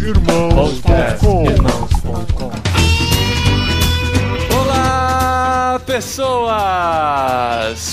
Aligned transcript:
Irmãos.com 0.00 1.44
Olá, 4.58 5.78
pessoas! 5.84 6.48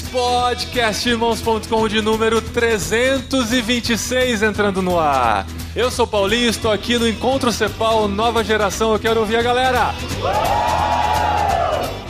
Podcastirmãos.com 0.09 1.89
de 1.89 2.01
número 2.01 2.41
326 2.41 4.43
entrando 4.43 4.81
no 4.81 4.97
ar. 4.97 5.45
Eu 5.75 5.91
sou 5.91 6.07
Paulinho, 6.07 6.49
estou 6.49 6.71
aqui 6.71 6.97
no 6.97 7.05
Encontro 7.05 7.51
Cepal 7.51 8.07
Nova 8.07 8.41
Geração. 8.41 8.93
Eu 8.93 8.99
quero 8.99 9.19
ouvir 9.19 9.35
a 9.35 9.41
galera. 9.41 9.93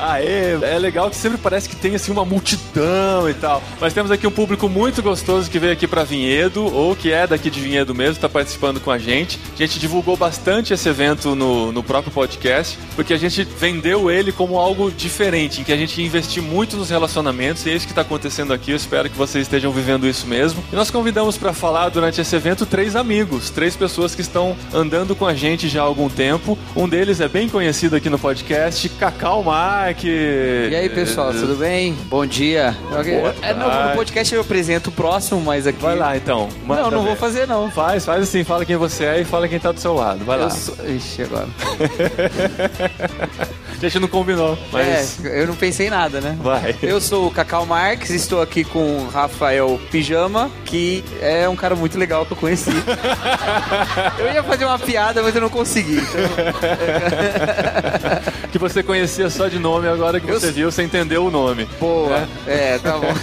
Aê, 0.06 0.54
é 0.62 0.78
legal 0.78 1.10
que 1.10 1.16
sempre 1.16 1.38
parece 1.38 1.68
que 1.68 1.76
tem 1.76 1.96
assim 1.96 2.12
uma 2.12 2.24
multidão 2.24 3.28
e 3.30 3.34
tal. 3.34 3.62
Mas 3.80 3.94
temos 3.94 4.12
aqui 4.12 4.28
um 4.28 4.32
público 4.32 4.70
muito 4.70 5.02
gostoso 5.02 5.50
que 5.50 5.58
veio 5.58 5.74
aqui 5.74 5.88
para 5.88 6.04
Vinhedo, 6.04 6.64
ou 6.64 6.96
que 6.96 7.12
é 7.12 7.26
daqui 7.26 7.50
de 7.50 7.60
Vinhedo 7.60 7.96
mesmo, 7.96 8.14
está 8.14 8.30
participando 8.30 8.80
com 8.80 8.92
a 8.92 8.98
gente. 8.98 9.40
A 9.54 9.58
gente 9.58 9.80
divulgou 9.80 10.16
bastante 10.16 10.74
esse 10.74 10.88
evento 10.88 11.36
no, 11.36 11.72
no 11.72 11.82
próprio 11.82 12.12
podcast, 12.12 12.78
porque 12.96 13.14
a 13.14 13.18
gente 13.18 13.44
vendeu 13.44 14.12
ele 14.12 14.32
como 14.32 14.60
algo 14.60 14.92
diferente, 14.92 15.62
em 15.62 15.64
que 15.64 15.74
a 15.74 15.78
gente 15.78 16.00
ia 16.00 16.06
investir 16.06 16.44
muito 16.44 16.78
nos 16.78 16.90
relacionamentos, 16.90 17.66
e 17.66 17.72
é 17.72 17.76
isso 17.76 17.86
que 17.86 17.92
está 17.92 18.02
acontecendo 18.02 18.54
aqui. 18.54 18.72
Eu 18.72 18.78
espero 18.78 19.10
que 19.10 19.18
vocês 19.18 19.44
estejam 19.44 19.72
vivendo 19.72 20.08
isso 20.08 20.28
mesmo. 20.28 20.64
E 20.72 20.76
nós 20.76 20.92
convidamos 20.92 21.38
para 21.38 21.52
falar 21.52 21.90
durante 21.90 22.22
esse 22.22 22.36
evento 22.36 22.66
três 22.66 22.96
amigos, 22.96 23.50
três 23.50 23.76
pessoas 23.76 24.14
que 24.14 24.22
estão 24.22 24.56
andando 24.74 25.16
com 25.16 25.26
a 25.26 25.34
gente 25.34 25.68
já 25.68 25.82
há 25.82 25.86
algum 25.86 26.10
tempo. 26.10 26.58
Um 26.76 26.88
deles 26.88 27.20
é 27.20 27.28
bem 27.28 27.50
conhecido 27.50 27.96
aqui 27.96 28.10
no 28.10 28.20
podcast, 28.20 28.88
Cacau 28.90 29.44
E 30.04 30.76
aí, 30.76 30.90
pessoal, 30.90 31.32
tudo 31.32 31.56
bem? 31.56 31.94
Bom 32.06 32.26
dia. 32.26 32.76
É, 33.42 33.54
no, 33.54 33.90
no 33.90 33.96
podcast 33.96 34.36
eu 34.36 34.42
apresento 34.42 34.90
o 34.90 34.94
próximo, 34.94 35.40
mas 35.42 35.66
aqui. 35.66 35.82
Vai 35.82 35.96
lá 35.96 36.18
então. 36.18 36.50
Manda 36.66 36.84
Não, 36.84 36.92
não 36.92 37.02
ver. 37.02 37.08
vou 37.08 37.16
fazer 37.16 37.48
não. 37.48 37.72
Faz, 37.72 38.06
faz 38.06 38.24
assim, 38.24 38.44
fala 38.44 38.66
quem 38.66 38.76
você 38.76 39.06
é 39.06 39.22
e 39.22 39.26
fala 39.26 39.48
quem 39.48 39.60
tá 39.60 39.72
do 39.72 39.80
seu 39.80 39.94
lado. 39.94 40.26
Vai 40.26 40.38
lá. 40.38 40.46
Eu 40.46 40.52
sou... 40.52 40.76
Ixi, 40.86 41.24
agora. 41.24 41.48
A 43.76 43.78
gente 43.78 44.00
não 44.00 44.08
combinou, 44.08 44.58
mas. 44.72 45.24
É, 45.26 45.42
eu 45.42 45.48
não 45.48 45.56
pensei 45.56 45.88
em 45.88 45.90
nada, 45.90 46.22
né? 46.22 46.38
Vai. 46.42 46.74
Eu 46.82 47.02
sou 47.02 47.28
o 47.28 47.32
Cacau 47.32 47.66
Marques, 47.66 48.10
estou 48.10 48.42
aqui 48.42 48.64
com 48.64 48.80
o 48.80 49.10
Rafael 49.10 49.78
Pijama, 49.92 50.50
que 50.64 51.04
é 51.22 51.50
um 51.50 51.58
cara 51.58 51.76
muito 51.76 51.98
legal 51.98 52.26
que 52.26 52.32
eu 52.32 52.38
conheci. 52.38 52.72
eu 54.18 54.32
ia 54.32 54.42
fazer 54.44 54.64
uma 54.66 54.80
piada, 54.80 55.22
mas 55.22 55.36
eu 55.36 55.42
não 55.42 55.50
consegui. 55.50 55.98
Então... 55.98 56.22
que 58.52 58.58
você 58.58 58.82
conhecia 58.82 59.30
só 59.30 59.50
de 59.50 59.60
nome, 59.60 59.85
agora 59.88 60.20
que 60.20 60.30
Eu 60.30 60.40
você 60.40 60.52
viu, 60.52 60.72
você 60.72 60.84
entendeu 60.84 61.26
o 61.26 61.32
nome. 61.32 61.66
Boa. 61.80 62.28
É, 62.48 62.78
tá 62.80 62.98
bom. 62.98 63.14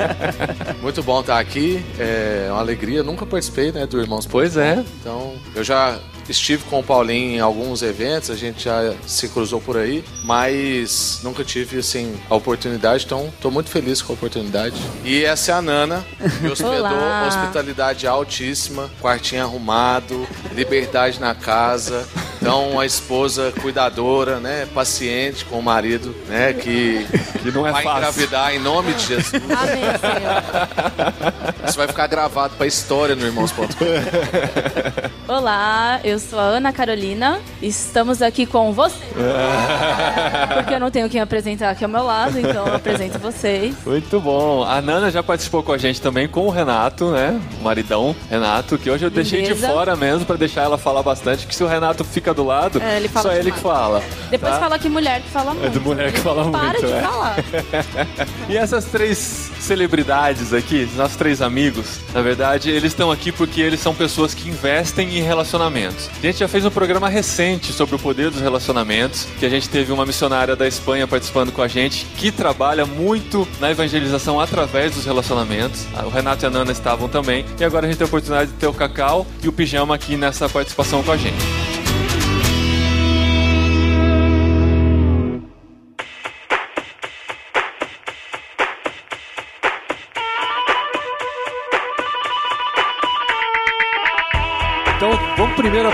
Muito 0.82 1.02
bom 1.02 1.20
estar 1.20 1.38
aqui, 1.38 1.84
é 1.98 2.48
uma 2.50 2.60
alegria. 2.60 3.02
Nunca 3.02 3.24
participei 3.26 3.72
né, 3.72 3.86
do 3.86 4.00
Irmãos 4.00 4.26
Pois 4.26 4.56
é. 4.56 4.84
Então, 5.00 5.34
eu 5.54 5.62
já 5.64 5.98
estive 6.28 6.62
com 6.64 6.80
o 6.80 6.82
Paulinho 6.82 7.36
em 7.36 7.40
alguns 7.40 7.82
eventos, 7.82 8.30
a 8.30 8.36
gente 8.36 8.64
já 8.64 8.94
se 9.06 9.28
cruzou 9.28 9.60
por 9.60 9.76
aí, 9.76 10.04
mas 10.24 11.20
nunca 11.22 11.44
tive 11.44 11.78
assim 11.78 12.14
a 12.30 12.34
oportunidade, 12.34 13.04
então 13.04 13.26
estou 13.34 13.50
muito 13.50 13.70
feliz 13.70 14.00
com 14.02 14.12
a 14.12 14.14
oportunidade. 14.14 14.76
E 15.04 15.24
essa 15.24 15.52
é 15.52 15.54
a 15.54 15.62
Nana, 15.62 16.04
me 16.40 16.48
hospedou, 16.52 16.78
Olá. 16.78 17.26
hospitalidade 17.28 18.06
altíssima, 18.06 18.90
quartinho 19.00 19.42
arrumado, 19.42 20.26
liberdade 20.54 21.20
na 21.20 21.34
casa. 21.34 22.06
Então, 22.40 22.70
uma 22.70 22.84
esposa 22.84 23.52
cuidadora, 23.62 24.40
né, 24.40 24.66
paciente 24.74 25.44
com 25.44 25.60
o 25.60 25.62
marido, 25.62 26.12
né, 26.26 26.52
que, 26.52 27.06
Que 27.40 27.52
não 27.52 27.64
é 27.64 27.70
vai 27.70 27.84
fácil. 27.84 27.98
engravidar 27.98 28.52
em 28.54 28.58
nome 28.58 28.92
de 28.94 29.06
Jesus. 29.06 29.32
Amém, 29.46 29.84
Senhor. 30.00 31.68
Isso 31.68 31.76
vai 31.78 31.86
ficar 31.86 32.08
gravado 32.08 32.56
pra 32.56 32.66
história 32.66 33.14
no 33.14 33.24
Irmãos.com. 33.24 33.62
Olá, 35.34 35.98
eu 36.04 36.18
sou 36.18 36.38
a 36.38 36.42
Ana 36.42 36.74
Carolina. 36.74 37.40
Estamos 37.62 38.20
aqui 38.20 38.44
com 38.44 38.70
você. 38.70 38.98
Porque 40.54 40.74
eu 40.74 40.78
não 40.78 40.90
tenho 40.90 41.08
quem 41.08 41.22
apresentar 41.22 41.70
aqui 41.70 41.82
ao 41.82 41.90
meu 41.90 42.02
lado, 42.04 42.38
então 42.38 42.66
eu 42.68 42.74
apresento 42.74 43.18
vocês. 43.18 43.74
Muito 43.86 44.20
bom. 44.20 44.62
A 44.62 44.82
Nana 44.82 45.10
já 45.10 45.22
participou 45.22 45.62
com 45.62 45.72
a 45.72 45.78
gente 45.78 46.02
também, 46.02 46.28
com 46.28 46.46
o 46.46 46.50
Renato, 46.50 47.12
né? 47.12 47.40
O 47.58 47.64
maridão 47.64 48.14
Renato, 48.28 48.76
que 48.76 48.90
hoje 48.90 49.06
eu 49.06 49.10
deixei 49.10 49.40
de 49.40 49.54
fora 49.54 49.96
mesmo 49.96 50.26
pra 50.26 50.36
deixar 50.36 50.64
ela 50.64 50.76
falar 50.76 51.02
bastante, 51.02 51.46
que 51.46 51.54
se 51.56 51.64
o 51.64 51.66
Renato 51.66 52.04
fica 52.04 52.34
do 52.34 52.44
lado, 52.44 52.78
É, 52.82 52.98
ele 52.98 53.08
só 53.08 53.32
ele 53.32 53.50
que 53.52 53.58
fala. 53.58 54.02
Depois 54.30 54.52
tá? 54.52 54.60
fala 54.60 54.78
que 54.78 54.90
mulher 54.90 55.22
que 55.22 55.30
fala 55.30 55.54
muito. 55.54 55.70
de 55.70 55.80
mulher 55.80 56.12
que 56.12 56.20
fala 56.20 56.50
Para 56.50 56.72
muito, 56.72 56.86
de 56.86 56.92
é. 56.92 57.00
falar. 57.00 57.36
E 58.50 58.56
essas 58.58 58.84
três 58.84 59.50
celebridades 59.60 60.52
aqui, 60.52 60.86
nossos 60.94 61.16
três 61.16 61.40
amigos, 61.40 62.00
na 62.12 62.20
verdade, 62.20 62.68
eles 62.70 62.92
estão 62.92 63.10
aqui 63.10 63.32
porque 63.32 63.62
eles 63.62 63.80
são 63.80 63.94
pessoas 63.94 64.34
que 64.34 64.48
investem 64.50 65.16
em 65.18 65.21
relacionamentos. 65.22 66.08
A 66.18 66.26
gente 66.26 66.38
já 66.38 66.48
fez 66.48 66.64
um 66.64 66.70
programa 66.70 67.08
recente 67.08 67.72
sobre 67.72 67.96
o 67.96 67.98
poder 67.98 68.30
dos 68.30 68.40
relacionamentos, 68.40 69.26
que 69.38 69.46
a 69.46 69.48
gente 69.48 69.68
teve 69.68 69.92
uma 69.92 70.06
missionária 70.06 70.56
da 70.56 70.66
Espanha 70.66 71.06
participando 71.06 71.52
com 71.52 71.62
a 71.62 71.68
gente, 71.68 72.06
que 72.16 72.30
trabalha 72.30 72.86
muito 72.86 73.46
na 73.60 73.70
evangelização 73.70 74.40
através 74.40 74.94
dos 74.94 75.04
relacionamentos. 75.04 75.86
O 76.04 76.08
Renato 76.08 76.44
e 76.44 76.46
a 76.46 76.50
Nana 76.50 76.72
estavam 76.72 77.08
também. 77.08 77.44
E 77.58 77.64
agora 77.64 77.86
a 77.86 77.88
gente 77.88 77.98
tem 77.98 78.04
a 78.04 78.08
oportunidade 78.08 78.50
de 78.50 78.56
ter 78.56 78.66
o 78.66 78.74
Cacau 78.74 79.26
e 79.42 79.48
o 79.48 79.52
Pijama 79.52 79.94
aqui 79.94 80.16
nessa 80.16 80.48
participação 80.48 81.02
com 81.02 81.12
a 81.12 81.16
gente. 81.16 81.61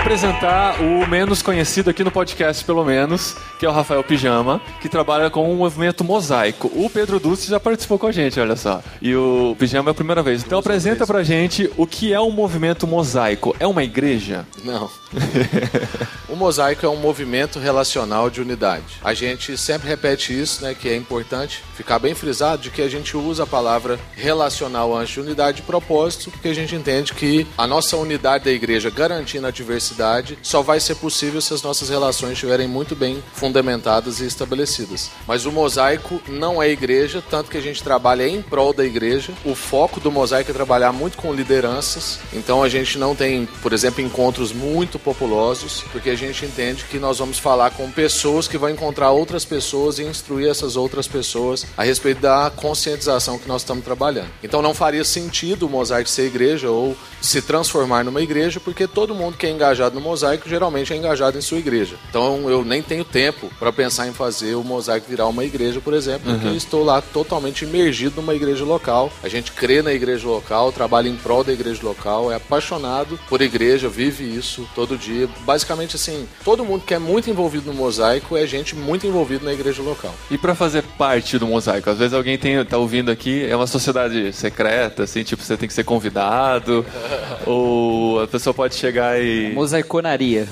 Apresentar 0.09 0.81
o 0.81 1.07
menos 1.07 1.43
conhecido 1.43 1.91
aqui 1.91 2.03
no 2.03 2.09
podcast, 2.09 2.65
pelo 2.65 2.83
menos, 2.83 3.35
que 3.59 3.65
é 3.65 3.69
o 3.69 3.71
Rafael 3.71 4.03
Pijama, 4.03 4.59
que 4.81 4.89
trabalha 4.89 5.29
com 5.29 5.53
o 5.53 5.55
movimento 5.55 6.03
mosaico. 6.03 6.67
O 6.73 6.89
Pedro 6.89 7.19
Dulce 7.19 7.47
já 7.47 7.59
participou 7.59 7.99
com 7.99 8.07
a 8.07 8.11
gente, 8.11 8.39
olha 8.39 8.55
só. 8.55 8.81
E 9.03 9.15
o 9.15 9.55
Pijama 9.59 9.91
é 9.91 9.91
a 9.91 9.93
primeira 9.93 10.23
vez. 10.23 10.43
Então, 10.43 10.57
apresenta 10.57 11.05
pra 11.05 11.21
gente 11.21 11.71
o 11.77 11.85
que 11.85 12.11
é 12.11 12.19
o 12.19 12.31
movimento 12.31 12.87
mosaico. 12.87 13.55
É 13.59 13.67
uma 13.67 13.83
igreja? 13.83 14.47
Não. 14.63 14.89
o 16.27 16.35
mosaico 16.35 16.87
é 16.87 16.89
um 16.89 16.95
movimento 16.95 17.59
relacional 17.59 18.31
de 18.31 18.41
unidade. 18.41 18.85
A 19.03 19.13
gente 19.13 19.55
sempre 19.59 19.87
repete 19.87 20.33
isso, 20.33 20.63
né, 20.63 20.73
que 20.73 20.89
é 20.89 20.95
importante 20.95 21.63
ficar 21.75 21.99
bem 21.99 22.15
frisado 22.15 22.63
de 22.63 22.71
que 22.71 22.81
a 22.81 22.89
gente 22.89 23.15
usa 23.15 23.43
a 23.43 23.47
palavra 23.47 23.99
relacional 24.15 24.95
antes 24.97 25.13
de 25.13 25.19
unidade 25.19 25.57
de 25.57 25.63
propósito, 25.63 26.31
porque 26.31 26.47
a 26.47 26.55
gente 26.55 26.75
entende 26.75 27.13
que 27.13 27.45
a 27.55 27.67
nossa 27.67 27.95
unidade 27.95 28.45
da 28.45 28.51
igreja 28.51 28.89
garantindo 28.89 29.45
a 29.45 29.51
diversidade 29.51 29.98
só 30.41 30.61
vai 30.61 30.79
ser 30.79 30.95
possível 30.95 31.41
se 31.41 31.53
as 31.53 31.61
nossas 31.61 31.89
relações 31.89 32.33
estiverem 32.33 32.67
muito 32.67 32.95
bem 32.95 33.23
fundamentadas 33.33 34.19
e 34.19 34.25
estabelecidas. 34.25 35.11
Mas 35.27 35.45
o 35.45 35.51
mosaico 35.51 36.21
não 36.27 36.61
é 36.61 36.69
igreja, 36.69 37.23
tanto 37.29 37.49
que 37.49 37.57
a 37.57 37.61
gente 37.61 37.83
trabalha 37.83 38.27
em 38.27 38.41
prol 38.41 38.73
da 38.73 38.85
igreja. 38.85 39.33
O 39.43 39.55
foco 39.55 39.99
do 39.99 40.11
mosaico 40.11 40.51
é 40.51 40.53
trabalhar 40.53 40.91
muito 40.91 41.17
com 41.17 41.33
lideranças. 41.33 42.19
Então 42.33 42.63
a 42.63 42.69
gente 42.69 42.97
não 42.97 43.15
tem, 43.15 43.45
por 43.61 43.73
exemplo, 43.73 44.01
encontros 44.01 44.51
muito 44.51 44.97
populosos, 44.97 45.83
porque 45.91 46.09
a 46.09 46.15
gente 46.15 46.45
entende 46.45 46.85
que 46.85 46.99
nós 46.99 47.19
vamos 47.19 47.39
falar 47.39 47.71
com 47.71 47.91
pessoas 47.91 48.47
que 48.47 48.57
vão 48.57 48.69
encontrar 48.69 49.11
outras 49.11 49.45
pessoas 49.45 49.99
e 49.99 50.03
instruir 50.03 50.49
essas 50.49 50.75
outras 50.75 51.07
pessoas 51.07 51.65
a 51.77 51.83
respeito 51.83 52.21
da 52.21 52.51
conscientização 52.55 53.37
que 53.37 53.47
nós 53.47 53.61
estamos 53.61 53.83
trabalhando. 53.83 54.29
Então 54.43 54.61
não 54.61 54.73
faria 54.73 55.03
sentido 55.03 55.65
o 55.65 55.69
mosaico 55.69 56.09
ser 56.09 56.27
igreja 56.27 56.69
ou 56.69 56.95
se 57.21 57.41
transformar 57.41 58.03
numa 58.03 58.21
igreja, 58.21 58.59
porque 58.59 58.87
todo 58.87 59.15
mundo 59.15 59.37
que 59.37 59.45
é 59.45 59.49
engajado 59.49 59.88
no 59.95 60.01
mosaico 60.01 60.49
geralmente 60.49 60.93
é 60.93 60.95
engajado 60.95 61.37
em 61.37 61.41
sua 61.41 61.57
igreja. 61.57 61.95
Então 62.09 62.49
eu 62.49 62.63
nem 62.63 62.81
tenho 62.81 63.03
tempo 63.03 63.49
para 63.59 63.71
pensar 63.71 64.07
em 64.07 64.13
fazer 64.13 64.55
o 64.55 64.63
mosaico 64.63 65.09
virar 65.09 65.27
uma 65.27 65.43
igreja, 65.43 65.79
por 65.79 65.93
exemplo, 65.93 66.31
porque 66.31 66.47
eu 66.47 66.55
estou 66.55 66.83
lá 66.83 67.01
totalmente 67.01 67.63
imergido 67.63 68.17
numa 68.17 68.35
igreja 68.35 68.63
local. 68.63 69.11
A 69.23 69.29
gente 69.29 69.51
crê 69.51 69.81
na 69.81 69.93
igreja 69.93 70.27
local, 70.27 70.71
trabalha 70.71 71.07
em 71.07 71.15
prol 71.15 71.43
da 71.43 71.53
igreja 71.53 71.81
local, 71.83 72.31
é 72.31 72.35
apaixonado 72.35 73.19
por 73.27 73.41
igreja, 73.41 73.89
vive 73.89 74.23
isso 74.23 74.67
todo 74.75 74.97
dia. 74.97 75.27
Basicamente 75.41 75.95
assim, 75.95 76.27
todo 76.43 76.65
mundo 76.65 76.83
que 76.85 76.93
é 76.93 76.99
muito 76.99 77.29
envolvido 77.29 77.71
no 77.71 77.73
mosaico 77.73 78.35
é 78.37 78.45
gente 78.45 78.75
muito 78.75 79.05
envolvido 79.07 79.45
na 79.45 79.53
igreja 79.53 79.81
local. 79.81 80.13
E 80.29 80.37
pra 80.37 80.55
fazer 80.55 80.83
parte 80.97 81.37
do 81.37 81.47
mosaico? 81.47 81.89
Às 81.89 81.97
vezes 81.97 82.13
alguém 82.13 82.37
tem, 82.37 82.63
tá 82.65 82.77
ouvindo 82.77 83.11
aqui, 83.11 83.45
é 83.45 83.55
uma 83.55 83.67
sociedade 83.67 84.33
secreta, 84.33 85.03
assim, 85.03 85.23
tipo, 85.23 85.43
você 85.43 85.57
tem 85.57 85.67
que 85.67 85.73
ser 85.73 85.83
convidado, 85.83 86.85
ou 87.45 88.21
a 88.21 88.27
pessoa 88.27 88.53
pode 88.53 88.75
chegar 88.75 89.21
e. 89.21 89.53
Mosaiconaria. 89.79 90.47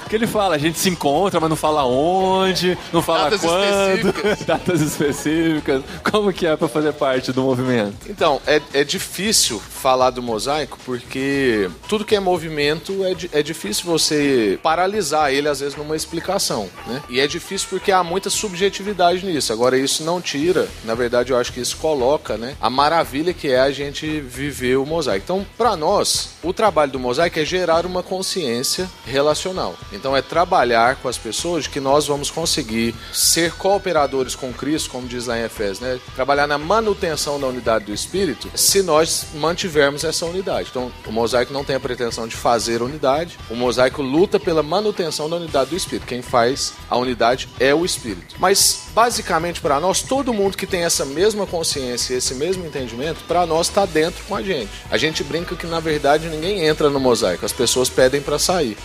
Porque 0.00 0.16
ele 0.16 0.26
fala, 0.26 0.54
a 0.54 0.58
gente 0.58 0.78
se 0.78 0.88
encontra, 0.88 1.38
mas 1.40 1.48
não 1.48 1.56
fala 1.56 1.84
onde, 1.84 2.76
não 2.92 3.02
fala 3.02 3.24
Datas 3.30 3.40
quando, 3.40 3.62
específicas. 3.64 4.42
datas 4.46 4.80
específicas. 4.80 5.82
Como 6.10 6.32
que 6.32 6.46
é 6.46 6.56
pra 6.56 6.68
fazer 6.68 6.92
parte 6.92 7.32
do 7.32 7.42
movimento? 7.42 7.94
Então, 8.08 8.40
é, 8.46 8.60
é 8.72 8.84
difícil 8.84 9.60
falar 9.60 10.10
do 10.10 10.22
mosaico 10.22 10.78
porque 10.84 11.70
tudo 11.88 12.04
que 12.04 12.14
é 12.14 12.20
movimento 12.20 13.04
é, 13.04 13.14
di- 13.14 13.30
é 13.32 13.42
difícil 13.42 13.84
você 13.86 14.58
paralisar 14.62 15.32
ele, 15.32 15.48
às 15.48 15.60
vezes, 15.60 15.76
numa 15.76 15.96
explicação, 15.96 16.68
né? 16.86 17.02
E 17.08 17.20
é 17.20 17.26
difícil 17.26 17.68
porque 17.70 17.92
há 17.92 18.02
muita 18.02 18.30
subjetividade 18.30 19.24
nisso. 19.24 19.52
Agora, 19.52 19.76
isso 19.78 20.02
não 20.04 20.20
tira, 20.20 20.68
na 20.84 20.94
verdade, 20.94 21.32
eu 21.32 21.38
acho 21.38 21.52
que 21.52 21.60
isso 21.60 21.76
coloca, 21.76 22.36
né? 22.36 22.54
A 22.60 22.68
maravilha 22.68 23.32
que 23.32 23.48
é 23.48 23.60
a 23.60 23.70
gente 23.70 24.20
viver 24.20 24.76
o 24.76 24.84
mosaico. 24.86 25.24
Então, 25.24 25.46
para 25.56 25.76
nós, 25.76 26.30
o 26.42 26.52
trabalho 26.52 26.92
do 26.92 26.98
mosaico 26.98 27.19
é 27.26 27.44
gerar 27.44 27.86
uma 27.86 28.02
consciência 28.02 28.88
relacional. 29.04 29.76
Então, 29.92 30.16
é 30.16 30.22
trabalhar 30.22 30.96
com 30.96 31.08
as 31.08 31.18
pessoas 31.18 31.66
que 31.66 31.80
nós 31.80 32.06
vamos 32.06 32.30
conseguir 32.30 32.94
ser 33.12 33.52
cooperadores 33.52 34.34
com 34.34 34.52
Cristo, 34.52 34.90
como 34.90 35.06
diz 35.06 35.26
lá 35.26 35.38
em 35.38 35.44
Efésios, 35.44 35.80
né? 35.80 36.00
Trabalhar 36.14 36.46
na 36.46 36.58
manutenção 36.58 37.38
da 37.40 37.46
unidade 37.46 37.84
do 37.84 37.92
Espírito, 37.94 38.50
se 38.54 38.82
nós 38.82 39.26
mantivermos 39.34 40.04
essa 40.04 40.26
unidade. 40.26 40.68
Então, 40.70 40.90
o 41.06 41.12
mosaico 41.12 41.52
não 41.52 41.64
tem 41.64 41.76
a 41.76 41.80
pretensão 41.80 42.26
de 42.26 42.36
fazer 42.36 42.82
unidade, 42.82 43.38
o 43.48 43.54
mosaico 43.54 44.02
luta 44.02 44.38
pela 44.38 44.62
manutenção 44.62 45.28
da 45.28 45.36
unidade 45.36 45.70
do 45.70 45.76
Espírito. 45.76 46.06
Quem 46.06 46.22
faz 46.22 46.74
a 46.88 46.96
unidade 46.96 47.48
é 47.58 47.74
o 47.74 47.84
Espírito. 47.84 48.36
Mas, 48.38 48.89
basicamente, 48.94 49.60
para 49.60 49.80
nós, 49.80 50.02
todo 50.02 50.32
mundo 50.32 50.56
que 50.56 50.66
tem 50.66 50.84
essa 50.84 51.04
mesma 51.04 51.46
consciência, 51.46 52.14
esse 52.14 52.34
mesmo 52.34 52.66
entendimento, 52.66 53.24
para 53.26 53.46
nós 53.46 53.68
está 53.68 53.86
dentro 53.86 54.24
com 54.24 54.34
a 54.34 54.42
gente. 54.42 54.70
A 54.90 54.98
gente 54.98 55.22
brinca 55.24 55.54
que, 55.56 55.66
na 55.66 55.80
verdade, 55.80 56.28
ninguém 56.28 56.64
entra 56.66 56.90
no 56.90 57.00
mosaico, 57.00 57.44
as 57.44 57.52
pessoas 57.52 57.88
pedem 57.88 58.20
para 58.20 58.38
sair. 58.38 58.76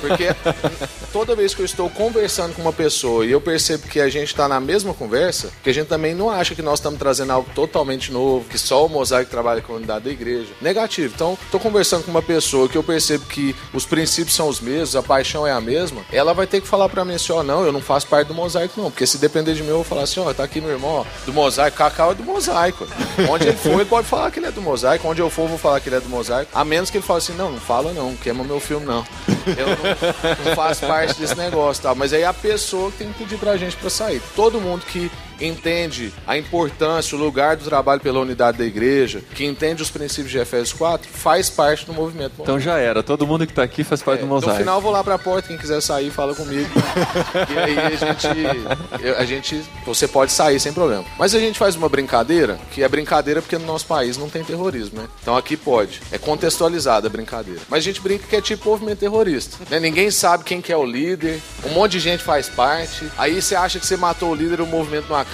Porque 0.00 0.28
toda 1.12 1.36
vez 1.36 1.54
que 1.54 1.60
eu 1.60 1.66
estou 1.66 1.88
conversando 1.90 2.54
com 2.54 2.62
uma 2.62 2.72
pessoa 2.72 3.24
e 3.24 3.30
eu 3.30 3.40
percebo 3.40 3.86
que 3.88 4.00
a 4.00 4.08
gente 4.08 4.28
está 4.28 4.48
na 4.48 4.60
mesma 4.60 4.94
conversa, 4.94 5.50
que 5.62 5.70
a 5.70 5.74
gente 5.74 5.88
também 5.88 6.14
não 6.14 6.30
acha 6.30 6.54
que 6.54 6.62
nós 6.62 6.78
estamos 6.78 6.98
trazendo 6.98 7.32
algo 7.32 7.48
totalmente 7.54 8.12
novo, 8.12 8.48
que 8.48 8.58
só 8.58 8.86
o 8.86 8.88
mosaico 8.88 9.30
trabalha 9.30 9.60
com 9.60 9.72
a 9.72 9.76
unidade 9.76 10.04
da 10.04 10.10
igreja. 10.10 10.48
Negativo. 10.60 11.12
Então, 11.14 11.38
estou 11.44 11.60
conversando 11.60 12.04
com 12.04 12.10
uma 12.10 12.22
pessoa 12.22 12.68
que 12.68 12.76
eu 12.76 12.82
percebo 12.82 13.26
que 13.26 13.54
os 13.72 13.84
princípios 13.84 14.34
são 14.34 14.48
os 14.48 14.60
mesmos, 14.60 14.96
a 14.96 15.02
paixão 15.02 15.46
é 15.46 15.52
a 15.52 15.60
mesma, 15.60 16.02
ela 16.12 16.32
vai 16.32 16.46
ter 16.46 16.60
que 16.60 16.68
falar 16.68 16.88
para 16.88 17.04
mim 17.04 17.14
assim: 17.14 17.32
ó, 17.32 17.42
não, 17.42 17.64
eu 17.64 17.72
não 17.72 17.80
faço 17.80 18.06
parte 18.06 18.28
do 18.28 18.34
mosaico, 18.34 18.80
não. 18.80 18.90
Porque 18.90 19.06
se 19.06 19.18
depender 19.18 19.41
de 19.44 19.62
mim, 19.62 19.68
eu 19.68 19.76
vou 19.76 19.84
falar 19.84 20.02
assim: 20.02 20.20
ó, 20.20 20.32
tá 20.32 20.44
aqui 20.44 20.60
meu 20.60 20.70
irmão, 20.70 20.90
ó, 20.90 21.04
do 21.24 21.32
mosaico, 21.32 21.76
Cacau 21.76 22.12
é 22.12 22.14
do 22.14 22.22
mosaico. 22.22 22.86
Onde 23.30 23.48
ele 23.48 23.56
for, 23.56 23.72
ele 23.72 23.84
pode 23.84 24.06
falar 24.06 24.30
que 24.30 24.38
ele 24.38 24.46
é 24.46 24.50
do 24.52 24.62
mosaico. 24.62 25.08
Onde 25.08 25.20
eu 25.20 25.30
for, 25.30 25.42
eu 25.42 25.48
vou 25.48 25.58
falar 25.58 25.80
que 25.80 25.88
ele 25.88 25.96
é 25.96 26.00
do 26.00 26.08
mosaico. 26.08 26.50
A 26.54 26.64
menos 26.64 26.90
que 26.90 26.98
ele 26.98 27.04
fale 27.04 27.18
assim: 27.18 27.34
não, 27.34 27.52
não 27.52 27.60
fala 27.60 27.92
não, 27.92 28.14
queima 28.16 28.44
meu 28.44 28.60
filme, 28.60 28.86
não. 28.86 29.04
Eu 29.46 29.66
não, 29.66 30.44
não 30.46 30.56
faço 30.56 30.86
parte 30.86 31.14
desse 31.14 31.36
negócio, 31.36 31.82
tá? 31.82 31.94
Mas 31.94 32.12
aí 32.12 32.22
é 32.22 32.26
a 32.26 32.34
pessoa 32.34 32.90
que 32.90 32.98
tem 32.98 33.12
que 33.12 33.18
pedir 33.18 33.38
pra 33.38 33.56
gente 33.56 33.76
pra 33.76 33.90
sair. 33.90 34.22
Todo 34.34 34.60
mundo 34.60 34.84
que 34.86 35.10
entende 35.46 36.12
a 36.26 36.36
importância, 36.36 37.16
o 37.16 37.20
lugar 37.20 37.56
do 37.56 37.64
trabalho 37.64 38.00
pela 38.00 38.20
unidade 38.20 38.58
da 38.58 38.64
igreja, 38.64 39.22
que 39.34 39.44
entende 39.44 39.82
os 39.82 39.90
princípios 39.90 40.30
de 40.30 40.38
Efésios 40.38 40.72
4, 40.72 41.08
faz 41.10 41.50
parte 41.50 41.84
do 41.86 41.92
movimento. 41.92 42.34
Então 42.40 42.58
já 42.58 42.78
era, 42.78 43.02
todo 43.02 43.26
mundo 43.26 43.46
que 43.46 43.52
tá 43.52 43.62
aqui 43.62 43.84
faz 43.84 44.02
parte 44.02 44.20
do 44.20 44.26
mosaico. 44.26 44.52
No 44.54 44.58
final 44.60 44.76
eu 44.78 44.82
vou 44.82 44.90
lá 44.92 45.02
pra 45.02 45.18
porta, 45.18 45.48
quem 45.48 45.58
quiser 45.58 45.80
sair, 45.80 46.10
fala 46.10 46.34
comigo. 46.34 46.68
e 47.52 47.58
aí 47.58 47.78
a 47.78 47.96
gente, 47.96 49.16
a 49.18 49.24
gente. 49.24 49.62
Você 49.84 50.06
pode 50.06 50.32
sair 50.32 50.60
sem 50.60 50.72
problema. 50.72 51.04
Mas 51.18 51.34
a 51.34 51.40
gente 51.40 51.58
faz 51.58 51.76
uma 51.76 51.88
brincadeira, 51.88 52.58
que 52.70 52.82
é 52.82 52.88
brincadeira 52.88 53.40
porque 53.42 53.58
no 53.58 53.66
nosso 53.66 53.86
país 53.86 54.16
não 54.16 54.28
tem 54.28 54.44
terrorismo, 54.44 55.00
né? 55.00 55.08
Então 55.22 55.36
aqui 55.36 55.56
pode. 55.56 56.00
É 56.10 56.18
contextualizada 56.18 57.06
a 57.06 57.10
brincadeira. 57.10 57.60
Mas 57.68 57.78
a 57.78 57.82
gente 57.82 58.00
brinca 58.00 58.26
que 58.26 58.36
é 58.36 58.40
tipo 58.40 58.68
movimento 58.68 58.98
terrorista. 58.98 59.58
né? 59.68 59.80
Ninguém 59.80 60.10
sabe 60.10 60.44
quem 60.44 60.60
que 60.60 60.72
é 60.72 60.76
o 60.76 60.84
líder, 60.84 61.40
um 61.64 61.70
monte 61.70 61.92
de 61.92 62.00
gente 62.00 62.22
faz 62.22 62.48
parte. 62.48 63.06
Aí 63.18 63.40
você 63.40 63.54
acha 63.54 63.78
que 63.78 63.86
você 63.86 63.96
matou 63.96 64.30
o 64.30 64.34
líder 64.34 64.60
e 64.60 64.62
o 64.62 64.66
movimento 64.66 65.06
não 65.08 65.16
acaba. 65.16 65.31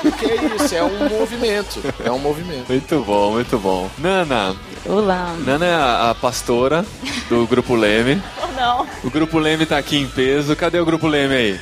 Porque 0.00 0.26
é 0.26 0.34
isso, 0.56 0.74
é 0.74 0.82
um 0.82 1.08
movimento. 1.08 1.80
É 2.04 2.10
um 2.10 2.18
movimento. 2.18 2.68
Muito 2.68 3.00
bom, 3.04 3.32
muito 3.32 3.58
bom. 3.58 3.90
Nana, 3.98 4.56
Olá. 4.86 5.34
Nana 5.44 5.66
é 5.66 5.74
a, 5.74 6.10
a 6.10 6.14
pastora 6.14 6.84
do 7.28 7.46
Grupo 7.46 7.74
Leme. 7.74 8.22
Ou 8.40 8.52
não? 8.52 8.86
O 9.04 9.10
Grupo 9.10 9.38
Leme 9.38 9.66
tá 9.66 9.76
aqui 9.76 9.96
em 9.98 10.06
peso. 10.06 10.56
Cadê 10.56 10.80
o 10.80 10.84
Grupo 10.86 11.06
Leme 11.06 11.34
aí? 11.34 11.60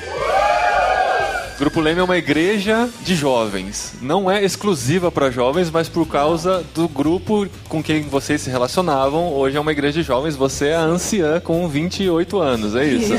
Grupo 1.58 1.80
Leme 1.80 1.98
é 1.98 2.04
uma 2.04 2.16
igreja 2.16 2.88
de 3.02 3.16
jovens. 3.16 3.94
Não 4.00 4.30
é 4.30 4.44
exclusiva 4.44 5.10
para 5.10 5.28
jovens, 5.28 5.72
mas 5.72 5.88
por 5.88 6.06
causa 6.06 6.64
do 6.72 6.88
grupo 6.88 7.48
com 7.68 7.82
quem 7.82 8.02
vocês 8.02 8.42
se 8.42 8.48
relacionavam, 8.48 9.32
hoje 9.32 9.56
é 9.56 9.60
uma 9.60 9.72
igreja 9.72 10.00
de 10.00 10.06
jovens. 10.06 10.36
Você 10.36 10.68
é 10.68 10.76
a 10.76 10.82
anciã 10.82 11.40
com 11.40 11.68
28 11.68 12.38
anos, 12.38 12.76
é 12.76 12.84
isso? 12.84 13.12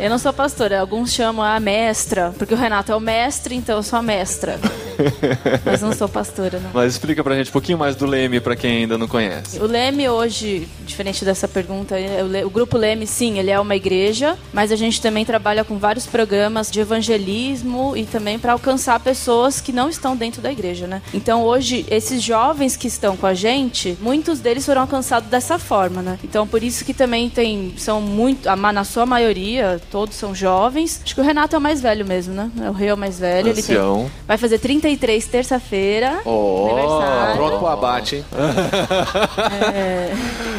Eu 0.00 0.08
não 0.08 0.18
sou 0.18 0.32
pastora, 0.32 0.80
alguns 0.80 1.12
chamam 1.12 1.44
a 1.44 1.60
mestra, 1.60 2.32
porque 2.38 2.54
o 2.54 2.56
Renato 2.56 2.90
é 2.90 2.96
o 2.96 3.00
mestre, 3.00 3.54
então 3.54 3.76
eu 3.76 3.82
sou 3.82 3.98
a 3.98 4.02
mestra. 4.02 4.58
Mas 5.64 5.80
não 5.80 5.92
sou 5.92 6.08
pastora, 6.08 6.58
não. 6.60 6.70
Mas 6.72 6.92
explica 6.92 7.22
pra 7.22 7.34
gente 7.34 7.50
um 7.50 7.52
pouquinho 7.52 7.78
mais 7.78 7.96
do 7.96 8.06
Leme 8.06 8.40
para 8.40 8.56
quem 8.56 8.78
ainda 8.78 8.98
não 8.98 9.08
conhece. 9.08 9.58
O 9.58 9.66
Leme 9.66 10.08
hoje, 10.08 10.68
diferente 10.86 11.24
dessa 11.24 11.46
pergunta, 11.48 11.98
é 11.98 12.44
o 12.44 12.50
Grupo 12.50 12.76
Leme, 12.76 13.06
sim, 13.06 13.38
ele 13.38 13.50
é 13.50 13.58
uma 13.58 13.76
igreja, 13.76 14.38
mas 14.52 14.72
a 14.72 14.76
gente 14.76 15.00
também 15.00 15.24
trabalha 15.24 15.64
com 15.64 15.78
vários 15.78 16.06
programas 16.06 16.70
de 16.70 16.80
evangelismo 16.80 17.96
e 17.96 18.04
também 18.04 18.38
para 18.38 18.52
alcançar 18.52 18.98
pessoas 19.00 19.60
que 19.60 19.72
não 19.72 19.88
estão 19.88 20.16
dentro 20.16 20.40
da 20.40 20.50
igreja, 20.50 20.86
né? 20.86 21.02
Então 21.12 21.44
hoje, 21.44 21.84
esses 21.90 22.22
jovens 22.22 22.76
que 22.76 22.86
estão 22.86 23.16
com 23.16 23.26
a 23.26 23.34
gente, 23.34 23.96
muitos 24.00 24.40
deles 24.40 24.64
foram 24.64 24.82
alcançados 24.82 25.28
dessa 25.28 25.58
forma, 25.58 26.02
né? 26.02 26.18
Então 26.24 26.46
por 26.46 26.62
isso 26.62 26.84
que 26.84 26.94
também 26.94 27.28
tem, 27.28 27.74
são 27.76 28.00
muito, 28.00 28.48
na 28.56 28.84
sua 28.84 29.06
maioria, 29.06 29.80
todos 29.90 30.16
são 30.16 30.34
jovens. 30.34 31.00
Acho 31.04 31.14
que 31.14 31.20
o 31.20 31.24
Renato 31.24 31.54
é 31.54 31.58
o 31.58 31.62
mais 31.62 31.80
velho 31.80 32.06
mesmo, 32.06 32.34
né? 32.34 32.50
O 32.68 32.72
Rei 32.72 32.88
é 32.88 32.94
o 32.94 32.96
mais 32.96 33.18
velho. 33.18 33.48
Ele 33.48 33.62
tem, 33.62 33.76
Ancião. 33.76 34.10
vai 34.26 34.36
fazer 34.36 34.58
33 34.82 35.26
terça-feira. 35.26 36.20
Aniversário. 36.26 37.36
pronto 37.36 37.58
pro 37.58 37.68
abate, 37.68 38.16
hein? 38.16 38.24
É, 39.72 40.12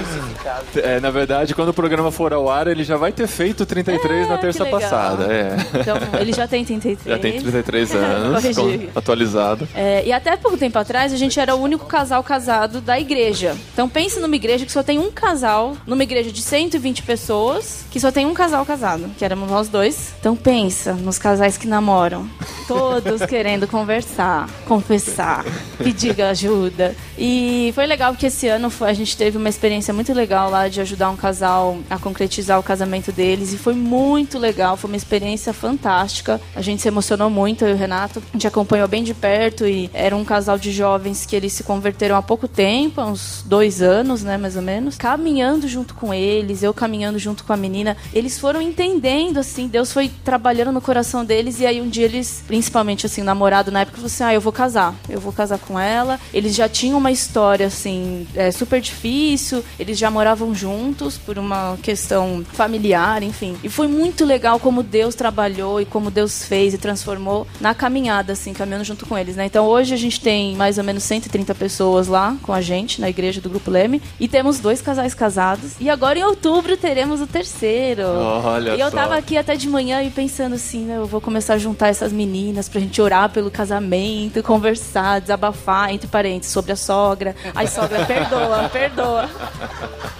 na 1.01 1.09
verdade, 1.11 1.53
quando 1.55 1.69
o 1.69 1.73
programa 1.73 2.11
for 2.11 2.33
ao 2.33 2.49
ar, 2.49 2.67
ele 2.67 2.83
já 2.83 2.97
vai 2.97 3.11
ter 3.11 3.27
feito 3.27 3.65
33 3.65 4.25
É, 4.25 4.29
na 4.29 4.35
que 4.35 4.41
terça 4.41 4.65
passada. 4.65 5.31
É. 5.33 5.55
Então, 5.79 5.97
ele 6.19 6.33
já 6.33 6.47
tem 6.47 6.63
33. 6.65 7.15
Já 7.15 7.21
tem 7.21 7.39
33 7.39 7.95
anos, 7.95 8.55
com- 8.55 8.87
atualizado. 8.99 9.67
É, 9.75 10.03
e 10.05 10.11
até 10.11 10.35
pouco 10.37 10.57
tempo 10.57 10.77
atrás, 10.77 11.13
a 11.13 11.17
gente 11.17 11.39
era 11.39 11.55
o 11.55 11.61
único 11.61 11.85
casal 11.85 12.23
casado 12.23 12.81
da 12.81 12.99
igreja. 12.99 13.55
Então 13.73 13.87
pense 13.89 14.19
numa 14.19 14.35
igreja 14.35 14.65
que 14.65 14.71
só 14.71 14.83
tem 14.83 14.99
um 14.99 15.11
casal, 15.11 15.75
numa 15.85 16.03
igreja 16.03 16.31
de 16.31 16.41
120 16.41 17.03
pessoas, 17.03 17.85
que 17.91 17.99
só 17.99 18.11
tem 18.11 18.25
um 18.25 18.33
casal 18.33 18.65
casado, 18.65 19.09
que 19.17 19.23
éramos 19.25 19.49
nós 19.49 19.67
dois. 19.69 20.13
Então 20.19 20.35
pensa 20.35 20.93
nos 20.93 21.17
casais 21.17 21.57
que 21.57 21.67
namoram. 21.67 22.27
Todos 22.67 23.21
querendo 23.27 23.67
conversar, 23.67 24.49
confessar, 24.67 25.45
pedir 25.77 26.21
ajuda. 26.21 26.95
E 27.17 27.71
foi 27.75 27.85
legal 27.85 28.11
porque 28.13 28.27
esse 28.27 28.47
ano 28.47 28.71
a 28.81 28.93
gente 28.93 29.15
teve 29.15 29.37
uma 29.37 29.49
experiência 29.49 29.93
muito 29.93 30.13
legal 30.13 30.32
lá 30.41 30.67
de 30.67 30.81
ajudar 30.81 31.09
um 31.09 31.15
casal 31.15 31.77
a 31.89 31.97
concretizar 31.97 32.59
o 32.59 32.63
casamento 32.63 33.11
deles. 33.11 33.53
E 33.53 33.57
foi 33.57 33.73
muito 33.73 34.37
legal, 34.39 34.75
foi 34.77 34.89
uma 34.89 34.97
experiência 34.97 35.53
fantástica. 35.53 36.39
A 36.55 36.61
gente 36.61 36.81
se 36.81 36.87
emocionou 36.87 37.29
muito, 37.29 37.63
eu 37.63 37.69
e 37.69 37.73
o 37.73 37.77
Renato. 37.77 38.21
A 38.29 38.33
gente 38.33 38.47
acompanhou 38.47 38.87
bem 38.87 39.03
de 39.03 39.13
perto 39.13 39.67
e 39.67 39.89
era 39.93 40.15
um 40.15 40.25
casal 40.25 40.57
de 40.57 40.71
jovens 40.71 41.25
que 41.25 41.35
eles 41.35 41.53
se 41.53 41.63
converteram 41.63 42.15
há 42.15 42.21
pouco 42.21 42.47
tempo, 42.47 43.01
há 43.01 43.05
uns 43.05 43.43
dois 43.45 43.81
anos, 43.81 44.23
né, 44.23 44.37
mais 44.37 44.55
ou 44.55 44.61
menos. 44.61 44.97
Caminhando 44.97 45.67
junto 45.67 45.93
com 45.93 46.13
eles, 46.13 46.63
eu 46.63 46.73
caminhando 46.73 47.19
junto 47.19 47.43
com 47.43 47.53
a 47.53 47.57
menina. 47.57 47.95
Eles 48.13 48.39
foram 48.39 48.61
entendendo, 48.61 49.37
assim, 49.39 49.67
Deus 49.67 49.91
foi 49.91 50.09
trabalhando 50.23 50.71
no 50.71 50.81
coração 50.81 51.23
deles. 51.23 51.59
E 51.59 51.65
aí 51.65 51.81
um 51.81 51.89
dia 51.89 52.05
eles, 52.05 52.43
principalmente 52.47 53.05
assim, 53.05 53.21
namorado 53.21 53.71
na 53.71 53.81
época, 53.81 53.97
falou 53.97 54.07
assim: 54.07 54.23
ah, 54.23 54.33
eu 54.33 54.41
vou 54.41 54.53
casar, 54.53 54.95
eu 55.09 55.19
vou 55.19 55.33
casar 55.33 55.59
com 55.59 55.79
ela. 55.79 56.19
Eles 56.33 56.55
já 56.55 56.67
tinham 56.67 56.97
uma 56.97 57.11
história, 57.11 57.67
assim, 57.67 58.27
é, 58.35 58.51
super 58.51 58.81
difícil. 58.81 59.63
Eles 59.79 59.97
já 59.97 60.09
moravam 60.23 60.55
juntos 60.55 61.17
por 61.17 61.37
uma 61.37 61.77
questão 61.83 62.45
familiar, 62.53 63.21
enfim. 63.21 63.57
E 63.61 63.67
foi 63.67 63.89
muito 63.89 64.23
legal 64.23 64.57
como 64.57 64.81
Deus 64.81 65.15
trabalhou 65.15 65.81
e 65.81 65.85
como 65.85 66.09
Deus 66.09 66.45
fez 66.45 66.73
e 66.73 66.77
transformou 66.77 67.45
na 67.59 67.75
caminhada, 67.75 68.31
assim, 68.31 68.53
caminhando 68.53 68.85
junto 68.85 69.05
com 69.05 69.17
eles, 69.17 69.35
né? 69.35 69.45
Então 69.45 69.65
hoje 69.65 69.93
a 69.93 69.97
gente 69.97 70.21
tem 70.21 70.55
mais 70.55 70.77
ou 70.77 70.83
menos 70.85 71.03
130 71.03 71.53
pessoas 71.55 72.07
lá 72.07 72.37
com 72.41 72.53
a 72.53 72.61
gente 72.61 73.01
na 73.01 73.09
igreja 73.09 73.41
do 73.41 73.49
Grupo 73.49 73.69
Leme 73.69 74.01
e 74.17 74.29
temos 74.29 74.61
dois 74.61 74.81
casais 74.81 75.13
casados. 75.13 75.73
E 75.77 75.89
agora 75.89 76.17
em 76.17 76.23
outubro 76.23 76.77
teremos 76.77 77.19
o 77.19 77.27
terceiro. 77.27 78.03
Olha 78.05 78.75
e 78.75 78.79
eu 78.79 78.89
só. 78.89 78.95
tava 78.95 79.17
aqui 79.17 79.37
até 79.37 79.57
de 79.57 79.67
manhã 79.67 80.01
e 80.03 80.09
pensando 80.09 80.55
assim, 80.55 80.85
né, 80.85 80.99
eu 80.99 81.05
vou 81.05 81.19
começar 81.19 81.55
a 81.55 81.57
juntar 81.57 81.89
essas 81.89 82.13
meninas 82.13 82.69
pra 82.69 82.79
gente 82.79 83.01
orar 83.01 83.29
pelo 83.29 83.51
casamento, 83.51 84.41
conversar, 84.41 85.19
desabafar, 85.19 85.91
entre 85.91 86.07
parênteses, 86.07 86.53
sobre 86.53 86.71
a 86.71 86.77
sogra. 86.77 87.35
Ai, 87.53 87.67
sogra, 87.67 88.05
perdoa, 88.05 88.69
perdoa. 88.69 89.29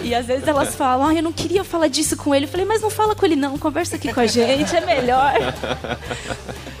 E 0.00 0.14
às 0.14 0.26
vezes 0.26 0.46
elas 0.46 0.74
falam, 0.74 1.08
ah, 1.08 1.14
eu 1.14 1.22
não 1.22 1.32
queria 1.32 1.64
falar 1.64 1.88
disso 1.88 2.16
com 2.16 2.34
ele. 2.34 2.44
Eu 2.44 2.48
falei, 2.48 2.66
mas 2.66 2.82
não 2.82 2.90
fala 2.90 3.14
com 3.14 3.24
ele 3.24 3.36
não, 3.36 3.58
conversa 3.58 3.96
aqui 3.96 4.12
com 4.12 4.20
a 4.20 4.26
gente, 4.26 4.74
é 4.74 4.80
melhor. 4.80 5.34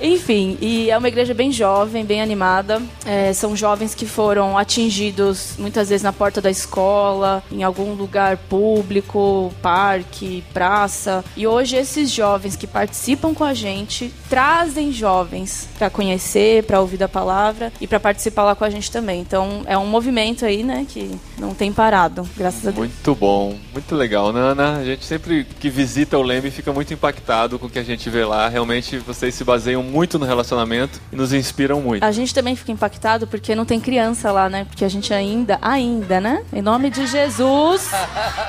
Enfim, 0.04 0.58
e 0.60 0.90
é 0.90 0.98
uma 0.98 1.08
igreja 1.08 1.32
bem 1.32 1.50
jovem, 1.50 2.04
bem 2.04 2.20
animada. 2.20 2.82
É, 3.06 3.32
são 3.32 3.56
jovens 3.56 3.94
que 3.94 4.04
foram 4.04 4.58
atingidos 4.58 5.54
muitas 5.58 5.88
vezes 5.88 6.02
na 6.02 6.12
porta 6.12 6.42
da 6.42 6.50
escola, 6.50 7.42
em 7.50 7.62
algum 7.62 7.94
lugar 7.94 8.36
público, 8.36 9.50
parque, 9.62 10.44
praça. 10.52 11.24
E 11.34 11.46
hoje 11.46 11.76
esses 11.76 12.10
jovens 12.10 12.54
que 12.54 12.66
participam 12.66 13.32
com 13.32 13.44
a 13.44 13.54
gente 13.54 14.12
trazem 14.28 14.92
jovens 14.92 15.70
para 15.78 15.88
conhecer, 15.88 16.64
para 16.64 16.80
ouvir 16.80 16.98
da 16.98 17.08
palavra 17.08 17.72
e 17.80 17.86
para 17.86 17.98
participar 17.98 18.44
lá 18.44 18.54
com 18.54 18.64
a 18.64 18.70
gente 18.70 18.90
também. 18.90 19.22
Então 19.22 19.62
é 19.64 19.78
um 19.78 19.86
movimento 19.86 20.44
aí, 20.44 20.62
né, 20.62 20.86
que 20.86 21.18
não 21.38 21.54
tem 21.54 21.72
parado, 21.72 22.28
graças 22.36 22.60
a 22.60 22.70
Deus. 22.70 22.76
Muito 22.76 23.14
bom, 23.14 23.56
muito 23.72 23.94
legal, 23.94 24.34
Nana. 24.34 24.76
A 24.76 24.84
gente 24.84 25.06
sempre 25.06 25.46
que 25.58 25.70
visita 25.70 26.18
o 26.18 26.22
Leme 26.22 26.50
fica 26.50 26.74
muito 26.74 26.92
impactado 26.92 27.58
com 27.58 27.68
o 27.68 27.70
que 27.70 27.78
a 27.78 27.82
gente 27.82 28.10
vê 28.10 28.26
lá. 28.26 28.50
Realmente 28.50 28.98
vocês 28.98 29.34
se 29.34 29.42
baseiam 29.44 29.93
muito 29.94 30.18
no 30.18 30.26
relacionamento 30.26 31.00
e 31.12 31.14
nos 31.14 31.32
inspiram 31.32 31.80
muito. 31.80 32.02
A 32.02 32.10
gente 32.10 32.34
também 32.34 32.56
fica 32.56 32.72
impactado 32.72 33.28
porque 33.28 33.54
não 33.54 33.64
tem 33.64 33.78
criança 33.78 34.32
lá, 34.32 34.48
né? 34.48 34.64
Porque 34.64 34.84
a 34.84 34.88
gente 34.88 35.14
ainda, 35.14 35.56
ainda, 35.62 36.20
né? 36.20 36.42
Em 36.52 36.60
nome 36.60 36.90
de 36.90 37.06
Jesus, 37.06 37.88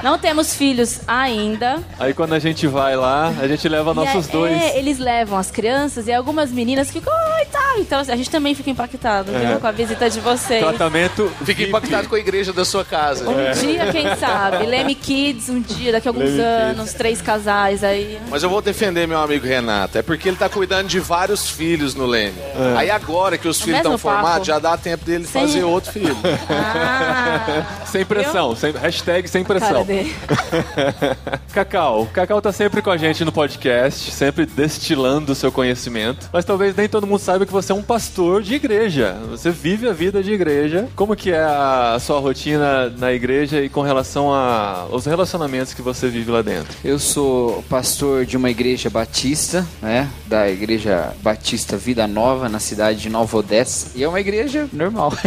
não 0.02 0.18
temos 0.18 0.56
filhos 0.56 1.02
ainda. 1.08 1.84
Aí 2.00 2.16
quando 2.16 2.34
a 2.34 2.40
gente 2.40 2.66
vai 2.66 2.96
lá, 2.96 3.32
a 3.40 3.48
gente 3.48 3.70
leva 3.70 3.92
E 3.92 3.94
nossos 3.94 4.28
é, 4.28 4.32
dois. 4.32 4.60
É, 4.60 4.80
eles 4.80 4.98
levam 4.98 5.38
as 5.38 5.52
crianças 5.52 6.08
e 6.08 6.14
algumas 6.14 6.50
meninas 6.52 6.90
ficam, 6.90 7.14
oi, 7.14 7.46
tá. 7.46 7.76
Então 7.78 8.00
a 8.00 8.16
gente 8.16 8.30
também 8.32 8.56
fica 8.56 8.72
impactado, 8.72 9.32
É. 9.36 9.52
viu? 9.52 9.60
Com 9.60 9.68
a 9.68 9.72
visita 9.72 10.10
de 10.10 10.20
vocês. 10.20 10.64
Tratamento. 10.64 11.32
Fica 11.40 11.54
VIP. 11.60 11.70
impactado 11.70 12.10
com 12.10 12.16
a 12.16 12.20
igreja 12.20 12.52
da 12.52 12.66
sua 12.66 12.84
casa. 12.84 13.30
Um 13.30 13.52
dia, 13.62 13.92
quem 13.92 14.16
sabe? 14.16 14.66
Leme 14.66 14.96
Kids, 14.96 15.50
um 15.50 15.62
dia, 15.62 15.92
daqui 15.92 16.08
a 16.08 16.10
alguns 16.10 16.32
Leme 16.32 16.42
anos, 16.42 16.94
três 16.94 17.22
casais 17.22 17.84
aí. 17.84 18.20
Mas 18.32 18.42
eu 18.42 18.50
vou 18.50 18.64
defender 18.64 19.08
meu 19.08 19.20
amigo 19.20 19.46
Renato. 19.46 20.00
É 20.00 20.02
porque 20.02 20.28
ele 20.28 20.38
tá 20.38 20.50
cuidando 20.50 20.88
de 20.88 21.00
vários 21.00 21.35
filhos 21.50 21.96
no 21.96 22.06
Leme. 22.06 22.38
Aí 22.78 22.90
agora 22.90 23.38
que 23.38 23.48
os 23.48 23.58
filhos 23.60 23.80
mesmo 23.82 23.96
estão 23.96 23.98
formados, 23.98 24.48
já 24.48 24.60
dá 24.60 24.78
tempo 24.78 25.04
dele 25.06 25.26
Sem- 25.26 25.42
fazer 25.42 25.64
outro 25.64 25.92
filho. 25.92 26.16
Ah, 26.48 27.66
Sem 27.86 28.06
pressão, 28.06 28.56
sem, 28.56 28.72
hashtag 28.72 29.28
sem 29.28 29.44
pressão. 29.44 29.86
Cacau, 31.54 32.08
Cacau 32.14 32.42
tá 32.42 32.52
sempre 32.52 32.82
com 32.82 32.90
a 32.92 32.98
gente 32.98 33.24
no 33.24 33.32
podcast, 33.32 34.12
sempre 34.12 34.46
destilando 34.46 35.32
o 35.32 35.36
seu 35.36 35.52
conhecimento. 35.52 36.30
Mas 36.32 36.46
talvez 36.46 36.76
nem 36.76 36.88
todo 36.88 37.08
mundo 37.08 37.20
saiba 37.20 37.46
que 37.46 37.52
você 37.52 37.72
é 37.72 37.76
um 37.76 37.82
pastor 37.82 38.42
de 38.42 38.56
igreja. 38.56 39.16
Você 39.30 39.50
vive 39.52 39.88
a 39.88 39.94
vida 39.94 40.22
de 40.22 40.32
igreja. 40.34 40.88
Como 40.96 41.16
que 41.16 41.32
é 41.32 41.44
a 41.44 41.98
sua 42.00 42.20
rotina 42.20 42.90
na 42.98 43.12
igreja 43.14 43.62
e 43.62 43.70
com 43.70 43.82
relação 43.82 44.34
a- 44.34 44.86
aos 44.92 45.06
relacionamentos 45.06 45.74
que 45.74 45.82
você 45.82 46.08
vive 46.10 46.30
lá 46.32 46.42
dentro? 46.42 46.76
Eu 46.84 47.00
sou 47.00 47.64
pastor 47.70 48.26
de 48.26 48.36
uma 48.38 48.50
igreja 48.50 48.90
batista, 48.90 49.66
né? 49.82 50.10
Da 50.28 50.50
igreja 50.50 51.14
Batista 51.22 51.78
Vida 51.78 52.08
Nova, 52.08 52.50
na 52.50 52.60
cidade 52.60 53.00
de 53.02 53.10
Nova 53.10 53.38
Odessa. 53.38 53.92
E 53.96 54.04
é 54.04 54.08
uma 54.08 54.20
igreja 54.20 54.68
normal. 54.74 55.14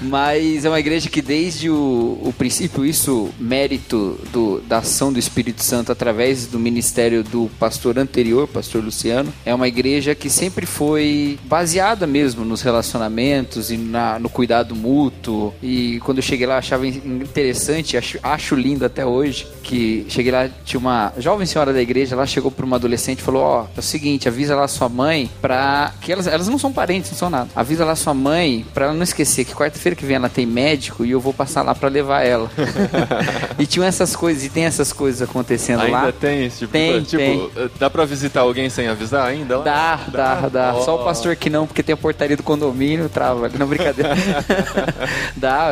Mas 0.00 0.64
é 0.64 0.68
uma 0.68 0.80
igreja 0.80 1.08
que 1.08 1.22
desde 1.22 1.70
o, 1.70 2.18
o 2.22 2.34
princípio, 2.36 2.84
isso 2.84 3.30
mérito 3.38 4.18
do, 4.32 4.60
da 4.60 4.78
ação 4.78 5.12
do 5.12 5.18
Espírito 5.18 5.62
Santo 5.62 5.92
através 5.92 6.46
do 6.46 6.58
ministério 6.58 7.22
do 7.22 7.50
pastor 7.58 7.98
anterior, 7.98 8.48
pastor 8.48 8.82
Luciano, 8.82 9.32
é 9.44 9.54
uma 9.54 9.68
igreja 9.68 10.14
que 10.14 10.28
sempre 10.30 10.66
foi 10.66 11.38
baseada 11.44 12.06
mesmo 12.06 12.44
nos 12.44 12.62
relacionamentos 12.62 13.70
e 13.70 13.76
na- 13.76 14.18
no 14.18 14.28
cuidado 14.28 14.74
mútuo. 14.74 15.54
E 15.62 16.00
quando 16.00 16.18
eu 16.18 16.22
cheguei 16.22 16.46
lá, 16.46 16.58
achava 16.58 16.86
interessante, 16.86 17.96
acho, 17.96 18.18
acho 18.22 18.54
lindo 18.54 18.84
até 18.84 19.04
hoje, 19.06 19.46
que 19.62 20.04
cheguei 20.08 20.32
lá, 20.32 20.48
tinha 20.64 20.80
uma 20.80 21.12
jovem 21.18 21.46
senhora 21.46 21.72
da 21.72 21.80
igreja, 21.80 22.16
lá 22.16 22.26
chegou 22.26 22.50
para 22.50 22.66
uma 22.66 22.78
adolescente 22.82 23.22
falou: 23.22 23.42
Ó, 23.42 23.66
é 23.76 23.80
o 23.80 23.82
seguinte, 23.82 24.28
avisa 24.28 24.54
lá 24.54 24.66
sua 24.68 24.88
mãe 24.88 25.30
pra. 25.40 25.92
que 26.00 26.12
elas, 26.12 26.26
elas 26.26 26.48
não 26.48 26.58
são 26.58 26.72
parentes, 26.72 27.10
não 27.12 27.18
são 27.18 27.30
nada. 27.30 27.48
Avisa 27.54 27.84
lá 27.84 27.94
sua 27.94 28.14
mãe 28.14 28.66
pra 28.74 28.86
ela 28.86 28.94
não 28.94 29.02
esquecer 29.02 29.44
que 29.44 29.54
quarta-feira 29.54 29.96
que 29.96 30.04
vem 30.04 30.16
ela 30.16 30.28
tem 30.28 30.46
médico 30.46 31.04
e 31.04 31.10
eu 31.10 31.20
vou 31.20 31.32
passar 31.32 31.62
lá 31.62 31.74
pra 31.74 31.88
levar 31.88 32.22
ela. 32.22 32.50
e 33.58 33.66
tinham 33.66 33.86
essas 33.86 34.14
coisas, 34.16 34.44
e 34.44 34.48
tem 34.48 34.64
essas 34.64 34.92
coisas 34.92 35.22
acontecendo 35.22 35.80
Ainda 35.80 36.06
lá. 36.06 36.12
tem 36.12 36.46
esse 36.46 36.60
tipo 36.60 36.72
Tem, 36.72 37.02
de 37.02 37.16
coisa? 37.16 37.66
Tipo, 37.66 37.78
dá 37.78 37.88
pra 37.90 38.04
visitar 38.04 38.40
alguém 38.40 38.68
sem 38.68 38.88
avisar 38.88 39.26
ainda? 39.26 39.58
lá? 39.58 39.64
Dá, 39.64 40.00
dá, 40.08 40.48
dá. 40.48 40.74
Só 40.82 41.00
o 41.00 41.04
pastor 41.04 41.36
que 41.36 41.48
não, 41.48 41.66
porque 41.66 41.82
tem 41.82 41.92
a 41.92 41.96
portaria 41.96 42.36
do 42.36 42.42
condomínio, 42.42 43.08
trava. 43.08 43.50
Não, 43.58 43.66
brincadeira. 43.66 44.14
dá, 45.36 45.70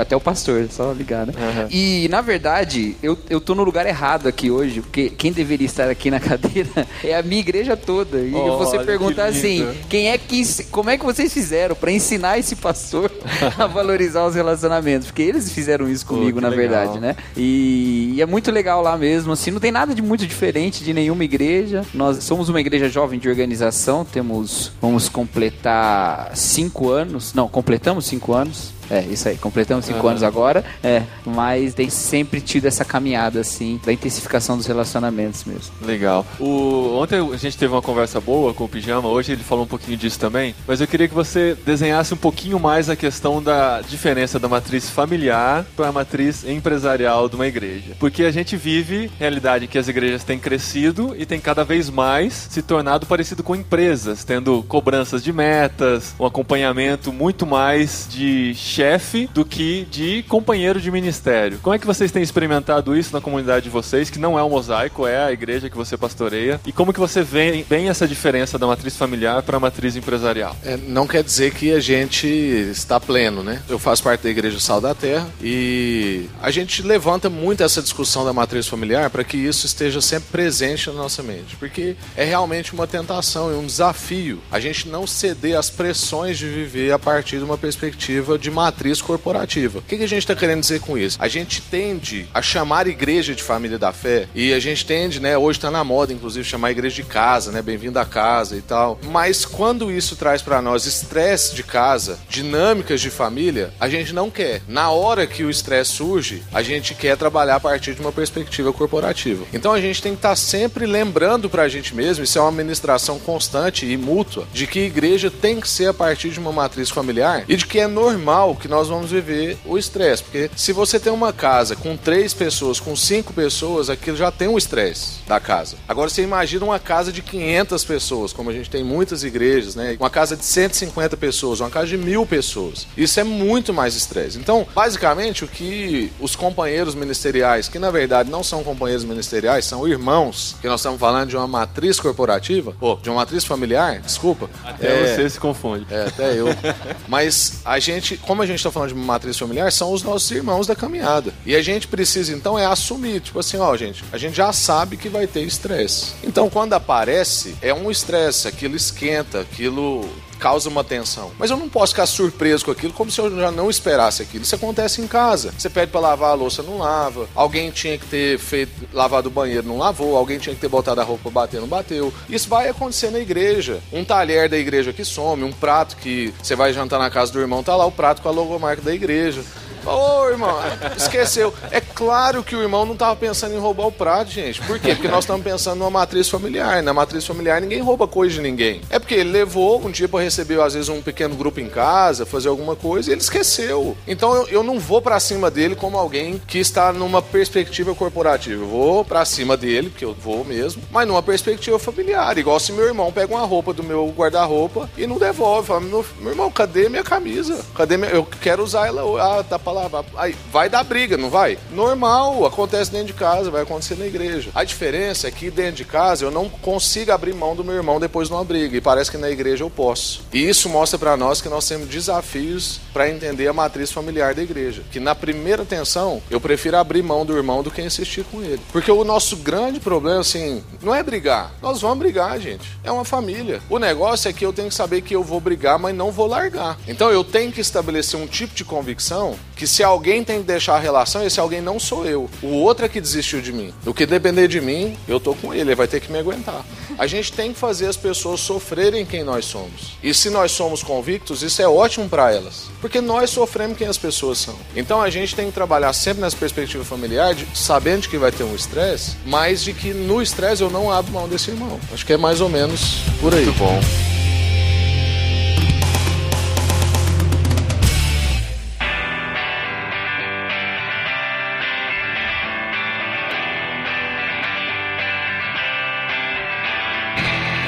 até 0.00 0.16
o 0.16 0.20
pastor, 0.20 0.68
só 0.70 0.92
ligar, 0.92 1.26
né? 1.26 1.32
Aham. 1.36 1.68
E, 1.70 2.08
na 2.08 2.20
verdade, 2.20 2.96
eu, 3.02 3.18
eu 3.28 3.40
tô 3.40 3.54
no 3.54 3.62
lugar 3.62 3.86
errado 3.86 4.26
aqui 4.26 4.50
hoje, 4.50 4.80
porque 4.80 5.10
quem 5.10 5.32
deveria 5.32 5.66
estar 5.66 5.88
aqui 5.88 6.10
na 6.10 6.20
cadeira 6.30 6.86
é 7.02 7.16
a 7.16 7.22
minha 7.22 7.40
igreja 7.40 7.76
toda. 7.76 8.18
E 8.18 8.32
Olha, 8.34 8.56
você 8.56 8.78
que 8.78 8.84
perguntar 8.84 9.26
assim, 9.26 9.66
quem 9.88 10.10
é 10.10 10.18
que, 10.18 10.42
como 10.70 10.90
é 10.90 10.96
que 10.96 11.04
vocês 11.04 11.32
fizeram 11.32 11.74
pra 11.74 11.90
ensinar 11.90 12.38
esse 12.38 12.54
pastor 12.56 13.10
a 13.58 13.66
valorizar 13.68 14.26
os 14.26 14.34
relacionamentos? 14.34 15.08
Porque 15.08 15.22
eles 15.22 15.50
fizeram 15.52 15.88
isso 15.88 16.06
comigo, 16.06 16.38
que 16.38 16.42
na 16.42 16.48
legal. 16.48 16.68
verdade, 16.68 17.00
né? 17.00 17.16
E, 17.36 18.14
e 18.14 18.22
é 18.22 18.26
muito 18.26 18.50
legal 18.50 18.82
lá 18.82 18.96
mesmo, 18.96 19.32
assim, 19.32 19.50
não 19.50 19.60
tem 19.60 19.72
nada 19.72 19.94
de 19.94 20.02
muito 20.02 20.26
diferente 20.26 20.84
de 20.84 20.92
nenhuma 20.92 21.24
igreja. 21.24 21.84
Nós 21.92 22.22
somos 22.22 22.48
uma 22.48 22.60
igreja 22.60 22.88
jovem 22.88 23.18
de 23.18 23.28
organização, 23.28 24.04
temos, 24.04 24.72
vamos 24.80 25.08
completar 25.08 26.32
cinco 26.36 26.90
anos, 26.90 27.34
não, 27.34 27.48
completamos 27.48 28.06
cinco 28.06 28.32
anos. 28.32 28.79
É, 28.90 29.00
isso 29.02 29.28
aí, 29.28 29.36
completamos 29.36 29.84
cinco 29.84 30.00
Aham. 30.00 30.10
anos 30.10 30.22
agora, 30.22 30.64
é, 30.82 31.02
mas 31.24 31.74
tem 31.74 31.88
sempre 31.88 32.40
tido 32.40 32.66
essa 32.66 32.84
caminhada, 32.84 33.40
assim, 33.40 33.80
da 33.84 33.92
intensificação 33.92 34.56
dos 34.56 34.66
relacionamentos 34.66 35.44
mesmo. 35.44 35.72
Legal. 35.80 36.26
O, 36.38 36.98
ontem 36.98 37.18
a 37.20 37.36
gente 37.36 37.56
teve 37.56 37.72
uma 37.72 37.82
conversa 37.82 38.20
boa 38.20 38.52
com 38.52 38.64
o 38.64 38.68
Pijama, 38.68 39.08
hoje 39.08 39.32
ele 39.32 39.44
falou 39.44 39.64
um 39.64 39.68
pouquinho 39.68 39.96
disso 39.96 40.18
também, 40.18 40.54
mas 40.66 40.80
eu 40.80 40.86
queria 40.86 41.06
que 41.06 41.14
você 41.14 41.56
desenhasse 41.64 42.12
um 42.12 42.16
pouquinho 42.16 42.58
mais 42.58 42.90
a 42.90 42.96
questão 42.96 43.42
da 43.42 43.80
diferença 43.80 44.38
da 44.38 44.48
matriz 44.48 44.90
familiar 44.90 45.64
para 45.76 45.88
a 45.88 45.92
matriz 45.92 46.44
empresarial 46.44 47.28
de 47.28 47.36
uma 47.36 47.46
igreja. 47.46 47.92
Porque 47.98 48.24
a 48.24 48.30
gente 48.30 48.56
vive 48.56 49.10
realidade 49.18 49.66
que 49.66 49.78
as 49.78 49.88
igrejas 49.88 50.24
têm 50.24 50.38
crescido 50.38 51.14
e 51.16 51.24
têm 51.24 51.40
cada 51.40 51.64
vez 51.64 51.88
mais 51.88 52.48
se 52.50 52.62
tornado 52.62 53.06
parecido 53.06 53.42
com 53.42 53.54
empresas, 53.54 54.24
tendo 54.24 54.62
cobranças 54.64 55.22
de 55.22 55.32
metas, 55.32 56.14
um 56.18 56.26
acompanhamento 56.26 57.12
muito 57.12 57.46
mais 57.46 58.06
de 58.10 58.54
chefe 58.80 59.28
do 59.34 59.44
que 59.44 59.86
de 59.90 60.22
companheiro 60.22 60.80
de 60.80 60.90
ministério. 60.90 61.58
Como 61.62 61.74
é 61.74 61.78
que 61.78 61.86
vocês 61.86 62.10
têm 62.10 62.22
experimentado 62.22 62.96
isso 62.96 63.12
na 63.12 63.20
comunidade 63.20 63.64
de 63.64 63.68
vocês, 63.68 64.08
que 64.08 64.18
não 64.18 64.38
é 64.38 64.42
o 64.42 64.48
mosaico, 64.48 65.06
é 65.06 65.22
a 65.22 65.30
igreja 65.30 65.68
que 65.68 65.76
você 65.76 65.98
pastoreia? 65.98 66.58
E 66.64 66.72
como 66.72 66.90
que 66.90 66.98
você 66.98 67.22
vê 67.22 67.62
bem 67.68 67.90
essa 67.90 68.08
diferença 68.08 68.58
da 68.58 68.66
matriz 68.66 68.96
familiar 68.96 69.42
para 69.42 69.58
a 69.58 69.60
matriz 69.60 69.96
empresarial? 69.96 70.56
É, 70.64 70.78
não 70.78 71.06
quer 71.06 71.22
dizer 71.22 71.52
que 71.52 71.74
a 71.74 71.80
gente 71.80 72.26
está 72.26 72.98
pleno, 72.98 73.42
né? 73.42 73.62
Eu 73.68 73.78
faço 73.78 74.02
parte 74.02 74.22
da 74.22 74.30
Igreja 74.30 74.58
Sal 74.58 74.80
da 74.80 74.94
Terra 74.94 75.28
e 75.42 76.30
a 76.40 76.50
gente 76.50 76.82
levanta 76.82 77.28
muito 77.28 77.62
essa 77.62 77.82
discussão 77.82 78.24
da 78.24 78.32
matriz 78.32 78.66
familiar 78.66 79.10
para 79.10 79.22
que 79.22 79.36
isso 79.36 79.66
esteja 79.66 80.00
sempre 80.00 80.30
presente 80.32 80.88
na 80.88 80.94
nossa 80.94 81.22
mente, 81.22 81.54
porque 81.56 81.96
é 82.16 82.24
realmente 82.24 82.72
uma 82.72 82.86
tentação 82.86 83.52
e 83.52 83.54
um 83.54 83.66
desafio 83.66 84.40
a 84.50 84.58
gente 84.58 84.88
não 84.88 85.06
ceder 85.06 85.58
às 85.58 85.68
pressões 85.68 86.38
de 86.38 86.46
viver 86.46 86.92
a 86.92 86.98
partir 86.98 87.36
de 87.36 87.44
uma 87.44 87.58
perspectiva 87.58 88.38
de 88.38 88.50
matriz 88.50 88.69
corporativa. 89.04 89.78
O 89.78 89.82
que, 89.82 89.96
a 89.96 90.08
gente 90.08 90.18
está 90.18 90.34
querendo 90.34 90.60
dizer 90.60 90.80
com 90.80 90.96
isso? 90.96 91.18
A 91.20 91.28
gente 91.28 91.60
tende 91.62 92.26
a 92.32 92.42
chamar 92.42 92.86
igreja 92.86 93.34
de 93.34 93.42
família 93.42 93.78
da 93.78 93.92
fé 93.92 94.26
e 94.34 94.52
a 94.52 94.60
gente 94.60 94.84
tende, 94.84 95.20
né? 95.20 95.36
Hoje 95.36 95.58
está 95.58 95.70
na 95.70 95.84
moda, 95.84 96.12
inclusive, 96.12 96.44
chamar 96.44 96.68
a 96.68 96.70
igreja 96.70 96.96
de 96.96 97.04
casa, 97.04 97.52
né? 97.52 97.62
Bem-vindo 97.62 97.98
à 97.98 98.04
casa 98.04 98.56
e 98.56 98.62
tal. 98.62 98.98
Mas 99.04 99.44
quando 99.44 99.90
isso 99.90 100.16
traz 100.16 100.42
para 100.42 100.62
nós 100.62 100.86
estresse 100.86 101.54
de 101.54 101.62
casa, 101.62 102.18
dinâmicas 102.28 103.00
de 103.00 103.10
família, 103.10 103.72
a 103.78 103.88
gente 103.88 104.12
não 104.12 104.30
quer. 104.30 104.62
Na 104.66 104.90
hora 104.90 105.26
que 105.26 105.44
o 105.44 105.50
estresse 105.50 105.92
surge, 105.92 106.42
a 106.52 106.62
gente 106.62 106.94
quer 106.94 107.16
trabalhar 107.16 107.56
a 107.56 107.60
partir 107.60 107.94
de 107.94 108.00
uma 108.00 108.12
perspectiva 108.12 108.72
corporativa. 108.72 109.44
Então 109.52 109.72
a 109.72 109.80
gente 109.80 110.02
tem 110.02 110.12
que 110.12 110.18
estar 110.18 110.36
sempre 110.36 110.86
lembrando 110.86 111.48
para 111.48 111.62
a 111.62 111.68
gente 111.68 111.94
mesmo, 111.94 112.24
isso 112.24 112.38
é 112.38 112.40
uma 112.40 112.50
administração 112.50 113.18
constante 113.18 113.86
e 113.86 113.96
mútua, 113.96 114.46
de 114.52 114.66
que 114.66 114.80
igreja 114.80 115.30
tem 115.30 115.60
que 115.60 115.68
ser 115.68 115.86
a 115.86 115.94
partir 115.94 116.30
de 116.30 116.38
uma 116.38 116.52
matriz 116.52 116.90
familiar 116.90 117.44
e 117.48 117.56
de 117.56 117.66
que 117.66 117.78
é 117.78 117.86
normal 117.86 118.49
que 118.56 118.68
nós 118.68 118.88
vamos 118.88 119.10
viver 119.10 119.58
o 119.64 119.78
estresse. 119.78 120.22
Porque 120.22 120.50
se 120.56 120.72
você 120.72 120.98
tem 120.98 121.12
uma 121.12 121.32
casa 121.32 121.76
com 121.76 121.96
três 121.96 122.34
pessoas, 122.34 122.80
com 122.80 122.94
cinco 122.96 123.32
pessoas, 123.32 123.90
aquilo 123.90 124.16
já 124.16 124.30
tem 124.30 124.48
um 124.48 124.58
estresse 124.58 125.20
da 125.26 125.40
casa. 125.40 125.76
Agora 125.88 126.08
você 126.08 126.22
imagina 126.22 126.64
uma 126.64 126.78
casa 126.78 127.12
de 127.12 127.22
500 127.22 127.84
pessoas, 127.84 128.32
como 128.32 128.50
a 128.50 128.52
gente 128.52 128.70
tem 128.70 128.82
muitas 128.84 129.22
igrejas, 129.24 129.74
né? 129.74 129.96
Uma 129.98 130.10
casa 130.10 130.36
de 130.36 130.44
150 130.44 131.16
pessoas, 131.16 131.60
uma 131.60 131.70
casa 131.70 131.86
de 131.86 131.96
mil 131.96 132.24
pessoas. 132.26 132.86
Isso 132.96 133.18
é 133.20 133.24
muito 133.24 133.72
mais 133.72 133.94
estresse. 133.94 134.38
Então, 134.38 134.66
basicamente, 134.74 135.44
o 135.44 135.48
que 135.48 136.12
os 136.20 136.34
companheiros 136.36 136.94
ministeriais, 136.94 137.68
que 137.68 137.78
na 137.78 137.90
verdade 137.90 138.30
não 138.30 138.42
são 138.42 138.62
companheiros 138.62 139.04
ministeriais, 139.04 139.64
são 139.64 139.86
irmãos, 139.86 140.56
que 140.60 140.68
nós 140.68 140.80
estamos 140.80 140.98
falando 141.00 141.28
de 141.30 141.36
uma 141.36 141.46
matriz 141.46 141.98
corporativa, 142.00 142.74
ou 142.80 142.96
de 142.96 143.08
uma 143.08 143.16
matriz 143.16 143.44
familiar, 143.44 144.00
desculpa. 144.00 144.48
Até 144.64 144.88
É, 144.88 145.16
você 145.16 145.30
se 145.30 145.40
confunde. 145.40 145.86
é, 145.90 146.06
até 146.06 146.38
eu. 146.38 146.46
Mas 147.08 147.60
a 147.64 147.78
gente, 147.78 148.16
como 148.16 148.39
como 148.40 148.44
a 148.44 148.46
gente 148.46 148.56
está 148.56 148.70
falando 148.70 148.88
de 148.88 148.94
matriz 148.94 149.38
familiar, 149.38 149.70
são 149.70 149.92
os 149.92 150.02
nossos 150.02 150.30
irmãos 150.30 150.66
da 150.66 150.74
caminhada. 150.74 151.34
E 151.44 151.54
a 151.54 151.60
gente 151.60 151.86
precisa, 151.86 152.32
então, 152.32 152.58
é 152.58 152.64
assumir, 152.64 153.20
tipo 153.20 153.38
assim, 153.38 153.58
ó, 153.58 153.76
gente, 153.76 154.02
a 154.10 154.16
gente 154.16 154.34
já 154.34 154.50
sabe 154.50 154.96
que 154.96 155.10
vai 155.10 155.26
ter 155.26 155.42
estresse. 155.42 156.14
Então, 156.24 156.48
quando 156.48 156.72
aparece, 156.72 157.54
é 157.60 157.74
um 157.74 157.90
estresse, 157.90 158.48
aquilo 158.48 158.74
esquenta, 158.74 159.40
aquilo 159.40 160.08
causa 160.40 160.68
uma 160.68 160.82
tensão. 160.82 161.30
Mas 161.38 161.50
eu 161.50 161.56
não 161.56 161.68
posso 161.68 161.92
ficar 161.92 162.06
surpreso 162.06 162.64
com 162.64 162.70
aquilo 162.70 162.92
como 162.92 163.10
se 163.10 163.20
eu 163.20 163.30
já 163.36 163.50
não 163.50 163.70
esperasse 163.70 164.22
aquilo. 164.22 164.42
Isso 164.42 164.54
acontece 164.54 165.00
em 165.00 165.06
casa. 165.06 165.52
Você 165.56 165.68
pede 165.68 165.92
para 165.92 166.00
lavar 166.00 166.30
a 166.30 166.34
louça, 166.34 166.62
não 166.62 166.78
lava. 166.78 167.28
Alguém 167.34 167.70
tinha 167.70 167.98
que 167.98 168.06
ter 168.06 168.38
feito 168.38 168.72
lavado 168.92 169.28
o 169.28 169.30
banheiro, 169.30 169.68
não 169.68 169.78
lavou. 169.78 170.16
Alguém 170.16 170.38
tinha 170.38 170.54
que 170.54 170.60
ter 170.60 170.68
botado 170.68 171.00
a 171.00 171.04
roupa 171.04 171.24
pra 171.24 171.42
bater, 171.42 171.60
não 171.60 171.68
bateu. 171.68 172.12
Isso 172.28 172.48
vai 172.48 172.68
acontecer 172.68 173.10
na 173.10 173.18
igreja. 173.18 173.80
Um 173.92 174.04
talher 174.04 174.48
da 174.48 174.56
igreja 174.56 174.92
que 174.92 175.04
some, 175.04 175.44
um 175.44 175.52
prato 175.52 175.96
que 175.96 176.32
você 176.42 176.56
vai 176.56 176.72
jantar 176.72 176.98
na 176.98 177.10
casa 177.10 177.30
do 177.32 177.40
irmão, 177.40 177.62
tá 177.62 177.76
lá 177.76 177.84
o 177.84 177.92
prato 177.92 178.22
com 178.22 178.28
a 178.28 178.32
logomarca 178.32 178.82
da 178.82 178.94
igreja. 178.94 179.44
Ô, 179.84 180.28
irmão, 180.28 180.56
esqueceu. 180.96 181.52
É 181.70 181.80
claro 181.80 182.42
que 182.42 182.54
o 182.54 182.62
irmão 182.62 182.84
não 182.84 182.94
estava 182.94 183.16
pensando 183.16 183.54
em 183.54 183.58
roubar 183.58 183.86
o 183.86 183.92
prato, 183.92 184.30
gente. 184.30 184.60
Por 184.62 184.78
quê? 184.78 184.94
Porque 184.94 185.08
nós 185.08 185.24
estamos 185.24 185.42
pensando 185.42 185.78
numa 185.78 185.90
matriz 185.90 186.28
familiar. 186.28 186.82
Na 186.82 186.92
matriz 186.92 187.26
familiar, 187.26 187.60
ninguém 187.60 187.80
rouba 187.80 188.06
coisa 188.06 188.34
de 188.34 188.40
ninguém. 188.40 188.80
É 188.90 188.98
porque 188.98 189.14
ele 189.14 189.30
levou 189.30 189.84
um 189.84 189.90
dia 189.90 190.08
para 190.08 190.22
receber, 190.22 190.60
às 190.60 190.74
vezes, 190.74 190.88
um 190.88 191.02
pequeno 191.02 191.34
grupo 191.34 191.60
em 191.60 191.68
casa, 191.68 192.26
fazer 192.26 192.48
alguma 192.48 192.76
coisa, 192.76 193.10
e 193.10 193.12
ele 193.14 193.20
esqueceu. 193.20 193.96
Então 194.06 194.34
eu, 194.34 194.48
eu 194.48 194.62
não 194.62 194.78
vou 194.78 195.00
para 195.00 195.18
cima 195.20 195.50
dele 195.50 195.74
como 195.74 195.96
alguém 195.96 196.40
que 196.46 196.58
está 196.58 196.92
numa 196.92 197.22
perspectiva 197.22 197.94
corporativa. 197.94 198.62
Eu 198.62 198.68
vou 198.68 199.04
para 199.04 199.24
cima 199.24 199.56
dele, 199.56 199.90
porque 199.90 200.04
eu 200.04 200.14
vou 200.14 200.44
mesmo, 200.44 200.82
mas 200.90 201.06
numa 201.06 201.22
perspectiva 201.22 201.78
familiar. 201.78 202.36
Igual 202.36 202.60
se 202.60 202.72
meu 202.72 202.86
irmão 202.86 203.12
pega 203.12 203.34
uma 203.34 203.46
roupa 203.46 203.72
do 203.72 203.82
meu 203.82 204.12
guarda-roupa 204.16 204.88
e 204.96 205.06
não 205.06 205.18
devolve. 205.18 205.68
Fala, 205.68 205.80
meu, 205.80 206.04
meu 206.20 206.30
irmão, 206.30 206.50
cadê 206.50 206.88
minha 206.88 207.04
camisa? 207.04 207.64
Cadê 207.74 207.96
minha... 207.96 208.10
Eu 208.10 208.26
quero 208.40 208.62
usar 208.62 208.86
ela. 208.86 209.00
Ah, 209.20 209.42
tá 209.42 209.58
palavra. 209.70 210.04
Aí 210.16 210.34
vai 210.52 210.68
dar 210.68 210.82
briga, 210.84 211.16
não 211.16 211.30
vai? 211.30 211.58
Normal, 211.70 212.44
acontece 212.44 212.90
dentro 212.90 213.08
de 213.08 213.12
casa, 213.14 213.50
vai 213.50 213.62
acontecer 213.62 213.96
na 213.96 214.06
igreja. 214.06 214.50
A 214.54 214.64
diferença 214.64 215.28
é 215.28 215.30
que 215.30 215.50
dentro 215.50 215.76
de 215.76 215.84
casa 215.84 216.24
eu 216.24 216.30
não 216.30 216.48
consigo 216.48 217.12
abrir 217.12 217.34
mão 217.34 217.54
do 217.54 217.64
meu 217.64 217.74
irmão 217.74 218.00
depois 218.00 218.28
de 218.28 218.34
uma 218.34 218.44
briga. 218.44 218.76
E 218.76 218.80
parece 218.80 219.10
que 219.10 219.16
na 219.16 219.30
igreja 219.30 219.64
eu 219.64 219.70
posso. 219.70 220.22
E 220.32 220.48
isso 220.48 220.68
mostra 220.68 220.98
para 220.98 221.16
nós 221.16 221.40
que 221.40 221.48
nós 221.48 221.66
temos 221.66 221.88
desafios 221.88 222.80
para 222.92 223.08
entender 223.08 223.48
a 223.48 223.52
matriz 223.52 223.92
familiar 223.92 224.34
da 224.34 224.42
igreja. 224.42 224.82
Que 224.90 225.00
na 225.00 225.14
primeira 225.14 225.64
tensão 225.64 226.22
eu 226.30 226.40
prefiro 226.40 226.76
abrir 226.76 227.02
mão 227.02 227.24
do 227.24 227.36
irmão 227.36 227.62
do 227.62 227.70
que 227.70 227.82
insistir 227.82 228.24
com 228.24 228.42
ele. 228.42 228.60
Porque 228.72 228.90
o 228.90 229.04
nosso 229.04 229.36
grande 229.36 229.80
problema, 229.80 230.20
assim, 230.20 230.62
não 230.82 230.94
é 230.94 231.02
brigar. 231.02 231.52
Nós 231.62 231.80
vamos 231.80 231.98
brigar, 231.98 232.38
gente. 232.40 232.68
É 232.82 232.90
uma 232.90 233.04
família. 233.04 233.60
O 233.68 233.78
negócio 233.78 234.28
é 234.28 234.32
que 234.32 234.44
eu 234.44 234.52
tenho 234.52 234.68
que 234.68 234.74
saber 234.74 235.02
que 235.02 235.14
eu 235.14 235.22
vou 235.22 235.40
brigar, 235.40 235.78
mas 235.78 235.94
não 235.94 236.10
vou 236.10 236.26
largar. 236.26 236.78
Então 236.88 237.10
eu 237.10 237.22
tenho 237.22 237.52
que 237.52 237.60
estabelecer 237.60 238.18
um 238.18 238.26
tipo 238.26 238.54
de 238.54 238.64
convicção 238.64 239.38
que 239.60 239.66
se 239.66 239.82
alguém 239.84 240.24
tem 240.24 240.38
que 240.38 240.46
deixar 240.46 240.76
a 240.76 240.78
relação, 240.78 241.22
esse 241.22 241.38
alguém 241.38 241.60
não 241.60 241.78
sou 241.78 242.06
eu. 242.06 242.30
O 242.42 242.62
outro 242.62 242.86
é 242.86 242.88
que 242.88 242.98
desistiu 242.98 243.42
de 243.42 243.52
mim. 243.52 243.74
O 243.84 243.92
que 243.92 244.06
depender 244.06 244.48
de 244.48 244.58
mim, 244.58 244.96
eu 245.06 245.20
tô 245.20 245.34
com 245.34 245.52
ele, 245.52 245.68
ele 245.68 245.74
vai 245.74 245.86
ter 245.86 246.00
que 246.00 246.10
me 246.10 246.18
aguentar. 246.18 246.64
A 246.98 247.06
gente 247.06 247.30
tem 247.30 247.52
que 247.52 247.58
fazer 247.58 247.86
as 247.86 247.94
pessoas 247.94 248.40
sofrerem 248.40 249.04
quem 249.04 249.22
nós 249.22 249.44
somos. 249.44 249.98
E 250.02 250.14
se 250.14 250.30
nós 250.30 250.52
somos 250.52 250.82
convictos, 250.82 251.42
isso 251.42 251.60
é 251.60 251.68
ótimo 251.68 252.08
para 252.08 252.32
elas. 252.32 252.70
Porque 252.80 253.02
nós 253.02 253.28
sofremos 253.28 253.76
quem 253.76 253.86
as 253.86 253.98
pessoas 253.98 254.38
são. 254.38 254.56
Então 254.74 255.02
a 255.02 255.10
gente 255.10 255.36
tem 255.36 255.48
que 255.48 255.52
trabalhar 255.52 255.92
sempre 255.92 256.22
nessa 256.22 256.38
perspectiva 256.38 256.82
familiar, 256.82 257.34
de, 257.34 257.46
sabendo 257.52 258.08
que 258.08 258.16
vai 258.16 258.32
ter 258.32 258.44
um 258.44 258.54
estresse, 258.54 259.14
mas 259.26 259.62
de 259.62 259.74
que 259.74 259.92
no 259.92 260.22
estresse 260.22 260.62
eu 260.62 260.70
não 260.70 260.90
abro 260.90 261.12
mão 261.12 261.28
desse 261.28 261.50
irmão. 261.50 261.78
Acho 261.92 262.06
que 262.06 262.14
é 262.14 262.16
mais 262.16 262.40
ou 262.40 262.48
menos 262.48 263.02
por 263.20 263.34
aí. 263.34 263.44
Muito 263.44 263.58
bom. 263.58 264.19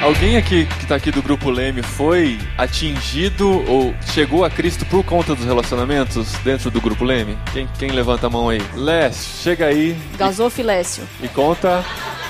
Alguém 0.02 0.36
aqui 0.36 0.66
que 0.66 0.84
tá 0.84 0.96
aqui 0.96 1.12
do 1.12 1.22
grupo 1.22 1.48
Leme 1.48 1.80
foi 1.80 2.36
atingido 2.58 3.64
ou 3.70 3.94
chegou 4.12 4.44
a 4.44 4.50
Cristo 4.50 4.84
por 4.86 5.04
conta 5.04 5.32
dos 5.32 5.44
relacionamentos 5.44 6.32
dentro 6.42 6.72
do 6.72 6.80
grupo 6.80 7.04
Leme? 7.04 7.38
Quem, 7.52 7.68
quem 7.78 7.92
levanta 7.92 8.26
a 8.26 8.30
mão 8.30 8.48
aí? 8.48 8.60
Lécio, 8.74 9.42
chega 9.44 9.66
aí. 9.66 9.96
Gasofilécio. 10.18 11.04
E 11.22 11.28
conta. 11.28 11.84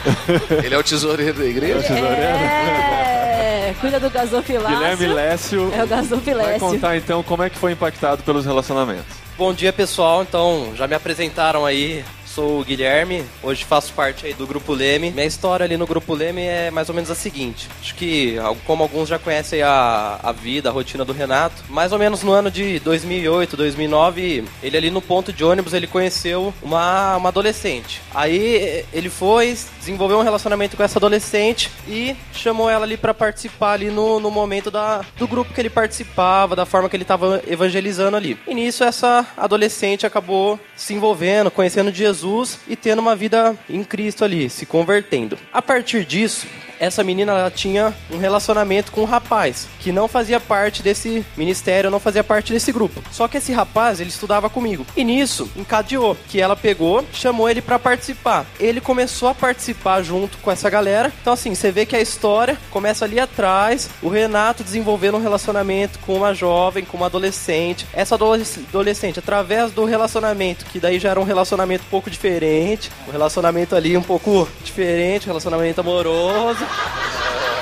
Ele 0.62 0.74
é 0.74 0.78
o 0.78 0.82
tesoureiro 0.82 1.38
da 1.38 1.46
igreja? 1.46 1.76
É 1.76 1.78
o 1.78 1.82
tesoureiro? 1.82 2.22
É, 2.22 3.74
cuida 3.80 3.98
do 3.98 4.10
gasofilácio. 4.10 4.76
Guilherme 4.76 5.06
Lécio. 5.06 5.72
É 5.74 5.82
o 5.82 5.86
gasofilécio. 5.86 6.50
Vai 6.50 6.60
contar 6.60 6.96
então 6.98 7.22
como 7.22 7.42
é 7.42 7.48
que 7.48 7.56
foi 7.56 7.72
impactado 7.72 8.22
pelos 8.22 8.44
relacionamentos. 8.44 9.16
Bom 9.38 9.54
dia 9.54 9.72
pessoal, 9.72 10.22
então 10.22 10.74
já 10.76 10.86
me 10.86 10.94
apresentaram 10.94 11.64
aí 11.64 12.04
Sou 12.34 12.60
o 12.60 12.64
Guilherme, 12.64 13.26
hoje 13.42 13.62
faço 13.62 13.92
parte 13.92 14.24
aí 14.24 14.32
do 14.32 14.46
Grupo 14.46 14.72
Leme. 14.72 15.10
Minha 15.10 15.26
história 15.26 15.64
ali 15.64 15.76
no 15.76 15.86
Grupo 15.86 16.14
Leme 16.14 16.40
é 16.40 16.70
mais 16.70 16.88
ou 16.88 16.94
menos 16.94 17.10
a 17.10 17.14
seguinte. 17.14 17.68
Acho 17.78 17.94
que, 17.94 18.36
como 18.66 18.82
alguns 18.82 19.06
já 19.06 19.18
conhecem 19.18 19.60
a, 19.60 20.18
a 20.22 20.32
vida, 20.32 20.70
a 20.70 20.72
rotina 20.72 21.04
do 21.04 21.12
Renato, 21.12 21.62
mais 21.68 21.92
ou 21.92 21.98
menos 21.98 22.22
no 22.22 22.32
ano 22.32 22.50
de 22.50 22.78
2008, 22.78 23.54
2009, 23.54 24.44
ele 24.62 24.76
ali 24.78 24.90
no 24.90 25.02
ponto 25.02 25.30
de 25.30 25.44
ônibus, 25.44 25.74
ele 25.74 25.86
conheceu 25.86 26.54
uma, 26.62 27.18
uma 27.18 27.28
adolescente. 27.28 28.00
Aí 28.14 28.86
ele 28.94 29.10
foi, 29.10 29.54
desenvolveu 29.78 30.18
um 30.18 30.22
relacionamento 30.22 30.74
com 30.74 30.82
essa 30.82 30.98
adolescente 30.98 31.70
e 31.86 32.16
chamou 32.32 32.70
ela 32.70 32.86
ali 32.86 32.96
para 32.96 33.12
participar 33.12 33.72
ali 33.72 33.90
no, 33.90 34.18
no 34.18 34.30
momento 34.30 34.70
da, 34.70 35.04
do 35.18 35.28
grupo 35.28 35.52
que 35.52 35.60
ele 35.60 35.68
participava, 35.68 36.56
da 36.56 36.64
forma 36.64 36.88
que 36.88 36.96
ele 36.96 37.04
estava 37.04 37.42
evangelizando 37.46 38.16
ali. 38.16 38.38
E 38.48 38.54
nisso 38.54 38.84
essa 38.84 39.26
adolescente 39.36 40.06
acabou 40.06 40.58
se 40.74 40.94
envolvendo, 40.94 41.50
conhecendo 41.50 41.92
Jesus 41.92 42.21
Jesus 42.22 42.60
e 42.68 42.76
tendo 42.76 43.00
uma 43.00 43.16
vida 43.16 43.56
em 43.68 43.82
Cristo 43.82 44.24
ali, 44.24 44.48
se 44.48 44.64
convertendo. 44.64 45.36
A 45.52 45.60
partir 45.60 46.04
disso, 46.04 46.46
essa 46.82 47.04
menina 47.04 47.30
ela 47.30 47.50
tinha 47.50 47.94
um 48.10 48.18
relacionamento 48.18 48.90
com 48.90 49.02
um 49.02 49.04
rapaz 49.04 49.68
que 49.78 49.92
não 49.92 50.08
fazia 50.08 50.40
parte 50.40 50.82
desse 50.82 51.24
ministério, 51.36 51.92
não 51.92 52.00
fazia 52.00 52.24
parte 52.24 52.52
desse 52.52 52.72
grupo. 52.72 53.00
Só 53.12 53.28
que 53.28 53.36
esse 53.36 53.52
rapaz, 53.52 54.00
ele 54.00 54.10
estudava 54.10 54.50
comigo. 54.50 54.84
E 54.96 55.04
nisso, 55.04 55.48
encadeou 55.54 56.16
que 56.28 56.40
ela 56.40 56.56
pegou, 56.56 57.04
chamou 57.12 57.48
ele 57.48 57.62
para 57.62 57.78
participar. 57.78 58.44
Ele 58.58 58.80
começou 58.80 59.28
a 59.28 59.34
participar 59.34 60.02
junto 60.02 60.38
com 60.38 60.50
essa 60.50 60.68
galera. 60.68 61.12
Então 61.20 61.32
assim, 61.32 61.54
você 61.54 61.70
vê 61.70 61.86
que 61.86 61.94
a 61.94 62.00
história 62.00 62.58
começa 62.68 63.04
ali 63.04 63.20
atrás, 63.20 63.88
o 64.02 64.08
Renato 64.08 64.64
desenvolvendo 64.64 65.18
um 65.18 65.22
relacionamento 65.22 66.00
com 66.00 66.16
uma 66.16 66.34
jovem, 66.34 66.84
com 66.84 66.96
uma 66.96 67.06
adolescente. 67.06 67.86
Essa 67.92 68.16
adolescente, 68.16 69.20
através 69.20 69.70
do 69.70 69.84
relacionamento, 69.84 70.64
que 70.64 70.80
daí 70.80 70.98
já 70.98 71.10
era 71.10 71.20
um 71.20 71.24
relacionamento 71.24 71.84
um 71.86 71.90
pouco 71.90 72.10
diferente, 72.10 72.90
um 73.06 73.12
relacionamento 73.12 73.76
ali 73.76 73.96
um 73.96 74.02
pouco 74.02 74.48
diferente, 74.64 75.26
um 75.26 75.28
relacionamento 75.28 75.80
amoroso. 75.80 76.71
Uh, 76.74 77.61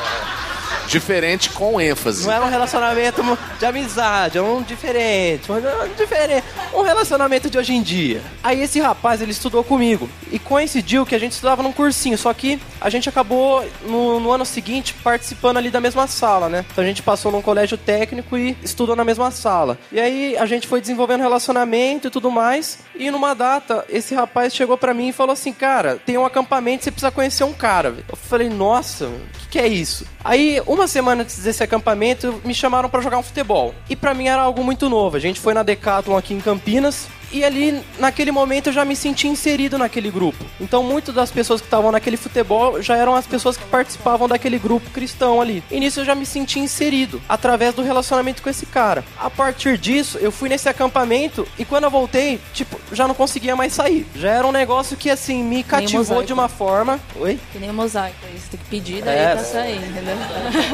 Diferente 0.90 1.50
com 1.50 1.80
ênfase. 1.80 2.26
Não 2.26 2.32
era 2.32 2.44
um 2.44 2.48
relacionamento 2.48 3.22
de 3.60 3.64
amizade, 3.64 4.38
é 4.38 4.42
um 4.42 4.60
diferente, 4.60 5.52
um 5.52 5.94
diferente, 5.96 6.44
um 6.74 6.82
relacionamento 6.82 7.48
de 7.48 7.56
hoje 7.56 7.72
em 7.72 7.80
dia. 7.80 8.20
Aí 8.42 8.60
esse 8.60 8.80
rapaz, 8.80 9.22
ele 9.22 9.30
estudou 9.30 9.62
comigo 9.62 10.08
e 10.32 10.38
coincidiu 10.38 11.06
que 11.06 11.14
a 11.14 11.18
gente 11.18 11.30
estudava 11.30 11.62
num 11.62 11.72
cursinho, 11.72 12.18
só 12.18 12.34
que 12.34 12.60
a 12.80 12.90
gente 12.90 13.08
acabou 13.08 13.64
no, 13.86 14.18
no 14.18 14.32
ano 14.32 14.44
seguinte 14.44 14.92
participando 14.94 15.58
ali 15.58 15.70
da 15.70 15.80
mesma 15.80 16.08
sala, 16.08 16.48
né? 16.48 16.64
Então 16.72 16.82
a 16.82 16.86
gente 16.86 17.04
passou 17.04 17.30
num 17.30 17.40
colégio 17.40 17.78
técnico 17.78 18.36
e 18.36 18.56
estudou 18.60 18.96
na 18.96 19.04
mesma 19.04 19.30
sala. 19.30 19.78
E 19.92 20.00
aí 20.00 20.36
a 20.36 20.44
gente 20.44 20.66
foi 20.66 20.80
desenvolvendo 20.80 21.20
relacionamento 21.20 22.08
e 22.08 22.10
tudo 22.10 22.32
mais. 22.32 22.80
E 22.96 23.12
numa 23.12 23.32
data, 23.32 23.84
esse 23.88 24.12
rapaz 24.12 24.52
chegou 24.52 24.76
para 24.76 24.92
mim 24.92 25.10
e 25.10 25.12
falou 25.12 25.34
assim: 25.34 25.52
Cara, 25.52 26.00
tem 26.04 26.18
um 26.18 26.26
acampamento, 26.26 26.82
você 26.82 26.90
precisa 26.90 27.12
conhecer 27.12 27.44
um 27.44 27.52
cara. 27.52 27.94
Eu 28.08 28.16
falei: 28.16 28.48
Nossa, 28.48 29.06
o 29.06 29.20
que, 29.38 29.48
que 29.50 29.58
é 29.58 29.68
isso? 29.68 30.04
Aí, 30.22 30.60
uma 30.66 30.79
semana 30.88 31.22
antes 31.22 31.38
desse 31.38 31.62
acampamento, 31.62 32.40
me 32.44 32.54
chamaram 32.54 32.88
para 32.88 33.00
jogar 33.00 33.18
um 33.18 33.22
futebol. 33.22 33.74
E 33.88 33.96
para 33.96 34.14
mim 34.14 34.28
era 34.28 34.42
algo 34.42 34.62
muito 34.64 34.88
novo. 34.88 35.16
A 35.16 35.20
gente 35.20 35.40
foi 35.40 35.54
na 35.54 35.62
Decathlon 35.62 36.16
aqui 36.16 36.34
em 36.34 36.40
Campinas 36.40 37.08
e 37.32 37.44
ali, 37.44 37.80
naquele 37.98 38.30
momento, 38.30 38.68
eu 38.68 38.72
já 38.72 38.84
me 38.84 38.96
senti 38.96 39.28
inserido 39.28 39.78
naquele 39.78 40.10
grupo. 40.10 40.44
Então, 40.60 40.82
muitas 40.82 41.14
das 41.14 41.30
pessoas 41.30 41.60
que 41.60 41.66
estavam 41.66 41.92
naquele 41.92 42.16
futebol 42.16 42.82
já 42.82 42.96
eram 42.96 43.14
as 43.14 43.26
pessoas 43.26 43.56
que 43.56 43.64
participavam 43.64 44.28
daquele 44.28 44.58
grupo 44.58 44.90
cristão 44.90 45.40
ali. 45.40 45.62
E 45.70 45.78
nisso 45.78 46.00
eu 46.00 46.04
já 46.04 46.14
me 46.14 46.26
senti 46.26 46.58
inserido, 46.58 47.20
através 47.28 47.74
do 47.74 47.82
relacionamento 47.82 48.42
com 48.42 48.50
esse 48.50 48.66
cara. 48.66 49.04
A 49.18 49.30
partir 49.30 49.78
disso, 49.78 50.18
eu 50.18 50.32
fui 50.32 50.48
nesse 50.48 50.68
acampamento 50.68 51.46
e 51.58 51.64
quando 51.64 51.84
eu 51.84 51.90
voltei, 51.90 52.40
tipo, 52.52 52.80
já 52.92 53.06
não 53.06 53.14
conseguia 53.14 53.54
mais 53.54 53.72
sair. 53.72 54.06
Já 54.16 54.30
era 54.30 54.46
um 54.46 54.52
negócio 54.52 54.96
que, 54.96 55.08
assim, 55.08 55.42
me 55.42 55.62
cativou 55.62 56.22
de 56.22 56.32
uma 56.32 56.48
forma. 56.48 56.98
Oi? 57.16 57.38
Que 57.52 57.58
nem 57.58 57.70
o 57.70 57.74
mosaico, 57.74 58.16
você 58.22 58.50
tem 58.50 58.60
que 58.60 58.66
pedir 58.66 59.02
daí 59.02 59.18
é. 59.18 59.34
pra 59.34 59.44
sair, 59.44 59.76
entendeu? 59.76 60.16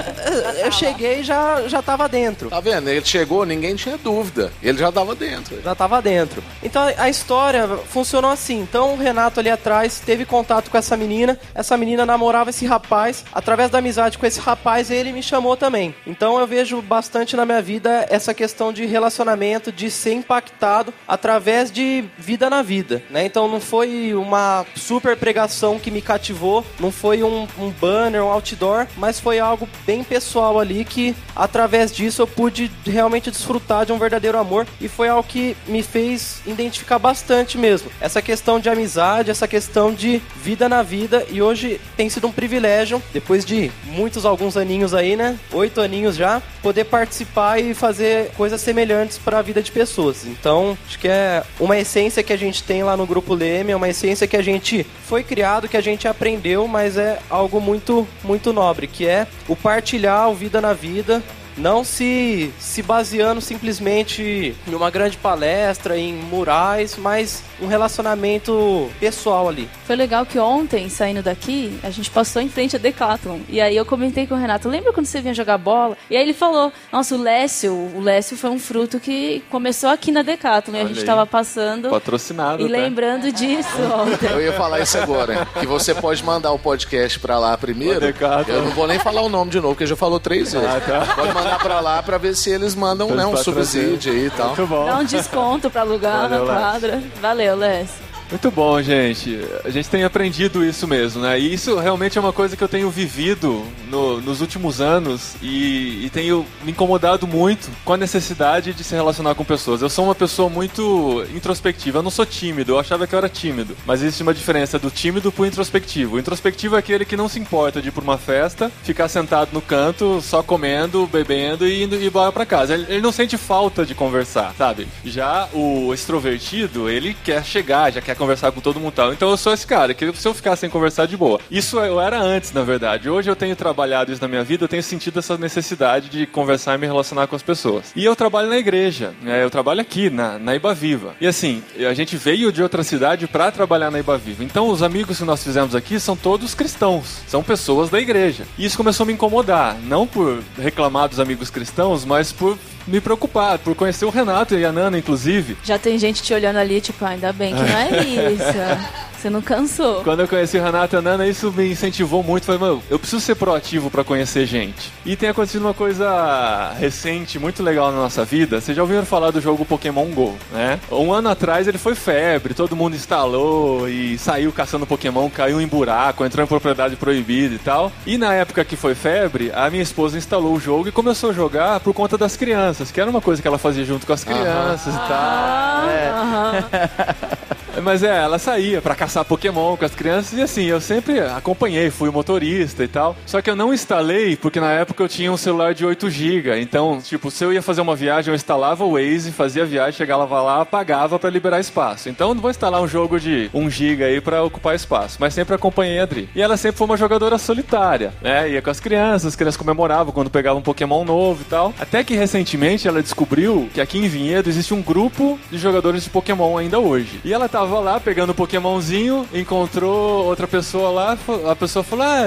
eu 0.64 0.72
cheguei 0.72 1.20
e 1.20 1.22
já, 1.22 1.68
já 1.68 1.82
tava 1.82 2.08
dentro. 2.08 2.48
Tá 2.48 2.60
vendo? 2.60 2.88
Ele 2.88 3.04
chegou, 3.04 3.44
ninguém 3.44 3.76
tinha 3.76 3.98
dúvida. 3.98 4.52
Ele 4.62 4.78
já 4.78 4.90
tava 4.90 5.14
dentro. 5.14 5.60
Já 5.62 5.74
tava 5.74 6.00
dentro. 6.00 6.42
Então 6.62 6.82
a 6.96 7.08
história 7.08 7.66
funcionou 7.88 8.30
assim. 8.30 8.60
Então 8.60 8.94
o 8.94 8.96
Renato 8.96 9.40
ali 9.40 9.50
atrás 9.50 10.00
teve 10.04 10.24
contato 10.24 10.70
com 10.70 10.78
essa 10.78 10.96
menina, 10.96 11.38
essa 11.54 11.76
menina 11.76 12.06
namorava 12.06 12.50
esse 12.50 12.66
rapaz, 12.66 13.24
através 13.32 13.70
da 13.70 13.78
amizade 13.78 14.18
com 14.18 14.26
esse 14.26 14.40
rapaz, 14.40 14.90
ele 14.90 15.12
me 15.12 15.22
chamou 15.22 15.56
também. 15.56 15.94
Então 16.06 16.38
eu 16.38 16.46
vejo 16.46 16.80
bastante 16.82 17.36
na 17.36 17.44
minha 17.44 17.62
vida 17.62 18.06
essa 18.08 18.34
questão 18.34 18.72
de 18.72 18.86
relacionamento, 18.86 19.72
de 19.72 19.90
ser 19.90 20.12
impactado 20.12 20.92
através 21.06 21.70
de 21.70 22.04
vida 22.18 22.48
na 22.50 22.62
vida, 22.62 23.02
né? 23.10 23.24
Então 23.24 23.48
não 23.48 23.60
foi 23.60 24.14
uma 24.14 24.64
super 24.74 25.16
pregação 25.16 25.78
que 25.78 25.90
me 25.90 26.02
cativou, 26.02 26.64
não 26.78 26.90
foi 26.90 27.22
um, 27.22 27.46
um 27.58 27.70
banner, 27.70 28.22
um 28.22 28.30
outdoor, 28.30 28.86
mas 28.96 29.20
foi 29.20 29.38
algo 29.38 29.68
bem 29.86 30.02
pessoal 30.02 30.58
ali 30.58 30.84
que 30.84 31.14
através 31.34 31.92
disso 31.92 32.22
eu 32.22 32.26
pude 32.26 32.70
realmente 32.84 33.30
desfrutar 33.30 33.84
de 33.84 33.92
um 33.92 33.98
verdadeiro 33.98 34.38
amor 34.38 34.66
e 34.80 34.88
foi 34.88 35.08
algo 35.08 35.26
que 35.28 35.56
me 35.66 35.82
fez 35.82 36.35
identificar 36.46 36.98
bastante 36.98 37.58
mesmo. 37.58 37.90
Essa 38.00 38.20
questão 38.20 38.58
de 38.58 38.68
amizade, 38.68 39.30
essa 39.30 39.48
questão 39.48 39.92
de 39.92 40.20
vida 40.42 40.68
na 40.68 40.82
vida 40.82 41.26
e 41.30 41.40
hoje 41.42 41.80
tem 41.96 42.08
sido 42.08 42.26
um 42.26 42.32
privilégio, 42.32 43.02
depois 43.12 43.44
de 43.44 43.70
muitos, 43.84 44.24
alguns 44.24 44.56
aninhos 44.56 44.94
aí, 44.94 45.16
né? 45.16 45.38
Oito 45.52 45.80
aninhos 45.80 46.16
já, 46.16 46.42
poder 46.62 46.84
participar 46.84 47.58
e 47.58 47.74
fazer 47.74 48.30
coisas 48.36 48.60
semelhantes 48.60 49.18
para 49.18 49.38
a 49.38 49.42
vida 49.42 49.62
de 49.62 49.70
pessoas. 49.70 50.26
Então, 50.26 50.76
acho 50.86 50.98
que 50.98 51.08
é 51.08 51.42
uma 51.60 51.78
essência 51.78 52.22
que 52.22 52.32
a 52.32 52.38
gente 52.38 52.62
tem 52.62 52.82
lá 52.82 52.96
no 52.96 53.06
Grupo 53.06 53.34
Leme, 53.34 53.72
é 53.72 53.76
uma 53.76 53.88
essência 53.88 54.26
que 54.26 54.36
a 54.36 54.42
gente 54.42 54.86
foi 55.04 55.22
criado, 55.22 55.68
que 55.68 55.76
a 55.76 55.80
gente 55.80 56.08
aprendeu, 56.08 56.66
mas 56.66 56.96
é 56.96 57.18
algo 57.28 57.60
muito, 57.60 58.06
muito 58.22 58.52
nobre, 58.52 58.86
que 58.86 59.06
é 59.06 59.26
o 59.48 59.56
partilhar 59.56 60.28
o 60.28 60.34
vida 60.34 60.60
na 60.60 60.72
vida, 60.72 61.22
não 61.56 61.84
se, 61.84 62.52
se 62.58 62.82
baseando 62.82 63.40
simplesmente 63.40 64.54
em 64.66 64.74
uma 64.74 64.90
grande 64.90 65.16
palestra, 65.16 65.96
em 65.98 66.12
murais, 66.14 66.96
mas 66.98 67.42
um 67.60 67.66
relacionamento 67.66 68.90
pessoal 69.00 69.48
ali. 69.48 69.68
Foi 69.86 69.96
legal 69.96 70.26
que 70.26 70.38
ontem, 70.38 70.88
saindo 70.88 71.22
daqui, 71.22 71.78
a 71.82 71.90
gente 71.90 72.10
passou 72.10 72.40
em 72.42 72.48
frente 72.48 72.76
a 72.76 72.78
Decathlon. 72.78 73.40
E 73.48 73.60
aí 73.60 73.76
eu 73.76 73.84
comentei 73.86 74.26
com 74.26 74.34
o 74.34 74.38
Renato, 74.38 74.68
lembra 74.68 74.92
quando 74.92 75.06
você 75.06 75.20
vinha 75.20 75.34
jogar 75.34 75.58
bola? 75.58 75.96
E 76.10 76.16
aí 76.16 76.22
ele 76.22 76.34
falou, 76.34 76.72
nossa, 76.92 77.14
o 77.14 77.22
Lécio, 77.22 77.72
o 77.72 78.00
Lécio 78.00 78.36
foi 78.36 78.50
um 78.50 78.58
fruto 78.58 79.00
que 79.00 79.42
começou 79.50 79.88
aqui 79.90 80.12
na 80.12 80.22
Decathlon. 80.22 80.76
e 80.76 80.80
a 80.80 80.84
gente 80.86 80.98
estava 80.98 81.26
passando... 81.26 81.88
Patrocinado, 81.90 82.62
E 82.62 82.66
tá? 82.70 82.72
lembrando 82.72 83.32
disso 83.32 83.68
ontem. 83.94 84.26
Eu 84.30 84.42
ia 84.42 84.52
falar 84.52 84.80
isso 84.80 84.98
agora, 84.98 85.46
que 85.58 85.66
você 85.66 85.94
pode 85.94 86.22
mandar 86.24 86.52
o 86.52 86.58
podcast 86.58 87.18
pra 87.18 87.38
lá 87.38 87.56
primeiro. 87.56 88.06
Eu 88.48 88.62
não 88.64 88.70
vou 88.72 88.86
nem 88.86 88.98
falar 88.98 89.22
o 89.22 89.28
nome 89.28 89.50
de 89.50 89.60
novo, 89.60 89.74
porque 89.74 89.86
já 89.86 89.96
falou 89.96 90.20
três 90.20 90.52
vezes. 90.52 90.68
Ah, 90.68 90.80
tá. 90.80 91.14
Pode 91.14 91.32
mandar 91.32 91.45
pra 91.54 91.80
lá 91.80 92.02
pra 92.02 92.18
ver 92.18 92.34
se 92.34 92.50
eles 92.50 92.74
mandam 92.74 93.10
né, 93.10 93.24
um 93.26 93.36
subsídio 93.36 94.12
aí 94.12 94.26
e 94.26 94.30
tal. 94.30 94.48
Muito 94.48 94.66
bom. 94.66 94.86
Dá 94.86 94.98
um 94.98 95.04
desconto 95.04 95.70
pra 95.70 95.82
alugar 95.82 96.28
Valeu, 96.28 96.44
na 96.44 96.52
quadra. 96.52 97.02
Valeu, 97.20 97.56
Lécio. 97.56 98.05
Muito 98.28 98.50
bom, 98.50 98.82
gente. 98.82 99.38
A 99.64 99.70
gente 99.70 99.88
tem 99.88 100.02
aprendido 100.02 100.64
isso 100.64 100.86
mesmo, 100.88 101.22
né? 101.22 101.38
E 101.38 101.54
isso 101.54 101.78
realmente 101.78 102.18
é 102.18 102.20
uma 102.20 102.32
coisa 102.32 102.56
que 102.56 102.62
eu 102.64 102.66
tenho 102.68 102.90
vivido 102.90 103.64
no- 103.88 104.20
nos 104.20 104.40
últimos 104.40 104.80
anos 104.80 105.36
e, 105.40 106.04
e 106.04 106.10
tenho 106.12 106.44
me 106.64 106.72
incomodado 106.72 107.24
muito 107.24 107.70
com 107.84 107.92
a 107.92 107.96
necessidade 107.96 108.74
de 108.74 108.82
se 108.82 108.96
relacionar 108.96 109.36
com 109.36 109.44
pessoas. 109.44 109.80
Eu 109.80 109.88
sou 109.88 110.04
uma 110.06 110.14
pessoa 110.14 110.48
muito 110.50 111.24
introspectiva. 111.36 111.98
Eu 111.98 112.02
não 112.02 112.10
sou 112.10 112.26
tímido. 112.26 112.72
Eu 112.72 112.80
achava 112.80 113.06
que 113.06 113.14
eu 113.14 113.18
era 113.18 113.28
tímido. 113.28 113.76
Mas 113.86 114.02
existe 114.02 114.24
uma 114.24 114.34
diferença 114.34 114.76
do 114.76 114.90
tímido 114.90 115.30
pro 115.30 115.46
introspectivo. 115.46 116.16
O 116.16 116.18
introspectivo 116.18 116.74
é 116.74 116.80
aquele 116.80 117.04
que 117.04 117.16
não 117.16 117.28
se 117.28 117.38
importa 117.38 117.80
de 117.80 117.88
ir 117.88 117.92
pra 117.92 118.02
uma 118.02 118.18
festa, 118.18 118.72
ficar 118.82 119.06
sentado 119.08 119.50
no 119.52 119.62
canto, 119.62 120.20
só 120.20 120.42
comendo, 120.42 121.06
bebendo 121.06 121.64
e 121.66 121.84
indo 121.84 121.94
e 121.94 122.06
embora 122.08 122.32
pra 122.32 122.44
casa. 122.44 122.74
Ele, 122.74 122.86
ele 122.88 123.00
não 123.00 123.12
sente 123.12 123.36
falta 123.36 123.86
de 123.86 123.94
conversar, 123.94 124.52
sabe? 124.58 124.88
Já 125.04 125.48
o 125.52 125.94
extrovertido, 125.94 126.90
ele 126.90 127.14
quer 127.24 127.44
chegar, 127.44 127.92
já 127.92 128.00
quer 128.00 128.15
conversar 128.16 128.52
com 128.52 128.60
todo 128.60 128.80
mundo 128.80 128.94
tal. 128.94 129.12
Então 129.12 129.30
eu 129.30 129.36
sou 129.36 129.52
esse 129.52 129.66
cara, 129.66 129.94
que 129.94 130.12
se 130.12 130.28
eu 130.28 130.34
ficar 130.34 130.56
sem 130.56 130.70
conversar 130.70 131.06
de 131.06 131.16
boa. 131.16 131.40
Isso 131.50 131.78
eu 131.78 132.00
era 132.00 132.20
antes, 132.20 132.52
na 132.52 132.62
verdade. 132.62 133.08
Hoje 133.08 133.30
eu 133.30 133.36
tenho 133.36 133.56
trabalhado 133.56 134.12
isso 134.12 134.22
na 134.22 134.28
minha 134.28 134.44
vida, 134.44 134.64
eu 134.64 134.68
tenho 134.68 134.82
sentido 134.82 135.18
essa 135.18 135.36
necessidade 135.36 136.08
de 136.08 136.26
conversar 136.26 136.74
e 136.74 136.78
me 136.78 136.86
relacionar 136.86 137.26
com 137.26 137.36
as 137.36 137.42
pessoas. 137.42 137.92
E 137.94 138.04
eu 138.04 138.16
trabalho 138.16 138.48
na 138.48 138.58
igreja, 138.58 139.14
né? 139.22 139.42
eu 139.42 139.50
trabalho 139.50 139.80
aqui, 139.80 140.10
na, 140.10 140.38
na 140.38 140.54
Iba 140.54 140.74
Viva. 140.74 141.14
E 141.20 141.26
assim, 141.26 141.62
a 141.88 141.94
gente 141.94 142.16
veio 142.16 142.52
de 142.52 142.62
outra 142.62 142.82
cidade 142.82 143.26
pra 143.26 143.50
trabalhar 143.50 143.90
na 143.90 143.98
Iba 143.98 144.16
Viva. 144.16 144.44
Então 144.44 144.68
os 144.68 144.82
amigos 144.82 145.18
que 145.18 145.24
nós 145.24 145.42
fizemos 145.42 145.74
aqui 145.74 145.98
são 146.00 146.16
todos 146.16 146.54
cristãos, 146.54 147.20
são 147.26 147.42
pessoas 147.42 147.90
da 147.90 148.00
igreja. 148.00 148.44
E 148.58 148.64
isso 148.64 148.76
começou 148.76 149.04
a 149.04 149.06
me 149.06 149.12
incomodar, 149.12 149.76
não 149.82 150.06
por 150.06 150.42
reclamar 150.58 151.08
dos 151.08 151.20
amigos 151.20 151.50
cristãos, 151.50 152.04
mas 152.04 152.32
por 152.32 152.58
me 152.86 153.00
preocupar, 153.00 153.58
por 153.58 153.74
conhecer 153.74 154.04
o 154.04 154.10
Renato 154.10 154.54
e 154.54 154.64
a 154.64 154.72
Nana, 154.72 154.98
inclusive. 154.98 155.56
Já 155.64 155.78
tem 155.78 155.98
gente 155.98 156.22
te 156.22 156.32
olhando 156.32 156.58
ali, 156.58 156.80
tipo, 156.80 157.04
ah, 157.04 157.10
ainda 157.10 157.32
bem 157.32 157.54
que 157.54 157.60
não 157.60 157.78
é 157.78 158.02
isso. 158.32 159.15
Você 159.26 159.30
não 159.30 159.42
cansou. 159.42 160.04
Quando 160.04 160.20
eu 160.20 160.28
conheci 160.28 160.56
o 160.56 160.62
Renato 160.62 160.94
e 160.94 160.98
a 160.98 161.02
Nana, 161.02 161.26
isso 161.26 161.50
me 161.50 161.68
incentivou 161.72 162.22
muito. 162.22 162.46
Falei, 162.46 162.60
mano, 162.60 162.80
eu 162.88 162.96
preciso 162.96 163.20
ser 163.20 163.34
proativo 163.34 163.90
pra 163.90 164.04
conhecer 164.04 164.46
gente. 164.46 164.92
E 165.04 165.16
tem 165.16 165.28
acontecido 165.28 165.62
uma 165.62 165.74
coisa 165.74 166.72
recente, 166.78 167.36
muito 167.36 167.60
legal 167.60 167.90
na 167.90 167.98
nossa 167.98 168.24
vida. 168.24 168.60
Vocês 168.60 168.76
já 168.76 168.84
ouviram 168.84 169.04
falar 169.04 169.32
do 169.32 169.40
jogo 169.40 169.64
Pokémon 169.64 170.04
GO, 170.10 170.36
né? 170.52 170.78
Um 170.92 171.12
ano 171.12 171.28
atrás 171.28 171.66
ele 171.66 171.76
foi 171.76 171.96
febre, 171.96 172.54
todo 172.54 172.76
mundo 172.76 172.94
instalou 172.94 173.88
e 173.88 174.16
saiu 174.16 174.52
caçando 174.52 174.86
Pokémon, 174.86 175.28
caiu 175.28 175.60
em 175.60 175.66
buraco, 175.66 176.24
entrou 176.24 176.44
em 176.44 176.48
propriedade 176.48 176.94
proibida 176.94 177.56
e 177.56 177.58
tal. 177.58 177.90
E 178.06 178.16
na 178.16 178.32
época 178.32 178.64
que 178.64 178.76
foi 178.76 178.94
febre, 178.94 179.50
a 179.52 179.68
minha 179.68 179.82
esposa 179.82 180.16
instalou 180.16 180.54
o 180.54 180.60
jogo 180.60 180.88
e 180.88 180.92
começou 180.92 181.30
a 181.30 181.32
jogar 181.32 181.80
por 181.80 181.92
conta 181.92 182.16
das 182.16 182.36
crianças, 182.36 182.92
que 182.92 183.00
era 183.00 183.10
uma 183.10 183.20
coisa 183.20 183.42
que 183.42 183.48
ela 183.48 183.58
fazia 183.58 183.84
junto 183.84 184.06
com 184.06 184.12
as 184.12 184.22
crianças 184.22 184.94
e 184.94 184.98
tal. 184.98 185.08
Ah, 185.10 185.88
É. 185.90 187.46
Mas 187.82 188.02
é, 188.02 188.16
ela 188.22 188.38
saía 188.38 188.80
pra 188.80 188.94
caçar 188.94 189.24
Pokémon 189.24 189.76
com 189.76 189.84
as 189.84 189.94
crianças 189.94 190.38
e 190.38 190.42
assim, 190.42 190.64
eu 190.64 190.80
sempre 190.80 191.20
acompanhei, 191.20 191.90
fui 191.90 192.10
motorista 192.10 192.82
e 192.84 192.88
tal. 192.88 193.16
Só 193.26 193.40
que 193.42 193.50
eu 193.50 193.56
não 193.56 193.72
instalei 193.72 194.36
porque 194.36 194.60
na 194.60 194.72
época 194.72 195.02
eu 195.02 195.08
tinha 195.08 195.30
um 195.32 195.36
celular 195.36 195.74
de 195.74 195.84
8 195.84 196.10
GB. 196.10 196.60
Então, 196.60 197.00
tipo, 197.00 197.30
se 197.30 197.44
eu 197.44 197.52
ia 197.52 197.62
fazer 197.62 197.80
uma 197.80 197.94
viagem, 197.96 198.30
eu 198.30 198.34
instalava 198.34 198.84
o 198.84 198.92
Waze, 198.92 199.32
fazia 199.32 199.62
a 199.62 199.66
viagem, 199.66 199.92
chegava 199.92 200.40
lá, 200.40 200.62
apagava 200.62 201.18
pra 201.18 201.30
liberar 201.30 201.60
espaço. 201.60 202.08
Então, 202.08 202.28
eu 202.28 202.34
não 202.34 202.42
vou 202.42 202.50
instalar 202.50 202.80
um 202.80 202.88
jogo 202.88 203.18
de 203.20 203.50
1 203.52 203.70
GB 203.70 204.04
aí 204.04 204.20
pra 204.20 204.42
ocupar 204.42 204.74
espaço, 204.74 205.16
mas 205.20 205.34
sempre 205.34 205.54
acompanhei 205.54 205.98
a 206.00 206.02
Adri. 206.02 206.28
E 206.34 206.42
ela 206.42 206.56
sempre 206.56 206.78
foi 206.78 206.86
uma 206.86 206.96
jogadora 206.96 207.38
solitária, 207.38 208.12
né? 208.22 208.50
Ia 208.50 208.62
com 208.62 208.70
as 208.70 208.80
crianças, 208.80 209.26
as 209.26 209.36
crianças 209.36 209.56
comemoravam 209.56 210.12
quando 210.12 210.30
pegavam 210.30 210.60
um 210.60 210.62
Pokémon 210.62 211.04
novo 211.04 211.42
e 211.42 211.44
tal. 211.44 211.74
Até 211.78 212.02
que 212.02 212.14
recentemente 212.14 212.88
ela 212.88 213.02
descobriu 213.02 213.68
que 213.72 213.80
aqui 213.80 213.98
em 213.98 214.08
Vinhedo 214.08 214.48
existe 214.48 214.72
um 214.72 214.82
grupo 214.82 215.38
de 215.50 215.58
jogadores 215.58 216.04
de 216.04 216.10
Pokémon 216.10 216.56
ainda 216.56 216.78
hoje. 216.78 217.20
E 217.24 217.32
ela 217.32 217.48
tava 217.48 217.65
lá 217.66 218.00
pegando 218.00 218.30
o 218.30 218.34
Pokémonzinho, 218.34 219.26
encontrou 219.32 220.24
outra 220.24 220.46
pessoa 220.46 220.90
lá, 220.90 221.18
a 221.50 221.56
pessoa 221.56 221.82
falou: 221.82 222.04
Ah, 222.04 222.24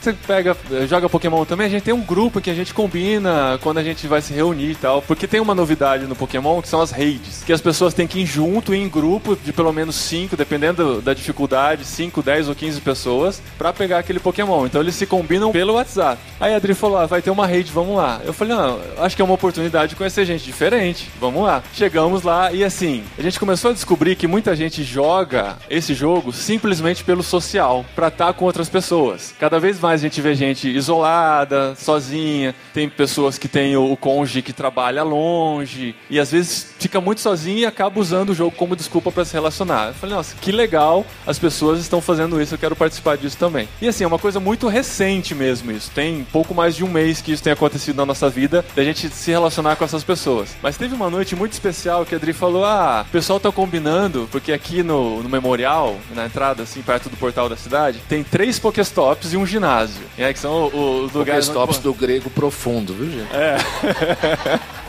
você 0.00 0.12
pega, 0.26 0.56
joga 0.88 1.08
Pokémon 1.08 1.44
também? 1.44 1.66
A 1.66 1.70
gente 1.70 1.82
tem 1.82 1.94
um 1.94 2.00
grupo 2.00 2.40
que 2.40 2.50
a 2.50 2.54
gente 2.54 2.72
combina 2.72 3.58
quando 3.62 3.78
a 3.78 3.82
gente 3.82 4.06
vai 4.06 4.20
se 4.20 4.32
reunir 4.32 4.72
e 4.72 4.74
tal. 4.74 5.02
Porque 5.02 5.26
tem 5.26 5.40
uma 5.40 5.54
novidade 5.54 6.06
no 6.06 6.16
Pokémon 6.16 6.60
que 6.62 6.68
são 6.68 6.80
as 6.80 6.90
raids, 6.90 7.42
que 7.44 7.52
as 7.52 7.60
pessoas 7.60 7.94
têm 7.94 8.06
que 8.06 8.20
ir 8.20 8.26
junto 8.26 8.74
em 8.74 8.88
grupo 8.88 9.36
de 9.36 9.52
pelo 9.52 9.72
menos 9.72 9.96
5, 9.96 10.36
dependendo 10.36 11.00
da 11.00 11.14
dificuldade, 11.14 11.84
5, 11.84 12.22
10 12.22 12.48
ou 12.48 12.54
15 12.54 12.80
pessoas, 12.80 13.42
pra 13.58 13.72
pegar 13.72 13.98
aquele 13.98 14.20
Pokémon. 14.20 14.66
Então 14.66 14.80
eles 14.80 14.94
se 14.94 15.06
combinam 15.06 15.52
pelo 15.52 15.74
WhatsApp. 15.74 16.20
Aí 16.40 16.52
a 16.52 16.56
Adri 16.56 16.74
falou: 16.74 16.98
ah, 16.98 17.06
vai 17.06 17.22
ter 17.22 17.30
uma 17.30 17.46
raid, 17.46 17.70
vamos 17.72 17.96
lá. 17.96 18.20
Eu 18.24 18.32
falei: 18.32 18.54
não, 18.54 18.80
acho 18.98 19.16
que 19.16 19.22
é 19.22 19.24
uma 19.24 19.34
oportunidade 19.34 19.90
de 19.90 19.96
conhecer 19.96 20.24
gente 20.24 20.44
diferente. 20.44 21.10
Vamos 21.20 21.42
lá. 21.42 21.62
Chegamos 21.72 22.22
lá 22.22 22.52
e 22.52 22.64
assim, 22.64 23.02
a 23.18 23.22
gente 23.22 23.38
começou 23.38 23.70
a 23.70 23.74
descobrir 23.74 24.16
que 24.16 24.26
muita 24.26 24.54
gente 24.54 24.75
joga 24.82 25.56
esse 25.68 25.94
jogo 25.94 26.32
simplesmente 26.32 27.04
pelo 27.04 27.22
social, 27.22 27.84
pra 27.94 28.08
estar 28.08 28.32
com 28.32 28.44
outras 28.44 28.68
pessoas. 28.68 29.34
Cada 29.38 29.58
vez 29.58 29.78
mais 29.80 30.00
a 30.00 30.04
gente 30.04 30.20
vê 30.20 30.34
gente 30.34 30.68
isolada, 30.68 31.74
sozinha, 31.76 32.54
tem 32.72 32.88
pessoas 32.88 33.38
que 33.38 33.48
têm 33.48 33.76
o, 33.76 33.96
cônjuge 33.96 34.42
que 34.42 34.52
trabalha 34.52 35.02
longe, 35.02 35.94
e 36.08 36.20
às 36.20 36.30
vezes 36.30 36.74
fica 36.78 37.00
muito 37.00 37.20
sozinho 37.20 37.58
e 37.58 37.66
acaba 37.66 37.98
usando 37.98 38.30
o 38.30 38.34
jogo 38.34 38.54
como 38.56 38.76
desculpa 38.76 39.10
pra 39.10 39.24
se 39.24 39.32
relacionar. 39.32 39.88
Eu 39.88 39.94
falei, 39.94 40.14
nossa, 40.14 40.36
que 40.40 40.52
legal, 40.52 41.04
as 41.26 41.38
pessoas 41.38 41.80
estão 41.80 42.00
fazendo 42.00 42.40
isso, 42.40 42.54
eu 42.54 42.58
quero 42.58 42.76
participar 42.76 43.16
disso 43.16 43.36
também. 43.36 43.68
E 43.80 43.88
assim, 43.88 44.04
é 44.04 44.06
uma 44.06 44.18
coisa 44.18 44.38
muito 44.38 44.68
recente 44.68 45.34
mesmo 45.34 45.72
isso. 45.72 45.90
Tem 45.90 46.24
pouco 46.30 46.54
mais 46.54 46.74
de 46.76 46.84
um 46.84 46.88
mês 46.88 47.20
que 47.20 47.32
isso 47.32 47.42
tem 47.42 47.52
acontecido 47.52 47.96
na 47.96 48.06
nossa 48.06 48.28
vida, 48.28 48.64
da 48.74 48.84
gente 48.84 49.08
se 49.08 49.30
relacionar 49.30 49.76
com 49.76 49.84
essas 49.84 50.04
pessoas. 50.04 50.56
Mas 50.62 50.76
teve 50.76 50.94
uma 50.94 51.10
noite 51.10 51.34
muito 51.34 51.52
especial 51.52 52.04
que 52.04 52.14
a 52.14 52.18
Adri 52.18 52.32
falou: 52.32 52.64
ah, 52.64 53.04
o 53.06 53.10
pessoal 53.10 53.40
tá 53.40 53.50
combinando, 53.50 54.28
porque 54.30 54.52
aqui 54.56 54.82
no, 54.82 55.22
no 55.22 55.28
memorial, 55.28 55.96
na 56.14 56.26
entrada, 56.26 56.64
assim, 56.64 56.82
perto 56.82 57.08
do 57.08 57.16
portal 57.16 57.48
da 57.48 57.56
cidade, 57.56 58.00
tem 58.08 58.24
três 58.24 58.58
Pokéstops 58.58 59.32
e 59.32 59.36
um 59.36 59.46
ginásio. 59.46 60.02
É, 60.18 60.32
que 60.32 60.38
são 60.38 60.66
os 60.66 61.12
lugares. 61.12 61.48
onde- 61.48 61.54
Pokéstops 61.58 61.78
do 61.78 61.94
grego 61.94 62.28
profundo, 62.30 62.92
viu, 62.94 63.10
gente? 63.10 63.28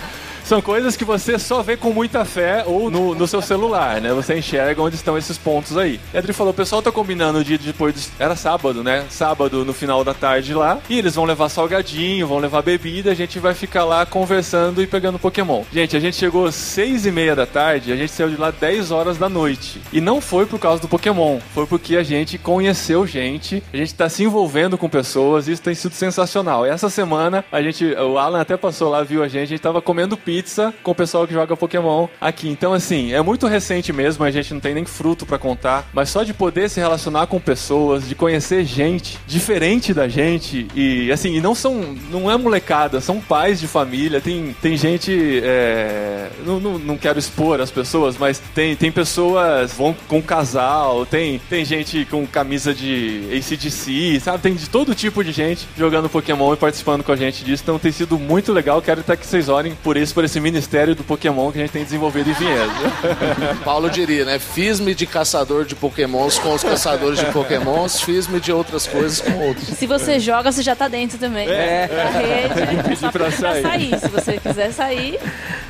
são 0.48 0.62
coisas 0.62 0.96
que 0.96 1.04
você 1.04 1.38
só 1.38 1.62
vê 1.62 1.76
com 1.76 1.92
muita 1.92 2.24
fé 2.24 2.64
ou 2.66 2.90
no, 2.90 3.14
no 3.14 3.28
seu 3.28 3.42
celular, 3.42 4.00
né? 4.00 4.14
Você 4.14 4.38
enxerga 4.38 4.82
onde 4.82 4.96
estão 4.96 5.18
esses 5.18 5.38
pontos 5.38 5.78
aí. 5.78 6.00
E 6.14 6.16
a 6.16 6.20
Adri 6.20 6.32
falou, 6.32 6.54
o 6.54 6.56
pessoal 6.56 6.82
tá 6.82 6.90
combinando 6.90 7.40
o 7.40 7.44
dia 7.44 7.58
depois, 7.58 7.94
do... 7.94 8.02
era 8.18 8.34
sábado, 8.34 8.82
né? 8.82 9.04
Sábado 9.10 9.66
no 9.66 9.74
final 9.74 10.06
da 10.06 10.14
tarde 10.14 10.54
lá, 10.54 10.80
e 10.90 10.98
eles 10.98 11.16
vão 11.16 11.26
levar 11.26 11.50
salgadinho, 11.50 12.28
vão 12.28 12.38
levar 12.40 12.62
bebida, 12.62 13.12
a 13.12 13.14
gente 13.14 13.40
vai 13.40 13.54
ficar 13.54 13.84
lá 13.84 14.06
conversando 14.06 14.82
e 14.82 14.88
pegando 14.88 15.20
Pokémon. 15.20 15.64
Gente, 15.70 15.98
a 15.98 16.00
gente 16.00 16.16
chegou 16.16 16.50
seis 16.50 17.06
e 17.06 17.12
meia 17.12 17.36
da 17.36 17.46
tarde, 17.46 17.92
a 17.92 17.98
gente 17.98 18.14
saiu 18.14 18.30
de 18.30 18.38
lá 18.38 18.50
10 18.50 18.90
horas 18.90 19.18
da 19.18 19.28
noite. 19.28 19.82
E 19.92 20.00
não 20.00 20.22
foi 20.22 20.46
por 20.46 20.60
causa 20.60 20.82
do 20.82 20.88
Pokémon, 20.88 21.40
foi 21.54 21.66
porque 21.66 21.98
a 21.98 22.04
gente 22.04 22.38
conheceu 22.38 23.06
gente, 23.06 23.62
a 23.74 23.76
gente 23.76 23.94
tá 23.94 24.08
se 24.08 24.24
envolvendo 24.24 24.78
com 24.78 24.88
pessoas, 24.88 25.50
isso 25.50 25.62
tem 25.62 25.76
sido 25.76 25.94
sensacional. 25.94 26.66
Essa 26.66 26.90
semana, 26.90 27.44
a 27.52 27.62
gente, 27.62 27.84
o 27.84 28.18
Alan 28.18 28.40
até 28.40 28.56
passou 28.56 28.90
lá, 28.90 29.04
viu 29.04 29.22
a 29.22 29.28
gente, 29.28 29.44
a 29.44 29.48
gente 29.48 29.60
tava 29.60 29.82
comendo 29.82 30.16
pizza 30.16 30.37
com 30.84 30.91
o 30.91 30.95
pessoal 30.95 31.28
que 31.28 31.34
joga 31.34 31.56
Pokémon 31.56 32.08
aqui. 32.19 32.50
Então, 32.50 32.73
assim, 32.73 33.13
é 33.13 33.21
muito 33.21 33.47
recente 33.47 33.91
mesmo, 33.91 34.23
a 34.23 34.32
gente 34.32 34.54
não 34.54 34.60
tem 34.60 34.73
nem 34.73 34.86
fruto 34.86 35.26
para 35.26 35.38
contar, 35.38 35.88
mas 35.93 36.10
só 36.10 36.23
de 36.23 36.34
poder 36.34 36.69
se 36.69 36.80
relacionar 36.80 37.28
com 37.28 37.39
pessoas, 37.39 38.08
de 38.08 38.15
conhecer 38.15 38.63
gente 38.63 39.19
diferente 39.28 39.93
da 39.93 40.08
gente 40.08 40.67
e, 40.76 41.12
assim, 41.12 41.36
e 41.36 41.41
não 41.41 41.56
são, 41.56 41.95
não 42.12 42.30
é 42.30 42.38
molecada, 42.38 43.02
são 43.02 43.19
pais 43.19 43.60
de 43.60 43.67
família, 43.67 44.21
tem, 44.21 44.56
tem 44.62 44.78
gente, 44.78 45.41
é, 45.43 46.30
não, 46.45 46.60
não, 46.60 46.80
não 46.80 46.97
quero 46.97 47.19
expor 47.19 47.60
as 47.62 47.71
pessoas, 47.71 48.17
mas 48.17 48.41
tem, 48.54 48.76
tem 48.76 48.91
pessoas 48.91 49.73
vão 49.73 49.95
com 50.08 50.21
casal, 50.21 51.06
tem, 51.06 51.39
tem 51.50 51.63
gente 51.65 52.06
com 52.06 52.26
camisa 52.26 52.73
de 52.73 53.23
ACDC, 53.32 54.19
sabe? 54.19 54.43
Tem 54.43 54.54
de 54.54 54.69
todo 54.69 54.95
tipo 54.95 55.23
de 55.23 55.32
gente 55.32 55.67
jogando 55.78 56.10
Pokémon 56.10 56.54
e 56.54 56.58
participando 56.58 57.04
com 57.04 57.12
a 57.12 57.15
gente 57.15 57.43
disso, 57.43 57.63
então 57.63 57.80
tem 57.80 57.91
sido 57.91 58.17
muito 58.17 58.52
legal, 58.54 58.82
quero 58.82 59.02
até 59.02 59.15
que 59.15 59.26
vocês 59.26 59.50
orem 59.50 59.76
por 59.84 59.97
isso, 59.97 60.13
por 60.13 60.23
esse 60.28 60.40
ministério 60.40 60.94
do 60.94 61.04
Pokémon 61.04 61.52
que 61.52 61.58
a 61.58 61.62
gente 61.62 61.72
tem 61.72 61.84
desenvolvido 61.84 62.30
em 62.30 62.34
Vinhedo. 62.34 62.72
Paulo 63.66 63.90
diria, 63.90 64.26
né? 64.26 64.38
Fiz-me 64.38 64.94
de 64.94 65.08
caçador 65.08 65.66
de 65.66 65.74
Pokémons 65.74 66.38
com 66.38 66.54
os 66.54 66.63
caçadores 66.63 67.20
de 67.20 67.26
Pokémons, 67.28 68.02
fiz-me 68.02 68.40
de 68.40 68.52
outras 68.52 68.86
coisas 68.86 69.22
com 69.22 69.32
outros. 69.48 69.68
Se 69.70 69.88
você 69.88 70.20
joga, 70.20 70.52
você 70.52 70.62
já 70.62 70.76
tá 70.76 70.88
dentro 70.88 71.18
também. 71.18 71.50
É. 71.50 71.88
Da 71.88 72.10
rede. 72.20 72.84
Pedir 72.84 72.98
só 72.98 73.12
pra 73.12 73.32
sair. 73.32 74.00
Se 74.00 74.08
você 74.10 74.38
quiser 74.38 74.72
sair. 74.72 75.20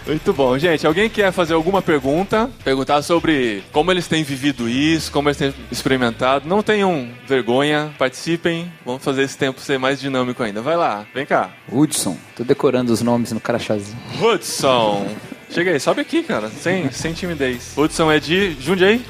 Muito 0.08 0.32
bom, 0.32 0.58
gente. 0.58 0.88
Alguém 0.88 1.10
quer 1.10 1.34
fazer 1.34 1.54
alguma 1.54 1.82
pergunta? 1.82 2.50
Perguntar 2.63 3.02
sobre 3.02 3.62
como 3.74 3.91
eles 3.91 4.08
têm 4.08 4.24
vivido 4.24 4.70
isso, 4.70 5.12
como 5.12 5.28
eles 5.28 5.38
têm 5.38 5.54
experimentado. 5.70 6.48
Não 6.48 6.63
tenham 6.63 7.10
vergonha, 7.28 7.93
participem. 7.98 8.72
Vamos 8.86 9.04
fazer 9.04 9.24
esse 9.24 9.38
tempo 9.38 9.60
ser 9.60 9.78
mais 9.78 10.00
dinâmico 10.00 10.41
ainda. 10.41 10.62
Vai 10.62 10.78
lá, 10.78 11.06
vem 11.13 11.26
cá. 11.26 11.52
Hudson. 11.70 12.17
Tô 12.38 12.46
decorando 12.46 12.93
os 12.93 13.02
nomes 13.02 13.34
no 13.34 13.39
crachazinho. 13.41 13.98
Hudson. 14.22 15.08
Chega 15.50 15.72
aí, 15.72 15.80
sobe 15.80 16.02
aqui, 16.02 16.24
cara, 16.24 16.50
sem, 16.50 16.89
sem 16.91 17.13
timidez. 17.13 17.74
Hudson 17.78 18.12
é 18.12 18.20
de 18.20 18.56
Jundiaí? 18.62 19.02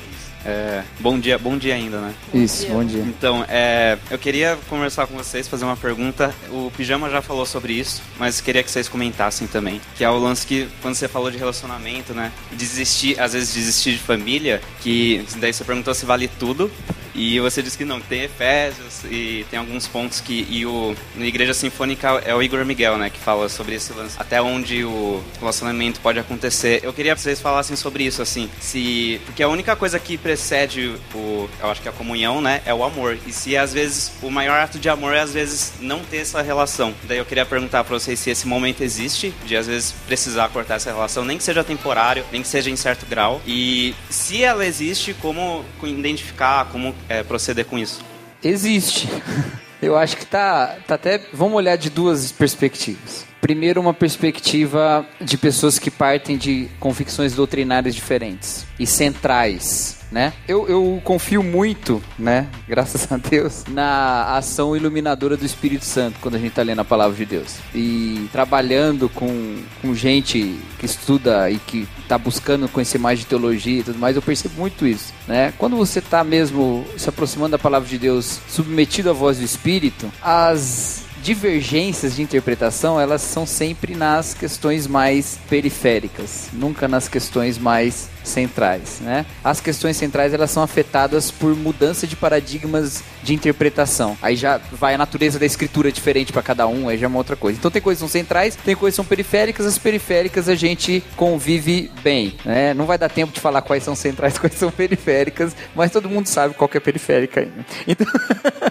É, 0.48 0.82
bom 1.02 1.20
dia, 1.20 1.38
bom 1.38 1.58
dia 1.58 1.76
ainda, 1.76 2.00
né? 2.00 2.14
Isso, 2.34 2.68
bom 2.68 2.82
dia. 2.82 3.02
Então, 3.02 3.46
é, 3.50 3.98
eu 4.10 4.18
queria 4.18 4.58
conversar 4.70 5.06
com 5.06 5.18
vocês, 5.18 5.46
fazer 5.46 5.66
uma 5.66 5.76
pergunta. 5.76 6.34
O 6.50 6.72
Pijama 6.72 7.10
já 7.10 7.22
falou 7.22 7.46
sobre 7.46 7.74
isso, 7.74 8.02
mas 8.18 8.40
queria 8.40 8.64
que 8.64 8.72
vocês 8.72 8.88
comentassem 8.88 9.46
também. 9.46 9.82
Que 9.98 10.06
é 10.06 10.10
o 10.10 10.18
lance 10.18 10.48
que, 10.48 10.70
quando 10.82 10.96
você 10.96 11.10
falou 11.10 11.30
de 11.30 11.38
relacionamento, 11.38 12.14
né? 12.14 12.32
Desistir, 12.54 13.20
às 13.20 13.34
vezes 13.34 13.54
desistir 13.54 13.92
de 13.92 14.00
família, 14.00 14.62
que 14.80 15.26
daí 15.36 15.52
você 15.52 15.66
perguntou 15.66 15.94
se 15.94 16.06
vale 16.06 16.30
tudo. 16.40 16.72
E 17.18 17.40
você 17.40 17.64
disse 17.64 17.76
que 17.78 17.84
não, 17.84 18.00
tem 18.00 18.22
Efésios 18.22 19.04
e 19.06 19.46
tem 19.50 19.58
alguns 19.58 19.88
pontos 19.88 20.22
que. 20.22 20.46
E 20.50 20.66
o. 20.66 20.96
Na 21.16 21.26
Igreja 21.26 21.54
Sinfônica 21.54 22.08
é 22.24 22.34
o 22.34 22.44
Igor 22.44 22.64
Miguel, 22.64 22.98
né? 22.98 23.10
Que 23.10 23.20
fala 23.20 23.50
sobre 23.50 23.76
esse 23.76 23.92
lance. 23.92 24.16
Até 24.20 24.40
onde 24.40 24.86
o 24.86 25.24
relacionamento 25.40 26.00
pode 26.00 26.20
acontecer. 26.20 26.80
Eu 26.84 26.94
queria 26.94 27.16
que 27.16 27.22
vocês 27.22 27.42
falassem 27.42 27.76
sobre 27.76 28.04
isso, 28.04 28.22
assim. 28.22 28.48
Se. 28.60 29.20
Porque 29.26 29.42
a 29.42 29.50
única 29.50 29.76
coisa 29.76 30.00
que 30.00 30.18
precede 30.18 30.96
o. 31.14 31.50
Eu 31.60 31.72
acho 31.72 31.82
que 31.82 31.90
a 31.90 31.92
comunhão, 31.92 32.40
né? 32.40 32.62
É 32.66 32.74
o 32.74 32.84
amor. 32.84 33.18
E 33.26 33.34
se 33.34 33.58
às 33.58 33.74
vezes 33.74 34.12
o 34.22 34.30
maior 34.30 34.60
ato 34.60 34.78
de 34.78 34.88
amor 34.88 35.16
é 35.16 35.22
às 35.22 35.34
vezes 35.34 35.74
não 35.82 36.00
ter 36.02 36.18
essa 36.18 36.42
relação. 36.44 36.94
Daí 37.06 37.18
eu 37.18 37.26
queria 37.26 37.46
perguntar 37.46 37.84
pra 37.84 37.98
vocês 37.98 38.20
se 38.20 38.30
esse 38.30 38.48
momento 38.48 38.84
existe, 38.84 39.34
de 39.44 39.56
às 39.56 39.66
vezes 39.66 39.92
precisar 40.06 40.50
cortar 40.50 40.76
essa 40.76 40.92
relação, 40.92 41.26
nem 41.26 41.38
que 41.38 41.44
seja 41.44 41.64
temporário, 41.64 42.24
nem 42.32 42.44
que 42.44 42.48
seja 42.48 42.70
em 42.70 42.76
certo 42.76 43.08
grau. 43.08 43.42
E 43.46 43.96
se 44.10 44.44
ela 44.44 44.66
existe, 44.66 45.16
como 45.16 45.66
identificar, 45.84 46.66
como 46.66 46.94
é, 47.10 47.24
proceder 47.24 47.66
com 47.66 47.78
isso? 47.78 48.04
Existe. 48.44 49.08
Eu 49.82 49.96
acho 49.96 50.18
que 50.18 50.26
tá, 50.26 50.78
tá 50.88 50.96
até. 50.96 51.22
Vamos 51.32 51.56
olhar 51.56 51.76
de 51.76 51.90
duas 51.90 52.32
perspectivas. 52.32 53.27
Primeiro, 53.42 53.80
uma 53.80 53.94
perspectiva 53.94 55.06
de 55.22 55.38
pessoas 55.38 55.78
que 55.78 55.92
partem 55.92 56.38
de 56.38 56.70
convicções 56.80 57.34
doutrinárias 57.34 57.94
diferentes 57.94 58.66
e 58.80 58.86
centrais, 58.86 60.00
né? 60.12 60.34
Eu, 60.48 60.68
eu 60.68 61.02
confio 61.04 61.44
muito, 61.44 62.02
né? 62.18 62.48
Graças 62.68 63.12
a 63.12 63.18
Deus, 63.18 63.64
na 63.70 64.36
ação 64.36 64.76
iluminadora 64.76 65.38
do 65.38 65.46
Espírito 65.46 65.86
Santo 65.86 66.18
quando 66.22 66.36
a 66.36 66.40
gente 66.40 66.50
está 66.50 66.64
lendo 66.64 66.80
a 66.80 66.86
palavra 66.86 67.16
de 67.16 67.26
Deus 67.26 67.58
e 67.74 68.28
trabalhando 68.32 69.10
com, 69.10 69.58
com 69.82 69.94
gente 69.94 70.58
que 70.80 70.86
estuda 70.86 71.50
e 71.50 71.58
que 71.58 71.88
está 72.02 72.18
buscando 72.18 72.68
conhecer 72.70 72.98
mais 72.98 73.20
de 73.20 73.26
teologia 73.26 73.80
e 73.80 73.84
tudo 73.84 74.00
mais. 74.00 74.16
Eu 74.16 74.22
percebo 74.22 74.60
muito 74.60 74.86
isso, 74.88 75.14
né? 75.28 75.54
Quando 75.58 75.76
você 75.78 76.00
está 76.00 76.24
mesmo 76.24 76.86
se 76.98 77.10
aproximando 77.10 77.52
da 77.52 77.60
palavra 77.60 77.88
de 77.88 77.98
Deus, 77.98 78.40
submetido 78.48 79.10
à 79.10 79.14
voz 79.14 79.38
do 79.38 79.44
Espírito, 79.44 80.12
as 80.22 81.07
divergências 81.28 82.16
de 82.16 82.22
interpretação 82.22 82.98
elas 82.98 83.22
são 83.22 83.46
sempre 83.46 83.94
nas 83.94 84.34
questões 84.34 84.88
mais 84.88 85.38
periféricas, 85.50 86.48
nunca 86.54 86.88
nas 86.88 87.10
questões 87.10 87.58
mais 87.58 88.08
centrais, 88.28 89.00
né? 89.02 89.26
As 89.44 89.60
questões 89.60 89.98
centrais 89.98 90.34
elas 90.34 90.52
são 90.52 90.64
afetadas 90.64 91.32
por 91.32 91.56
mudança 91.56 92.06
de 92.08 92.16
paradigmas 92.16 93.04
de 93.24 93.34
interpretação. 93.34 94.18
Aí 94.22 94.36
já 94.36 94.60
vai 94.72 94.94
a 94.94 94.98
natureza 94.98 95.40
da 95.40 95.46
escritura 95.46 95.92
diferente 95.92 96.32
para 96.32 96.42
cada 96.42 96.68
um, 96.68 96.90
aí 96.90 96.98
já 96.98 97.06
é 97.06 97.08
uma 97.08 97.18
outra 97.18 97.36
coisa. 97.36 97.58
Então 97.58 97.70
tem 97.70 97.82
coisas 97.82 98.02
que 98.02 98.08
são 98.08 98.22
centrais, 98.22 98.56
tem 98.56 98.76
coisas 98.76 98.94
que 98.94 99.04
são 99.04 99.06
periféricas, 99.06 99.66
as 99.66 99.78
periféricas 99.78 100.50
a 100.50 100.56
gente 100.56 101.04
convive 101.16 101.92
bem, 102.02 102.36
né? 102.46 102.74
Não 102.74 102.86
vai 102.86 102.98
dar 102.98 103.10
tempo 103.10 103.34
de 103.34 103.40
falar 103.40 103.62
quais 103.62 103.84
são 103.84 103.96
centrais, 103.96 104.38
quais 104.40 104.56
são 104.56 104.72
periféricas, 104.72 105.56
mas 105.76 105.92
todo 105.92 106.10
mundo 106.10 106.28
sabe 106.28 106.54
qual 106.54 106.68
que 106.68 106.78
é 106.78 106.80
periférica 106.80 107.42
ainda. 107.42 107.66
Então, 107.88 108.08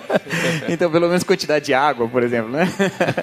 então 0.69 0.91
pelo 0.91 1.09
menos 1.09 1.23
quantidade 1.23 1.67
de 1.67 1.75
água, 1.75 2.09
por 2.09 2.23
exemplo, 2.23 2.51
né? 2.51 2.67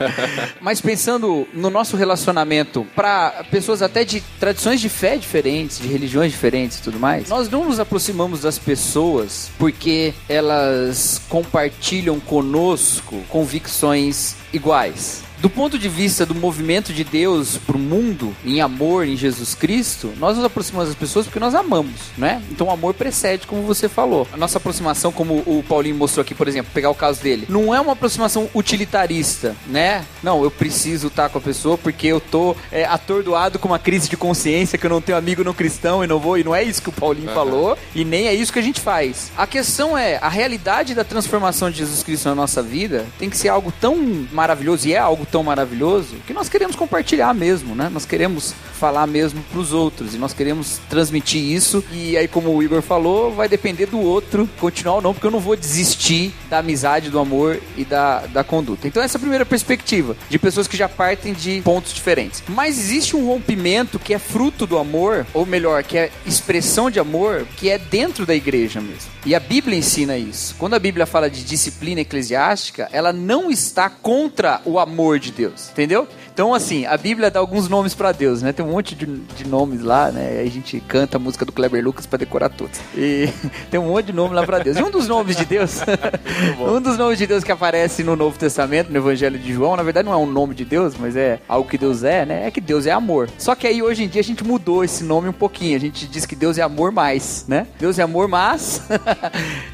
mas 0.62 0.82
pensando 0.82 1.48
no 1.54 1.70
nosso 1.70 1.98
relacionamento 1.98 2.86
para 2.96 3.44
pessoas 3.50 3.82
até 3.82 4.04
de 4.04 4.22
tradições 4.40 4.80
de 4.80 4.90
fé 4.90 5.18
diferentes, 5.18 5.80
de 5.80 5.88
religiões 5.88 6.23
diferentes 6.32 6.80
e 6.80 6.82
tudo 6.82 7.00
mais, 7.00 7.30
nós 7.30 7.50
não 7.50 7.66
nos 7.66 7.80
aproximamos 7.80 8.42
das 8.42 8.58
pessoas 8.58 9.50
porque 9.58 10.14
elas 10.28 11.22
compartilham 11.30 12.20
conosco 12.20 13.22
convicções 13.30 14.36
iguais. 14.52 15.24
Do 15.44 15.50
ponto 15.50 15.78
de 15.78 15.90
vista 15.90 16.26
do 16.26 16.34
movimento 16.34 16.94
de 16.94 17.04
Deus 17.04 17.58
para 17.58 17.76
o 17.76 17.80
mundo, 17.80 18.34
em 18.46 18.62
amor 18.62 19.06
em 19.06 19.18
Jesus 19.18 19.54
Cristo, 19.54 20.14
nós 20.18 20.38
nos 20.38 20.46
aproximamos 20.46 20.88
das 20.88 20.98
pessoas 20.98 21.26
porque 21.26 21.38
nós 21.38 21.54
amamos, 21.54 22.00
né? 22.18 22.42
Então 22.50 22.68
o 22.68 22.72
amor 22.72 22.94
precede, 22.94 23.46
como 23.46 23.62
você 23.64 23.90
falou. 23.90 24.26
A 24.32 24.38
nossa 24.38 24.58
aproximação, 24.58 25.12
como 25.12 25.44
o 25.46 25.62
Paulinho 25.68 25.98
mostrou 25.98 26.22
aqui, 26.22 26.34
por 26.34 26.48
exemplo, 26.48 26.72
pegar 26.74 26.90
o 26.90 26.96
caso 26.96 27.22
dele, 27.22 27.46
não 27.50 27.76
é 27.76 27.82
uma 27.82 27.92
aproximação 27.92 28.50
utilitarista, 28.56 29.54
né? 29.68 30.06
Não, 30.24 30.42
eu 30.46 30.50
preciso 30.50 31.08
estar 31.08 31.28
com 31.28 31.40
a 31.40 31.42
pessoa 31.42 31.78
porque 31.78 32.08
eu 32.08 32.22
tô 32.22 32.56
é, 32.72 32.86
atordoado 32.86 33.60
com 33.60 33.68
uma 33.68 33.80
crise 33.80 34.08
de 34.08 34.16
consciência 34.16 34.78
que 34.78 34.86
eu 34.86 34.90
não 34.90 35.02
tenho 35.02 35.18
amigo 35.18 35.44
não 35.44 35.54
cristão 35.54 36.06
e 36.06 36.08
não 36.08 36.20
vou. 36.20 36.38
E 36.38 36.44
não 36.46 36.56
é 36.56 36.64
isso 36.64 36.82
que 36.82 36.88
o 36.88 36.94
Paulinho 36.94 37.28
uhum. 37.28 37.36
falou 37.36 37.78
e 37.94 38.06
nem 38.06 38.28
é 38.28 38.34
isso 38.34 38.54
que 38.54 38.60
a 38.60 38.64
gente 38.64 38.80
faz. 38.80 39.30
A 39.36 39.46
questão 39.46 39.98
é 39.98 40.20
a 40.22 40.30
realidade 40.30 40.96
da 40.96 41.04
transformação 41.04 41.70
de 41.70 41.80
Jesus 41.80 42.02
Cristo 42.02 42.30
na 42.30 42.36
nossa 42.36 42.62
vida 42.62 43.06
tem 43.20 43.30
que 43.30 43.36
ser 43.36 43.50
algo 43.50 43.74
tão 43.82 44.26
maravilhoso 44.32 44.88
e 44.88 44.94
é 44.94 44.98
algo 44.98 45.26
tão 45.34 45.42
maravilhoso 45.42 46.18
que 46.28 46.32
nós 46.32 46.48
queremos 46.48 46.76
compartilhar 46.76 47.34
mesmo, 47.34 47.74
né? 47.74 47.90
Nós 47.92 48.06
queremos 48.06 48.54
falar 48.80 49.08
mesmo 49.08 49.42
para 49.52 49.60
os 49.60 49.74
outros 49.74 50.14
e 50.14 50.20
nós 50.20 50.32
queremos 50.32 50.80
transmitir 50.88 51.42
isso. 51.42 51.84
E 51.92 52.16
aí, 52.16 52.28
como 52.28 52.56
o 52.56 52.62
Igor 52.62 52.84
falou, 52.84 53.34
vai 53.34 53.50
depender 53.50 53.88
do 53.88 54.00
outro 54.00 54.48
continuar 54.60 54.98
ou 54.98 55.02
não, 55.02 55.12
porque 55.12 55.26
eu 55.26 55.32
não 55.32 55.40
vou 55.40 55.56
desistir 55.56 56.32
da 56.52 56.60
amizade, 56.60 57.10
do 57.10 57.18
amor 57.18 57.60
e 57.76 57.84
da, 57.84 58.28
da 58.28 58.44
conduta. 58.44 58.88
Então, 58.88 59.02
essa 59.02 59.18
é 59.18 59.18
a 59.18 59.22
primeira 59.22 59.44
perspectiva 59.44 60.16
de 60.30 60.38
pessoas 60.38 60.68
que 60.68 60.78
já 60.78 60.88
partem 60.88 61.34
de 61.34 61.62
pontos 61.62 61.92
diferentes. 61.92 62.44
Mas 62.48 62.78
existe 62.78 63.16
um 63.16 63.26
rompimento 63.26 63.98
que 63.98 64.14
é 64.14 64.20
fruto 64.20 64.68
do 64.68 64.78
amor, 64.78 65.26
ou 65.34 65.48
melhor, 65.48 65.84
que 65.84 65.98
é 65.98 66.12
expressão 66.28 66.92
de 66.92 67.00
amor, 67.00 67.48
que 67.58 67.72
é 67.72 67.80
dentro 67.80 68.24
da 68.24 68.36
igreja 68.36 68.80
mesmo. 68.80 69.13
E 69.26 69.34
a 69.34 69.40
Bíblia 69.40 69.78
ensina 69.78 70.18
isso. 70.18 70.54
Quando 70.60 70.74
a 70.74 70.80
Bíblia 70.80 71.06
fala 71.06 71.30
de 71.30 71.46
disciplina 71.46 72.02
eclesiástica, 72.02 72.90
ela 72.92 73.14
não 73.14 73.50
está 73.50 73.90
contra 73.90 74.62
o 74.66 74.78
amor 74.78 75.18
de 75.18 75.32
Deus, 75.32 75.70
entendeu? 75.70 76.06
Então, 76.34 76.52
assim, 76.52 76.84
a 76.88 76.98
Bíblia 76.98 77.30
dá 77.30 77.40
alguns 77.40 77.70
nomes 77.70 77.94
pra 77.94 78.12
Deus, 78.12 78.42
né? 78.42 78.52
Tem 78.52 78.66
um 78.66 78.72
monte 78.72 78.96
de, 78.96 79.06
de 79.06 79.48
nomes 79.48 79.84
lá, 79.84 80.12
né? 80.12 80.42
A 80.42 80.50
gente 80.50 80.80
canta 80.80 81.18
a 81.18 81.20
música 81.20 81.46
do 81.46 81.52
Kleber 81.52 81.84
Lucas 81.84 82.08
pra 82.08 82.18
decorar 82.18 82.50
todos. 82.50 82.80
E 82.98 83.30
tem 83.70 83.80
um 83.80 83.90
monte 83.90 84.08
de 84.08 84.14
nome 84.14 84.34
lá 84.34 84.44
pra 84.44 84.58
Deus. 84.58 84.76
E 84.76 84.82
um 84.82 84.90
dos 84.90 85.08
nomes 85.08 85.38
de 85.38 85.46
Deus, 85.46 85.82
um 86.60 86.82
dos 86.82 86.98
nomes 86.98 87.20
de 87.20 87.28
Deus 87.28 87.44
que 87.44 87.52
aparece 87.52 88.04
no 88.04 88.16
Novo 88.16 88.40
Testamento, 88.40 88.90
no 88.90 88.98
Evangelho 88.98 89.38
de 89.38 89.54
João, 89.54 89.76
na 89.76 89.84
verdade 89.84 90.08
não 90.08 90.14
é 90.14 90.18
um 90.18 90.26
nome 90.26 90.56
de 90.56 90.66
Deus, 90.66 90.96
mas 90.98 91.16
é 91.16 91.40
algo 91.48 91.70
que 91.70 91.78
Deus 91.78 92.04
é, 92.04 92.26
né? 92.26 92.48
É 92.48 92.52
que 92.52 92.60
Deus 92.60 92.88
é 92.88 92.92
amor. 92.92 93.30
Só 93.38 93.54
que 93.54 93.68
aí 93.68 93.84
hoje 93.84 94.04
em 94.04 94.08
dia 94.08 94.22
a 94.22 94.24
gente 94.24 94.44
mudou 94.44 94.84
esse 94.84 95.04
nome 95.04 95.30
um 95.30 95.34
pouquinho. 95.34 95.78
A 95.78 95.80
gente 95.80 96.08
diz 96.08 96.26
que 96.26 96.36
Deus 96.36 96.58
é 96.58 96.64
amor 96.64 96.92
mais, 96.92 97.46
né? 97.48 97.68
Deus 97.80 98.00
é 98.00 98.02
amor 98.02 98.28
mas. 98.28 98.82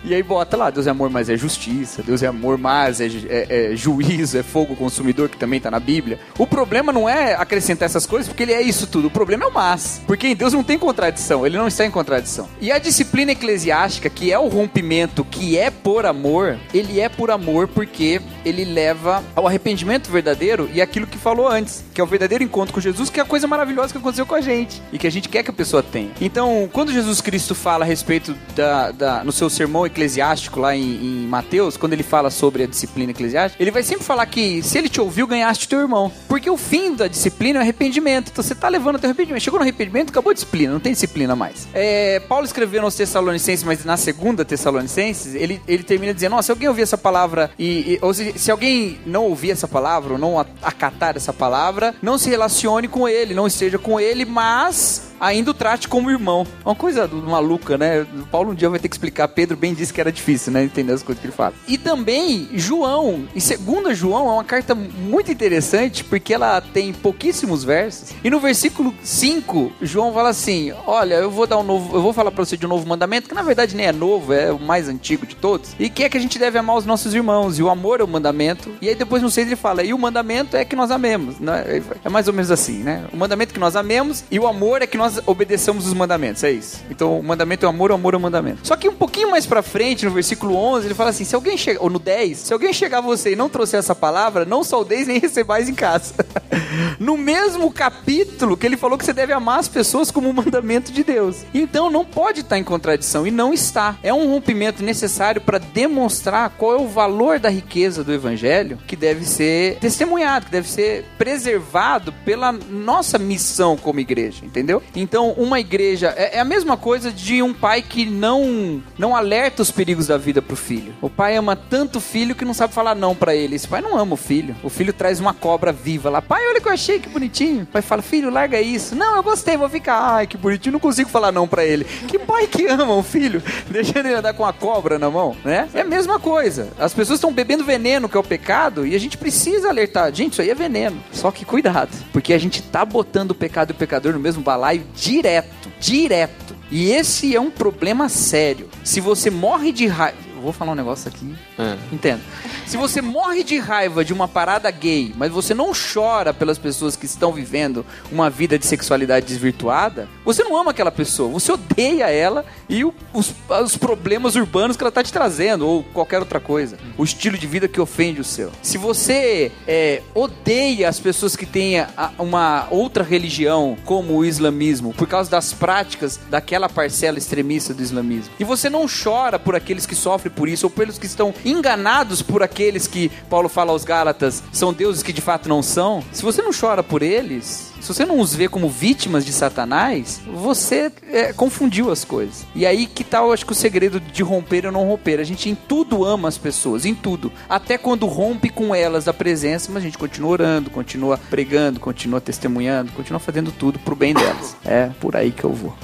e 0.04 0.14
aí 0.14 0.22
bota 0.22 0.58
lá, 0.58 0.70
Deus 0.70 0.88
é 0.88 0.90
amor 0.90 1.10
mas 1.10 1.30
é 1.30 1.38
justiça. 1.38 2.04
Deus 2.04 2.22
é 2.22 2.28
amor 2.28 2.58
mas 2.58 3.00
é, 3.00 3.08
é, 3.30 3.72
é 3.72 3.76
juízo, 3.78 4.38
é 4.38 4.44
fogo 4.44 4.76
consumidor, 4.76 5.30
que 5.30 5.38
também 5.38 5.62
tá 5.62 5.72
na 5.72 5.80
Bíblia. 5.80 6.20
O 6.38 6.49
problema 6.50 6.92
não 6.92 7.08
é 7.08 7.36
acrescentar 7.36 7.86
essas 7.86 8.06
coisas, 8.06 8.28
porque 8.28 8.44
ele 8.44 8.54
é 8.54 8.62
isso 8.62 8.88
tudo. 8.88 9.08
O 9.08 9.12
problema 9.12 9.46
é 9.46 9.48
o 9.48 9.54
mas. 9.54 10.02
Porque 10.06 10.28
em 10.28 10.36
Deus 10.36 10.54
não 10.54 10.64
tem 10.64 10.78
contradição, 10.78 11.46
ele 11.46 11.58
não 11.58 11.68
está 11.68 11.86
em 11.86 11.92
contradição. 11.92 12.50
E 12.60 12.72
a 12.72 12.78
disciplina 12.78 13.32
eclesiástica, 13.32 14.10
que 14.10 14.32
é 14.32 14.40
o 14.40 14.48
rompimento, 14.48 15.24
que 15.24 15.58
é 15.58 15.70
por 15.70 16.06
amor, 16.06 16.58
ele 16.74 17.00
é 17.00 17.08
por 17.08 17.32
amor 17.32 17.68
porque 17.68 18.22
ele 18.44 18.66
leva 18.66 19.24
ao 19.36 19.48
arrependimento 19.48 20.10
verdadeiro 20.10 20.70
e 20.74 20.82
aquilo 20.82 21.08
que 21.08 21.18
falou 21.18 21.48
antes, 21.48 21.84
que 21.94 22.02
é 22.02 22.04
o 22.04 22.08
verdadeiro 22.08 22.44
encontro 22.44 22.74
com 22.74 22.82
Jesus, 22.82 23.10
que 23.10 23.20
é 23.20 23.24
a 23.24 23.26
coisa 23.26 23.48
maravilhosa 23.48 23.92
que 23.92 23.98
aconteceu 24.00 24.26
com 24.26 24.36
a 24.36 24.42
gente 24.42 24.82
e 24.92 24.98
que 24.98 25.08
a 25.08 25.12
gente 25.12 25.30
quer 25.30 25.44
que 25.44 25.50
a 25.50 25.54
pessoa 25.54 25.84
tenha. 25.84 26.12
Então, 26.20 26.70
quando 26.72 26.92
Jesus 26.92 27.22
Cristo 27.22 27.54
fala 27.54 27.86
a 27.86 27.88
respeito 27.88 28.36
da, 28.56 28.92
da 28.92 29.24
no 29.24 29.32
seu 29.32 29.50
sermão 29.50 29.86
eclesiástico 29.86 30.60
lá 30.60 30.76
em, 30.76 30.82
em 30.82 31.28
Mateus, 31.28 31.78
quando 31.78 31.94
ele 31.94 32.04
fala 32.04 32.30
sobre 32.30 32.64
a 32.64 32.68
disciplina 32.68 33.12
eclesiástica, 33.12 33.62
ele 33.62 33.72
vai 33.72 33.84
sempre 33.84 34.04
falar 34.04 34.26
que 34.26 34.62
se 34.64 34.78
ele 34.78 34.90
te 34.90 35.00
ouviu, 35.00 35.28
ganhaste 35.28 35.68
teu 35.68 35.80
irmão. 35.80 36.12
Porque 36.40 36.50
o 36.50 36.56
fim 36.56 36.96
da 36.96 37.08
disciplina 37.08 37.60
é 37.60 37.60
o 37.60 37.64
arrependimento. 37.64 38.30
Então 38.32 38.42
você 38.42 38.56
tá 38.56 38.70
levando 38.70 38.96
o 38.96 39.00
teu 39.00 39.10
arrependimento. 39.10 39.44
Chegou 39.44 39.60
no 39.60 39.64
arrependimento, 39.64 40.10
acabou 40.10 40.32
a 40.32 40.34
disciplina, 40.34 40.72
não 40.72 40.80
tem 40.80 40.94
disciplina 40.94 41.36
mais. 41.36 41.68
É, 41.74 42.22
Paulo 42.22 42.46
escreveu 42.46 42.82
nos 42.82 42.96
Tessalonicenses, 42.96 43.66
mas 43.66 43.84
na 43.84 43.98
segunda 43.98 44.46
Tessalonicenses, 44.46 45.36
ele, 45.36 45.62
ele 45.68 45.84
termina 45.84 46.14
dizendo: 46.14 46.32
Nossa, 46.32 46.46
se 46.46 46.52
alguém 46.54 46.70
ouvir 46.70 46.84
essa 46.84 46.98
palavra 46.98 47.52
e, 47.60 47.96
e 47.96 48.00
ou 48.02 48.14
se, 48.14 48.40
se 48.40 48.50
alguém 48.50 49.02
não 49.06 49.26
ouvir 49.26 49.52
essa 49.52 49.68
palavra, 49.68 50.14
ou 50.14 50.18
não 50.18 50.40
acatar 50.40 51.18
essa 51.18 51.34
palavra, 51.34 51.94
não 52.02 52.18
se 52.18 52.30
relacione 52.30 52.88
com 52.88 53.06
ele, 53.06 53.34
não 53.34 53.46
esteja 53.46 53.78
com 53.78 54.00
ele, 54.00 54.24
mas 54.24 55.09
ainda 55.20 55.52
o 55.52 55.54
trate 55.54 55.88
como 55.88 56.10
irmão. 56.10 56.46
Uma 56.66 56.76
coisa 56.76 57.08
maluca, 57.08 57.78
né? 57.78 58.06
Paulo 58.32 58.52
um 58.52 58.56
dia 58.56 58.70
vai 58.70 58.80
ter 58.80 58.88
que 58.88 58.96
explicar. 58.96 59.28
Pedro 59.28 59.58
bem 59.58 59.74
disse 59.74 59.94
que 59.94 60.02
era 60.02 60.12
difícil, 60.12 60.52
né? 60.52 60.64
Entender 60.64 60.94
as 60.94 61.04
coisas 61.04 61.22
que 61.22 61.28
ele 61.28 61.36
fala. 61.36 61.54
E 61.68 61.78
também, 61.78 62.50
João, 62.54 63.28
em 63.36 63.40
segunda 63.40 63.94
João, 63.94 64.30
é 64.30 64.34
uma 64.34 64.44
carta 64.44 64.74
muito 64.76 65.32
interessante, 65.32 66.04
porque 66.04 66.34
ela 66.34 66.62
tem 66.62 66.94
pouquíssimos 66.94 67.64
versos. 67.64 68.12
E 68.24 68.30
no 68.30 68.40
versículo 68.40 68.94
5, 69.04 69.74
João 69.82 70.14
fala 70.14 70.30
assim: 70.30 70.72
Olha, 70.86 71.16
eu 71.16 71.32
vou 71.32 71.48
dar 71.48 71.58
um 71.58 71.64
novo. 71.64 71.96
Eu 71.96 72.02
vou 72.02 72.14
falar 72.14 72.32
pra 72.32 72.44
você 72.44 72.58
de 72.58 72.66
um 72.66 72.70
novo 72.70 72.88
mandamento, 72.88 73.28
que 73.28 73.36
na 73.36 73.42
verdade 73.42 73.76
nem 73.76 73.88
é 73.88 73.92
novo, 73.92 74.34
é 74.34 74.52
o 74.52 74.60
mais 74.60 74.88
antigo 74.88 75.26
de 75.26 75.36
todos. 75.36 75.72
E 75.80 75.90
que 75.90 76.04
é 76.04 76.10
que 76.10 76.18
a 76.18 76.22
gente 76.22 76.38
deve 76.40 76.58
amar 76.58 76.76
os 76.76 76.86
nossos 76.86 77.14
irmãos. 77.14 77.60
E 77.60 77.64
o 77.64 77.70
amor 77.70 78.00
é 78.00 78.04
o 78.04 78.08
mandamento. 78.08 78.72
E 78.82 78.90
aí 78.90 78.96
depois 78.96 79.22
no 79.22 79.30
6 79.30 79.48
ele 79.48 79.56
fala: 79.56 79.84
E 79.84 79.94
o 79.94 79.98
mandamento 79.98 80.56
é 80.56 80.64
que 80.66 80.76
nós 80.76 80.92
amemos. 80.92 81.40
Né? 81.40 81.82
É 82.04 82.10
mais 82.10 82.28
ou 82.28 82.34
menos 82.34 82.52
assim, 82.52 82.80
né? 82.80 83.06
O 83.12 83.18
mandamento 83.18 83.52
é 83.52 83.54
que 83.54 83.60
nós 83.60 83.76
amemos 83.76 84.24
e 84.32 84.40
o 84.40 84.48
amor 84.48 84.82
é 84.82 84.88
que 84.88 84.98
nós 84.98 85.09
nós 85.10 85.24
obedeçamos 85.26 85.88
os 85.88 85.94
mandamentos, 85.94 86.44
é 86.44 86.52
isso. 86.52 86.82
Então, 86.90 87.20
o 87.20 87.24
mandamento 87.24 87.66
é 87.66 87.68
o 87.68 87.70
amor, 87.70 87.92
o 87.92 87.96
amor 87.96 88.14
é 88.14 88.18
o 88.18 88.20
mandamento. 88.20 88.60
Só 88.64 88.76
que 88.76 88.88
um 88.88 88.94
pouquinho 88.94 89.32
mais 89.32 89.46
pra 89.46 89.64
frente, 89.64 90.06
no 90.06 90.12
versículo 90.12 90.56
11, 90.56 90.88
ele 90.88 90.94
fala 90.94 91.10
assim: 91.10 91.24
se 91.24 91.34
alguém 91.34 91.58
chegar, 91.58 91.82
ou 91.82 91.90
no 91.90 91.98
10, 91.98 92.38
se 92.38 92.54
alguém 92.54 92.72
chegar 92.72 93.00
a 93.00 93.02
você 93.02 93.34
e 93.34 93.36
não 93.36 93.50
trouxer 93.50 93.80
essa 93.80 93.96
palavra, 93.96 94.46
não 94.46 94.64
saudeis 94.64 95.08
nem 95.08 95.20
recebais 95.20 95.68
em 95.68 95.74
casa. 95.74 96.14
no 97.00 97.18
mesmo 97.18 97.72
capítulo 97.72 98.58
que 98.58 98.66
ele 98.66 98.78
falou 98.78 98.98
que 98.98 99.06
você 99.06 99.14
deve 99.14 99.34
amar 99.34 99.60
as 99.60 99.68
pessoas 99.68 100.12
como 100.12 100.30
um 100.30 100.34
mandamento 100.34 100.92
de 100.92 101.04
Deus. 101.04 101.44
Então, 101.54 101.90
não 101.90 102.06
pode 102.06 102.42
estar 102.42 102.58
em 102.58 102.64
contradição, 102.64 103.26
e 103.26 103.32
não 103.32 103.54
está. 103.54 103.98
É 104.04 104.14
um 104.14 104.28
rompimento 104.28 104.84
necessário 104.84 105.42
para 105.42 105.58
demonstrar 105.58 106.52
qual 106.52 106.74
é 106.74 106.82
o 106.82 106.88
valor 106.88 107.40
da 107.40 107.50
riqueza 107.50 108.04
do 108.04 108.14
evangelho 108.14 108.78
que 108.88 108.96
deve 108.96 109.26
ser 109.26 109.78
testemunhado, 109.80 110.46
que 110.46 110.52
deve 110.52 110.68
ser 110.68 111.06
preservado 111.18 112.14
pela 112.26 112.52
nossa 112.52 113.18
missão 113.18 113.78
como 113.78 114.00
igreja, 114.00 114.46
entendeu? 114.46 114.82
Então, 114.96 115.32
uma 115.32 115.60
igreja 115.60 116.14
é, 116.16 116.38
é, 116.38 116.40
a 116.40 116.46
mesma 116.46 116.78
coisa 116.78 117.12
de 117.12 117.42
um 117.42 117.54
pai 117.54 117.82
que 117.82 118.06
não 118.06 118.82
não 118.98 119.16
alerta 119.16 119.62
os 119.62 119.72
perigos 119.72 120.08
da 120.08 120.18
vida 120.18 120.42
pro 120.42 120.56
filho. 120.56 120.94
O 121.02 121.10
pai 121.10 121.36
ama 121.36 121.56
tanto 121.56 121.98
o 121.98 122.02
filho 122.02 122.36
que 122.36 122.46
não 122.46 122.54
sabe 122.54 122.74
falar 122.74 122.96
não 122.96 123.16
para 123.16 123.36
ele. 123.36 123.56
Esse 123.56 123.68
pai 123.68 123.82
não 123.82 123.98
ama 123.98 124.14
o 124.14 124.18
filho. 124.18 124.56
O 124.64 124.70
filho 124.70 124.94
traz 124.94 125.20
uma 125.20 125.34
cobra 125.34 125.72
viva 125.72 126.10
lá. 126.10 126.22
Pai, 126.22 126.46
olha 126.48 126.59
o 126.60 126.62
que 126.62 126.70
eu 126.70 126.74
achei, 126.74 127.00
que 127.00 127.10
bonitinho. 127.10 127.64
O 127.64 127.68
pai 127.68 127.82
fala: 127.82 128.02
"Filho, 128.02 128.30
larga 128.30 128.62
isso". 128.62 128.96
Não, 128.96 129.16
eu 129.18 129.24
gostei, 129.24 129.58
vou 129.58 129.70
ficar. 129.70 130.00
Ai, 130.00 130.28
que 130.28 130.38
bonitinho. 130.38 130.74
Não 130.74 130.80
consigo 130.80 131.10
falar 131.10 131.32
não 131.32 131.48
para 131.48 131.66
ele. 131.66 131.84
Que 131.84 132.20
pai 132.20 132.48
que 132.48 132.68
ama 132.68 132.94
o 132.94 133.04
filho, 133.04 133.42
deixando 133.70 134.06
ele 134.06 134.16
andar 134.16 134.34
com 134.34 134.46
a 134.46 134.54
cobra 134.54 135.00
na 135.00 135.10
mão, 135.10 135.36
né? 135.44 135.68
É 135.74 135.82
a 135.82 135.86
mesma 135.86 136.20
coisa. 136.20 136.70
As 136.80 136.94
pessoas 136.94 137.18
estão 137.18 137.34
bebendo 137.34 137.64
veneno, 137.64 138.08
que 138.08 138.18
é 138.18 138.20
o 138.20 138.24
pecado, 138.24 138.86
e 138.86 138.96
a 138.96 139.00
gente 139.00 139.18
precisa 139.18 139.70
alertar. 139.70 140.14
Gente, 140.14 140.34
isso 140.34 140.42
aí 140.42 140.50
é 140.50 140.56
veneno. 140.56 141.02
Só 141.12 141.32
que 141.32 141.46
cuidado, 141.46 141.90
porque 142.12 142.34
a 142.34 142.38
gente 142.38 142.62
tá 142.62 142.86
botando 142.86 143.32
o 143.32 143.36
pecado 143.36 143.72
e 143.72 143.74
o 143.74 143.76
pecador 143.76 144.14
no 144.14 144.20
mesmo 144.20 144.42
balaio 144.42 144.84
direto, 144.96 145.70
direto. 145.80 146.56
E 146.72 146.92
esse 146.92 147.36
é 147.36 147.42
um 147.42 147.50
problema 147.50 148.10
sério. 148.10 148.70
Se 148.84 149.02
você 149.02 149.32
morre 149.32 149.72
de 149.72 149.88
raiva, 149.88 150.18
vou 150.40 150.54
falar 150.54 150.72
um 150.72 150.76
negócio 150.76 151.08
aqui. 151.08 151.36
É. 151.58 151.78
Entenda. 151.92 152.22
Se 152.66 152.78
você 152.78 153.02
morre 153.02 153.44
de 153.44 153.58
raiva 153.58 154.04
de 154.04 154.14
uma 154.14 154.28
parada 154.28 154.70
gay, 154.72 155.14
mas 155.16 155.32
você 155.32 155.54
não 155.54 155.72
chora 155.74 156.34
pelas 156.34 156.58
pessoas 156.58 156.96
que 156.96 157.06
estão 157.06 157.32
vivendo 157.32 157.86
uma 158.12 158.30
vida 158.30 158.58
de 158.58 158.66
sexualidade 158.66 159.26
desvirtuada, 159.26 160.08
você 160.24 160.44
não 160.44 160.56
ama 160.56 160.72
aquela 160.72 160.92
pessoa, 160.92 161.30
você 161.30 161.52
odeia 161.52 162.10
ela 162.10 162.46
e 162.68 162.84
o, 162.84 162.94
os, 163.14 163.34
os, 163.64 163.78
problemas 163.78 164.36
urbanos 164.36 164.78
que 164.78 164.84
ela 164.84 164.90
está 164.90 165.04
te 165.04 165.12
trazendo, 165.12 165.68
ou 165.68 165.84
qualquer 165.84 166.20
outra 166.20 166.40
coisa. 166.40 166.78
O 166.98 167.04
estilo 167.04 167.38
de 167.38 167.48
vida 167.48 167.68
que 167.68 167.82
ofende 167.82 168.22
o 168.22 168.24
seu. 168.24 168.52
Se 168.62 168.78
você 168.78 169.52
é, 169.68 170.02
odeia 170.14 170.88
as 170.88 171.00
pessoas 171.00 171.36
que 171.36 171.46
têm 171.46 171.86
uma 172.18 172.68
outra 172.70 173.04
religião, 173.04 173.78
como 173.86 174.18
o 174.18 174.26
islamismo, 174.26 174.94
por 174.94 175.08
causa 175.08 175.30
das 175.30 175.54
práticas 175.54 176.20
daquela 176.30 176.70
parcela 176.70 177.18
extremista 177.18 177.74
do 177.74 177.82
islamismo, 177.82 178.32
e 178.40 178.44
você 178.44 178.70
não 178.70 178.86
chora 178.88 179.40
por 179.40 179.56
aqueles 179.56 179.86
que 179.86 179.96
sofrem 179.96 180.29
por 180.30 180.48
isso, 180.48 180.66
ou 180.66 180.70
pelos 180.70 180.98
que 180.98 181.06
estão 181.06 181.34
enganados 181.44 182.22
por 182.22 182.44
aqueles 182.44 182.88
que 182.88 183.10
Paulo 183.30 183.50
fala 183.50 183.72
aos 183.72 183.84
Gálatas 183.84 184.44
são 184.52 184.74
deuses 184.74 185.04
que 185.04 185.14
de 185.14 185.22
fato 185.22 185.50
não 185.50 185.62
são, 185.62 186.04
se 186.12 186.24
você 186.24 186.42
não 186.42 186.52
chora 186.52 186.84
por 186.84 187.02
eles, 187.02 187.69
se 187.80 187.88
você 187.88 188.06
não 188.06 188.20
os 188.20 188.34
vê 188.34 188.48
como 188.48 188.70
vítimas 188.70 189.26
de 189.26 189.32
Satanás, 189.32 190.22
você 190.26 190.92
é, 191.12 191.34
confundiu 191.34 191.92
as 191.92 192.04
coisas. 192.04 192.46
E 192.56 192.66
aí 192.66 192.86
que 192.86 193.04
tal, 193.04 193.28
tá, 193.28 193.34
acho 193.34 193.46
que 193.46 193.52
o 193.52 193.56
segredo 193.56 194.00
de 194.00 194.24
romper 194.24 194.66
ou 194.66 194.72
não 194.72 194.88
romper. 194.88 195.20
A 195.20 195.24
gente 195.24 195.50
em 195.50 195.56
tudo 195.56 196.04
ama 196.04 196.28
as 196.28 196.38
pessoas, 196.38 196.86
em 196.86 196.94
tudo. 196.94 197.32
Até 197.48 197.78
quando 197.78 198.06
rompe 198.06 198.50
com 198.50 198.74
elas 198.74 199.08
a 199.08 199.14
presença, 199.14 199.72
mas 199.72 199.84
a 199.84 199.86
gente 199.86 199.98
continua 199.98 200.32
orando, 200.32 200.70
continua 200.70 201.18
pregando, 201.30 201.80
continua 201.80 202.22
testemunhando, 202.22 202.92
continua 202.92 203.20
fazendo 203.20 203.52
tudo 203.52 203.80
pro 203.80 203.96
bem 203.96 204.14
delas. 204.14 204.56
É 204.66 204.90
por 205.00 205.16
aí 205.16 205.32
que 205.32 205.44
eu 205.44 205.54
vou. 205.54 205.76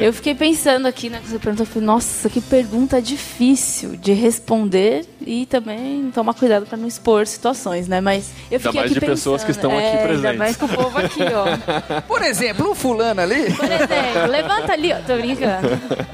Eu 0.00 0.12
fiquei 0.12 0.34
pensando 0.34 0.86
aqui, 0.86 1.10
né, 1.10 1.20
que 1.20 1.28
você 1.28 1.38
perguntou, 1.38 1.64
eu 1.64 1.70
falei, 1.70 1.86
nossa, 1.86 2.28
que 2.28 2.40
pergunta 2.40 3.00
difícil 3.00 3.96
de 3.96 4.12
responder 4.12 5.04
e 5.26 5.46
também 5.46 6.10
tomar 6.14 6.34
cuidado 6.34 6.66
para 6.66 6.78
não 6.78 6.86
expor 6.86 7.26
situações, 7.26 7.88
né? 7.88 8.00
Mas 8.00 8.30
eu 8.50 8.60
fiquei 8.60 8.80
ainda 8.80 8.80
mais 8.80 8.90
aqui 8.90 8.94
de 8.94 9.00
pensando, 9.00 9.16
pessoas 9.16 9.44
que 9.44 9.50
estão 9.50 9.72
é, 9.72 9.88
aqui 9.88 9.96
presentes. 10.04 10.24
Ainda 10.24 10.38
mais 10.38 10.56
com 10.56 10.66
o 10.66 10.68
povo 10.68 10.98
aqui, 10.98 11.20
ó. 11.22 12.00
Por 12.06 12.22
exemplo, 12.22 12.70
o 12.70 12.74
fulano 12.74 13.20
ali. 13.20 13.52
Por 13.52 13.64
exemplo, 13.64 14.30
levanta 14.30 14.72
ali, 14.72 14.92
ó. 14.92 14.96
Tô 15.06 15.16
brincando. 15.16 15.68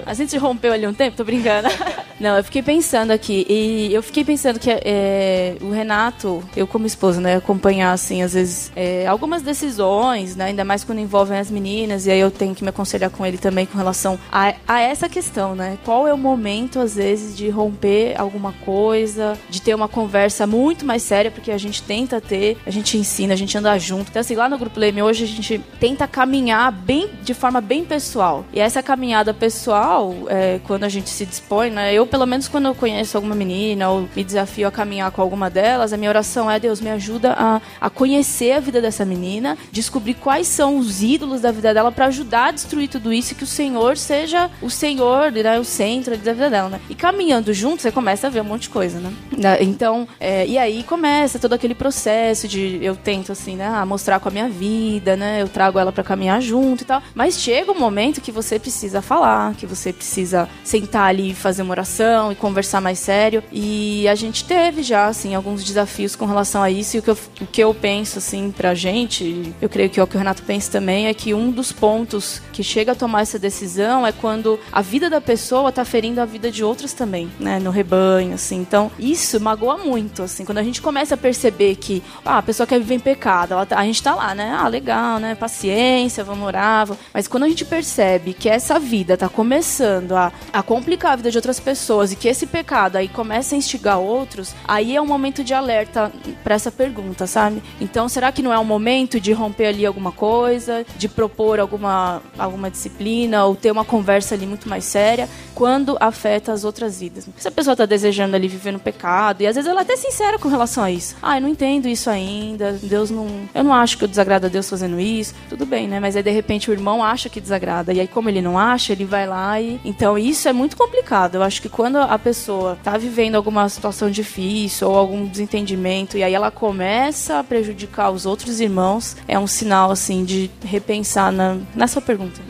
A 0.07 0.15
gente 0.15 0.37
rompeu 0.39 0.73
ali 0.73 0.87
um 0.87 0.95
tempo, 0.95 1.17
tô 1.17 1.25
brincando. 1.25 1.69
Não, 2.23 2.37
eu 2.37 2.45
fiquei 2.45 2.63
pensando 2.63 3.11
aqui 3.11 3.45
e 3.49 3.93
eu 3.93 4.01
fiquei 4.01 4.25
pensando 4.25 4.57
que 4.57 4.71
é, 4.71 5.57
o 5.61 5.71
Renato, 5.71 6.41
eu 6.57 6.69
como 6.69 6.87
esposa, 6.87 7.21
né, 7.21 7.35
acompanhar 7.35 7.91
assim 7.91 8.23
às 8.23 8.35
vezes 8.35 8.71
é, 8.77 9.09
algumas 9.09 9.43
decisões, 9.43 10.37
né, 10.37 10.45
ainda 10.45 10.65
mais 10.65 10.85
quando 10.85 11.01
envolvem 11.01 11.37
as 11.37 11.51
meninas 11.51 12.07
e 12.07 12.13
aí 12.13 12.21
eu 12.21 12.31
tenho 12.31 12.55
que 12.55 12.63
me 12.63 12.71
aconselhar 12.71 13.11
com 13.11 13.27
ele 13.27 13.39
também 13.39 13.67
com 13.67 13.77
relação 13.77 14.21
a, 14.31 14.55
a 14.69 14.81
essa 14.81 15.09
questão, 15.09 15.57
né? 15.57 15.77
Qual 15.85 16.07
é 16.07 16.15
o 16.15 16.19
momento 16.19 16.79
às 16.79 16.95
vezes 16.95 17.37
de 17.37 17.51
romper 17.51 18.15
alguma 18.17 18.53
coisa, 18.65 19.02
de 19.49 19.61
ter 19.61 19.75
uma 19.75 19.89
conversa 19.89 20.47
muito 20.47 20.85
mais 20.85 21.03
séria, 21.03 21.31
porque 21.31 21.51
a 21.51 21.59
gente 21.59 21.83
tenta 21.83 22.21
ter, 22.21 22.59
a 22.67 22.71
gente 22.71 22.97
ensina, 22.97 23.35
a 23.35 23.37
gente 23.37 23.57
anda 23.57 23.77
junto. 23.79 24.11
Então 24.11 24.21
assim, 24.21 24.35
lá 24.35 24.49
no 24.49 24.59
grupo 24.59 24.79
Leme 24.79 25.03
hoje 25.03 25.25
a 25.25 25.27
gente 25.27 25.59
tenta 25.81 26.07
caminhar 26.07 26.71
bem 26.73 27.11
de 27.23 27.35
forma 27.35 27.61
bem 27.61 27.85
pessoal. 27.85 28.45
E 28.53 28.61
essa 28.61 28.83
caminhada 28.83 29.33
pessoal, 29.33 30.15
é, 30.29 30.61
quando 30.65 30.85
a 30.85 30.89
gente 30.89 31.11
se 31.11 31.25
dispõe, 31.27 31.71
né? 31.71 31.93
Eu 31.93 32.07
pelo 32.07 32.27
menos 32.27 32.49
quando 32.49 32.67
eu 32.67 32.75
conheço 32.75 33.17
alguma 33.17 33.35
menina 33.35 33.89
ou 33.91 34.09
me 34.15 34.25
desafio 34.25 34.69
a 34.69 34.71
caminhar 34.71 35.11
com 35.11 35.23
alguma 35.23 35.49
delas, 35.49 35.93
a 35.93 35.97
minha 35.97 36.11
oração 36.11 36.51
é: 36.51 36.59
Deus, 36.59 36.81
me 36.81 36.91
ajuda 36.91 37.35
a, 37.37 37.61
a 37.81 37.91
conhecer 37.91 38.53
a 38.53 38.61
vida 38.61 38.81
dessa 38.81 39.05
menina, 39.05 39.57
descobrir 39.71 40.15
quais 40.15 40.47
são 40.49 40.79
os 40.79 41.03
ídolos 41.03 41.41
da 41.41 41.51
vida 41.51 41.73
dela 41.75 41.91
para 41.93 42.07
ajudar 42.07 42.49
a 42.49 42.51
destruir 42.51 42.89
tudo 42.89 43.13
isso 43.13 43.33
e 43.33 43.37
que 43.37 43.45
o 43.45 43.47
Senhor 43.47 43.97
seja 43.97 44.51
o 44.61 44.71
Senhor, 44.71 45.31
né, 45.33 45.59
o 45.59 45.65
centro 45.65 46.17
da 46.17 46.33
vida 46.33 46.51
dela, 46.51 46.69
né? 46.69 46.81
E 46.89 46.95
caminhando 46.95 47.53
junto, 47.53 47.83
você 47.83 47.91
começa 47.91 48.27
a 48.27 48.31
ver 48.31 48.41
um 48.41 48.45
monte 48.45 48.63
de 48.63 48.71
coisa, 48.71 48.92
né? 48.99 49.13
Então, 49.61 50.07
é, 50.19 50.47
e 50.47 50.59
aí 50.59 50.83
começa 50.83 51.39
todo 51.39 51.53
aquele 51.53 51.75
processo 51.75 52.47
de 52.49 52.79
eu 52.83 52.97
tento 52.97 53.33
assim, 53.33 53.57
né, 53.57 53.67
ah, 53.67 53.85
mostrar 53.85 54.21
com 54.21 54.29
a 54.29 54.33
minha 54.33 54.49
vida, 54.49 55.17
né? 55.17 55.43
Eu 55.43 55.49
trago 55.49 55.79
ela 55.79 55.93
para 55.93 56.03
caminhar 56.03 56.41
junto 56.41 56.83
e 56.83 56.87
tal. 56.87 57.03
Mas 57.15 57.41
chega 57.41 57.73
um 57.73 57.79
momento 57.79 58.21
que 58.21 58.33
você 58.33 58.59
precisa 58.59 59.03
falar, 59.03 59.55
que 59.55 59.67
você 59.67 59.93
precisa 59.93 60.49
sentar 60.65 61.09
ali 61.09 61.31
e 61.31 61.35
fazer 61.35 61.63
uma 61.63 61.73
oração 61.73 62.33
e 62.33 62.35
conversar 62.35 62.81
mais 62.81 62.99
sério. 62.99 63.43
E 63.51 64.07
a 64.09 64.15
gente 64.15 64.45
teve 64.45 64.83
já, 64.83 65.07
assim, 65.07 65.35
alguns 65.35 65.65
desafios 65.65 66.17
com 66.17 66.27
relação 66.27 66.63
a 66.63 66.71
isso. 66.71 66.97
E 66.97 67.01
o 67.01 67.03
que 67.03 67.11
eu, 67.11 67.19
o 67.41 67.47
que 67.47 67.61
eu 67.63 67.75
penso, 67.75 68.19
assim, 68.19 68.51
pra 68.51 68.75
gente, 68.75 69.55
eu 69.61 69.69
creio 69.69 69.91
que 69.91 70.01
é 70.01 70.03
o 70.03 70.07
que 70.07 70.17
o 70.17 70.19
Renato 70.19 70.43
pensa 70.43 70.71
também, 70.71 71.07
é 71.07 71.15
que 71.15 71.35
um 71.35 71.51
dos 71.51 71.73
pontos 71.73 72.41
que 72.53 72.63
chega 72.63 72.93
a 72.93 72.95
tomar 72.95 73.23
essa 73.23 73.39
decisão 73.39 74.07
é 74.07 74.13
quando 74.13 74.59
a 74.71 74.83
vida 74.83 75.09
da 75.09 75.21
pessoa 75.21 75.73
tá 75.73 75.85
ferindo 75.85 76.21
a 76.21 76.25
vida 76.25 76.51
de 76.51 76.65
outras 76.65 76.93
também, 76.93 77.31
né? 77.39 77.59
No 77.59 77.71
rebanho, 77.71 78.35
assim. 78.35 78.57
Então, 78.57 78.82
isso 78.99 79.41
magoa 79.41 79.77
muito, 79.79 80.23
assim. 80.23 80.45
Quando 80.45 80.59
a 80.59 80.63
gente 80.63 80.81
começa 80.81 81.15
a 81.15 81.19
perceber 81.19 81.77
que 81.77 82.03
ah, 82.25 82.39
a 82.39 82.43
pessoa 82.43 82.67
quer 82.67 82.79
viver 82.79 82.95
em 82.95 83.01
pecado, 83.01 83.53
ela, 83.53 83.67
tá, 83.67 83.79
a 83.79 83.85
gente 83.85 84.03
tá 84.03 84.15
lá, 84.15 84.35
né? 84.35 84.57
Ah, 84.59 84.69
legal, 84.69 85.19
né? 85.19 85.35
Paciência, 85.35 86.25
vamos 86.25 86.47
orar. 86.47 86.87
Vamos... 86.87 87.03
Mas 87.13 87.29
quando 87.29 87.45
a 87.45 87.49
gente 87.49 87.65
percebe 87.65 88.33
que 88.33 88.49
essa 88.49 88.79
vida 88.79 89.17
tá 89.17 89.29
começando 89.29 90.13
a, 90.13 90.33
a 90.53 90.63
complicar 90.63 91.13
a 91.13 91.17
vida 91.17 91.31
de 91.31 91.39
outras 91.39 91.61
pessoas 91.61 92.13
e 92.13 92.17
que 92.17 92.29
esse 92.29 92.47
pecado 92.47 92.97
aí 92.97 93.09
começa 93.09 93.55
a 93.55 93.59
instigar 93.59 93.99
outros, 93.99 94.55
aí 94.67 94.97
é 94.97 95.01
um 95.01 95.07
momento 95.07 95.45
de 95.45 95.55
alerta 95.55 96.13
para 96.43 96.55
essa 96.55 96.71
pergunta, 96.71 97.27
sabe? 97.27 97.63
Então, 97.81 98.09
será 98.09 98.33
que 98.33 98.43
não 98.43 98.53
é 98.53 98.59
um 98.59 98.65
momento 98.65 99.21
de 99.21 99.33
romper 99.33 99.67
ali 99.67 99.85
alguma 99.85 100.13
coisa, 100.13 100.85
de 100.97 101.09
propor 101.09 101.61
alguma, 101.61 102.23
alguma 102.39 102.71
disciplina 102.71 103.45
ou 103.45 103.55
ter 103.55 103.71
uma 103.71 103.85
conversa 103.85 104.35
ali 104.35 104.47
muito 104.47 104.69
mais 104.69 104.85
séria 104.85 105.29
quando 105.63 105.97
afeta 106.01 106.53
as 106.53 106.65
outras 106.65 106.99
vidas? 106.99 107.29
Se 107.37 107.47
a 107.47 107.51
pessoa 107.53 107.77
tá 107.77 107.87
desejando 107.87 108.35
ali 108.35 108.49
viver 108.49 108.73
no 108.73 108.81
pecado, 108.81 109.43
e 109.43 109.47
às 109.47 109.55
vezes 109.55 109.71
ela 109.71 109.83
é 109.83 109.85
até 109.85 109.95
sincera 109.97 110.37
com 110.37 110.49
relação 110.49 110.83
a 110.83 110.91
isso. 110.91 111.15
Ah, 111.23 111.37
eu 111.37 111.43
não 111.43 111.49
entendo 111.49 111.87
isso 111.87 112.11
ainda, 112.11 112.73
Deus 112.83 113.13
não. 113.13 113.29
Eu 113.55 113.63
não 113.63 113.73
acho 113.73 113.97
que 113.97 114.03
eu 114.03 114.09
desagrado 114.09 114.47
a 114.47 114.49
Deus 114.49 114.69
fazendo 114.69 114.99
isso. 114.99 115.33
Tudo 115.49 115.65
bem, 115.65 115.87
né? 115.87 116.01
Mas 116.01 116.17
aí 116.17 116.23
de 116.25 116.33
repente 116.33 116.69
o 116.69 116.73
irmão 116.73 117.05
acha 117.05 117.29
que 117.29 117.41
desagrada. 117.41 117.93
E 117.93 118.01
aí, 118.01 118.09
como 118.09 118.29
ele 118.29 118.43
não 118.43 118.59
acha, 118.59 118.93
ele 118.93 119.05
vai 119.05 119.25
lá 119.25 119.61
e. 119.61 119.81
Então 119.85 120.19
isso 120.19 120.49
é 120.49 120.53
muito 120.53 120.77
complicado. 120.77 121.37
Eu 121.37 121.45
acho 121.45 121.63
que 121.63 121.69
quando 121.69 121.99
a 121.99 122.19
pessoa 122.19 122.77
tá 122.83 122.99
vivendo 122.99 123.37
alguma 123.37 123.69
situação 123.69 124.11
difícil 124.11 124.91
ou 124.91 124.97
algum 124.97 125.25
desentendimento 125.29 126.19
e 126.19 126.25
aí 126.25 126.35
ela 126.35 126.51
começa 126.51 127.39
a 127.39 127.45
prejudicar 127.45 128.11
os 128.11 128.27
outros 128.27 128.61
irmãos, 128.61 129.17
é 129.29 129.39
um 129.39 129.47
sinal, 129.47 129.93
assim, 129.93 130.25
de 130.25 130.51
repensar 130.65 131.31
na, 131.31 131.87
sua 131.87 132.03
pergunta. 132.03 132.41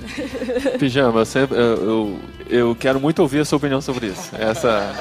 Pijama, 0.79 1.27
sempre, 1.27 1.59
eu, 1.59 1.77
eu, 1.77 2.19
eu 2.53 2.77
quero 2.79 3.01
muito 3.01 3.21
ouvir 3.21 3.41
a 3.41 3.45
sua 3.47 3.57
opinião 3.57 3.81
sobre 3.81 4.09
isso. 4.09 4.31
Essa. 4.39 4.93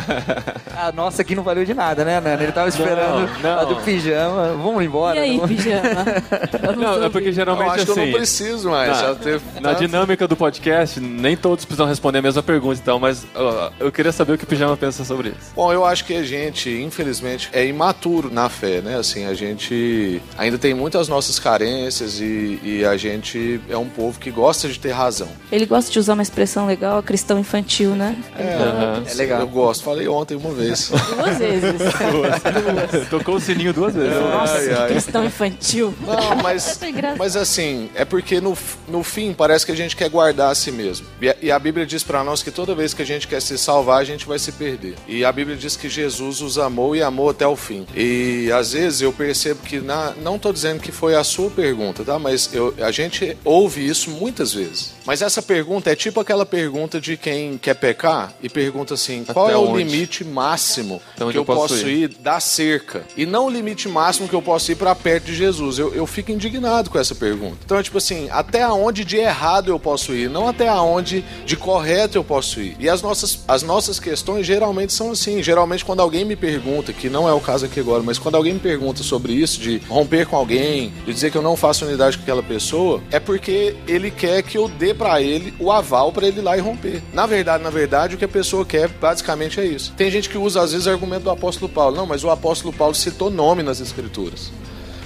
a 0.74 0.90
nossa 0.90 1.20
aqui 1.20 1.34
não 1.34 1.42
valeu 1.42 1.62
de 1.64 1.74
nada, 1.74 2.04
né, 2.06 2.18
Nana? 2.20 2.42
Ele 2.42 2.52
tava 2.52 2.70
esperando 2.70 3.28
não, 3.42 3.42
não. 3.42 3.60
a 3.60 3.64
do 3.64 3.76
pijama. 3.76 4.54
Vamos 4.54 4.82
embora. 4.82 5.16
E 5.16 5.18
aí, 5.18 5.38
né? 5.38 5.46
pijama? 5.46 6.04
não, 6.76 7.04
é 7.04 7.10
porque 7.10 7.32
geralmente 7.32 7.66
eu 7.66 7.72
acho 7.72 7.82
assim. 7.82 7.92
Que 7.92 8.00
eu 8.00 8.06
não 8.06 8.12
preciso 8.12 8.70
mais. 8.70 9.02
Na, 9.02 9.14
teve, 9.14 9.60
na 9.60 9.72
dinâmica 9.74 10.26
do 10.26 10.34
podcast, 10.34 10.98
nem 10.98 11.36
todos 11.36 11.66
precisam 11.66 11.86
responder 11.86 12.18
a 12.18 12.22
mesma 12.22 12.42
pergunta, 12.42 12.80
então, 12.80 12.98
mas 12.98 13.24
uh, 13.24 13.70
eu 13.78 13.92
queria 13.92 14.12
saber 14.12 14.32
o 14.32 14.38
que 14.38 14.44
o 14.44 14.46
pijama 14.46 14.74
pensa 14.74 15.04
sobre 15.04 15.28
isso. 15.28 15.52
Bom, 15.54 15.70
eu 15.70 15.84
acho 15.84 16.06
que 16.06 16.14
a 16.14 16.22
gente, 16.22 16.70
infelizmente, 16.70 17.50
é 17.52 17.66
imaturo 17.66 18.32
na 18.32 18.48
fé, 18.48 18.80
né? 18.80 18.96
Assim, 18.96 19.26
a 19.26 19.34
gente 19.34 20.22
ainda 20.38 20.56
tem 20.56 20.72
muitas 20.72 21.08
nossas 21.08 21.38
carências 21.38 22.20
e, 22.20 22.58
e 22.62 22.84
a 22.86 22.96
gente 22.96 23.60
é 23.68 23.76
um 23.76 23.88
povo 23.88 24.18
que 24.18 24.30
gosta 24.30 24.66
de 24.66 24.78
ter 24.78 24.92
razão. 24.92 25.28
Ele 25.52 25.66
gosta 25.66 25.90
de 25.90 25.98
usar 25.98 26.14
uma 26.14 26.22
expressão 26.22 26.69
legal, 26.70 27.02
cristão 27.02 27.38
infantil, 27.38 27.94
né? 27.94 28.16
É, 28.36 28.56
uhum. 28.56 29.04
é 29.06 29.14
legal. 29.14 29.40
Eu 29.40 29.48
gosto. 29.48 29.82
Falei 29.82 30.06
ontem 30.08 30.36
uma 30.36 30.52
vez. 30.52 30.90
Duas 31.16 31.38
vezes. 31.38 31.72
duas. 32.12 33.08
Tocou 33.08 33.36
o 33.36 33.40
sininho 33.40 33.72
duas 33.72 33.94
vezes. 33.94 34.14
Nossa, 34.14 34.54
ai, 34.54 34.72
ai. 34.72 34.88
cristão 34.88 35.24
infantil. 35.24 35.94
Não, 36.00 36.36
mas, 36.42 36.78
mas 37.18 37.36
assim, 37.36 37.90
é 37.94 38.04
porque 38.04 38.40
no, 38.40 38.56
no 38.88 39.02
fim 39.02 39.32
parece 39.32 39.66
que 39.66 39.72
a 39.72 39.76
gente 39.76 39.96
quer 39.96 40.08
guardar 40.08 40.50
a 40.50 40.54
si 40.54 40.70
mesmo. 40.70 41.06
E, 41.20 41.46
e 41.46 41.50
a 41.50 41.58
Bíblia 41.58 41.84
diz 41.84 42.02
para 42.02 42.22
nós 42.22 42.42
que 42.42 42.50
toda 42.50 42.74
vez 42.74 42.94
que 42.94 43.02
a 43.02 43.06
gente 43.06 43.26
quer 43.26 43.42
se 43.42 43.58
salvar, 43.58 44.00
a 44.00 44.04
gente 44.04 44.26
vai 44.26 44.38
se 44.38 44.52
perder. 44.52 44.94
E 45.08 45.24
a 45.24 45.32
Bíblia 45.32 45.56
diz 45.56 45.76
que 45.76 45.88
Jesus 45.88 46.40
os 46.40 46.58
amou 46.58 46.94
e 46.94 47.02
amou 47.02 47.30
até 47.30 47.46
o 47.46 47.56
fim. 47.56 47.86
E 47.94 48.50
às 48.52 48.72
vezes 48.72 49.00
eu 49.00 49.12
percebo 49.12 49.60
que, 49.62 49.80
na, 49.80 50.12
não 50.22 50.36
estou 50.36 50.52
dizendo 50.52 50.80
que 50.80 50.92
foi 50.92 51.14
a 51.14 51.24
sua 51.24 51.50
pergunta, 51.50 52.04
tá? 52.04 52.18
Mas 52.18 52.50
eu, 52.52 52.74
a 52.80 52.90
gente 52.90 53.36
ouve 53.44 53.86
isso 53.86 54.10
muitas 54.10 54.54
vezes. 54.54 54.94
Mas 55.04 55.22
essa 55.22 55.42
pergunta 55.42 55.90
é 55.90 55.96
tipo 55.96 56.20
aquela 56.20 56.46
pergunta 56.46 56.59
de 57.00 57.16
quem 57.16 57.56
quer 57.56 57.74
pecar 57.74 58.32
e 58.42 58.48
pergunta 58.48 58.94
assim: 58.94 59.24
qual 59.24 59.46
Até 59.46 59.54
é 59.54 59.58
onde? 59.58 59.72
o 59.72 59.76
limite 59.76 60.24
máximo 60.24 61.00
que 61.16 61.22
eu, 61.22 61.30
eu 61.32 61.44
posso 61.44 61.88
ir? 61.88 62.04
ir 62.04 62.08
da 62.08 62.40
cerca? 62.40 63.04
E 63.16 63.24
não 63.24 63.46
o 63.46 63.50
limite 63.50 63.88
máximo 63.88 64.28
que 64.28 64.34
eu 64.34 64.42
posso 64.42 64.72
ir 64.72 64.76
para 64.76 64.94
perto 64.94 65.26
de 65.26 65.34
Jesus. 65.34 65.78
Eu, 65.78 65.94
eu 65.94 66.06
fico 66.06 66.30
indignado 66.32 66.90
com 66.90 66.98
essa 66.98 67.14
pergunta. 67.14 67.58
Então 67.64 67.78
é 67.78 67.82
tipo 67.82 67.98
assim: 67.98 68.28
até 68.30 68.66
onde 68.68 69.04
de 69.04 69.16
errado 69.16 69.70
eu 69.70 69.78
posso 69.78 70.14
ir? 70.14 70.28
Não 70.28 70.48
até 70.48 70.70
onde 70.72 71.24
de 71.44 71.56
correto 71.56 72.18
eu 72.18 72.24
posso 72.24 72.60
ir. 72.60 72.76
E 72.78 72.88
as 72.88 73.02
nossas, 73.02 73.40
as 73.46 73.62
nossas 73.62 73.98
questões 73.98 74.46
geralmente 74.46 74.92
são 74.92 75.12
assim. 75.12 75.42
Geralmente, 75.42 75.84
quando 75.84 76.00
alguém 76.00 76.24
me 76.24 76.36
pergunta, 76.36 76.92
que 76.92 77.08
não 77.08 77.28
é 77.28 77.32
o 77.32 77.40
caso 77.40 77.66
aqui 77.66 77.80
agora, 77.80 78.02
mas 78.02 78.18
quando 78.18 78.34
alguém 78.34 78.54
me 78.54 78.60
pergunta 78.60 79.02
sobre 79.02 79.32
isso, 79.32 79.60
de 79.60 79.78
romper 79.88 80.26
com 80.26 80.36
alguém, 80.36 80.92
de 81.04 81.12
dizer 81.12 81.30
que 81.30 81.36
eu 81.36 81.42
não 81.42 81.56
faço 81.56 81.84
unidade 81.84 82.16
com 82.16 82.22
aquela 82.22 82.42
pessoa, 82.42 83.02
é 83.10 83.18
porque 83.20 83.76
ele 83.86 84.10
quer 84.10 84.42
que 84.42 84.56
eu 84.56 84.68
dê 84.68 84.94
para 84.94 85.20
ele 85.20 85.54
o 85.58 85.70
aval 85.70 86.12
para 86.12 86.26
ele 86.26 86.39
ir 86.40 86.42
lá 86.42 86.56
e 86.56 86.60
romper. 86.60 87.02
Na 87.12 87.26
verdade, 87.26 87.62
na 87.62 87.70
verdade, 87.70 88.14
o 88.14 88.18
que 88.18 88.24
a 88.24 88.28
pessoa 88.28 88.64
quer 88.64 88.88
basicamente 88.88 89.60
é 89.60 89.64
isso. 89.64 89.92
Tem 89.96 90.10
gente 90.10 90.28
que 90.28 90.36
usa 90.36 90.60
às 90.60 90.72
vezes 90.72 90.86
o 90.86 90.90
argumento 90.90 91.24
do 91.24 91.30
apóstolo 91.30 91.70
Paulo. 91.70 91.96
Não, 91.96 92.06
mas 92.06 92.24
o 92.24 92.30
apóstolo 92.30 92.72
Paulo 92.72 92.94
citou 92.94 93.30
nome 93.30 93.62
nas 93.62 93.80
escrituras. 93.80 94.50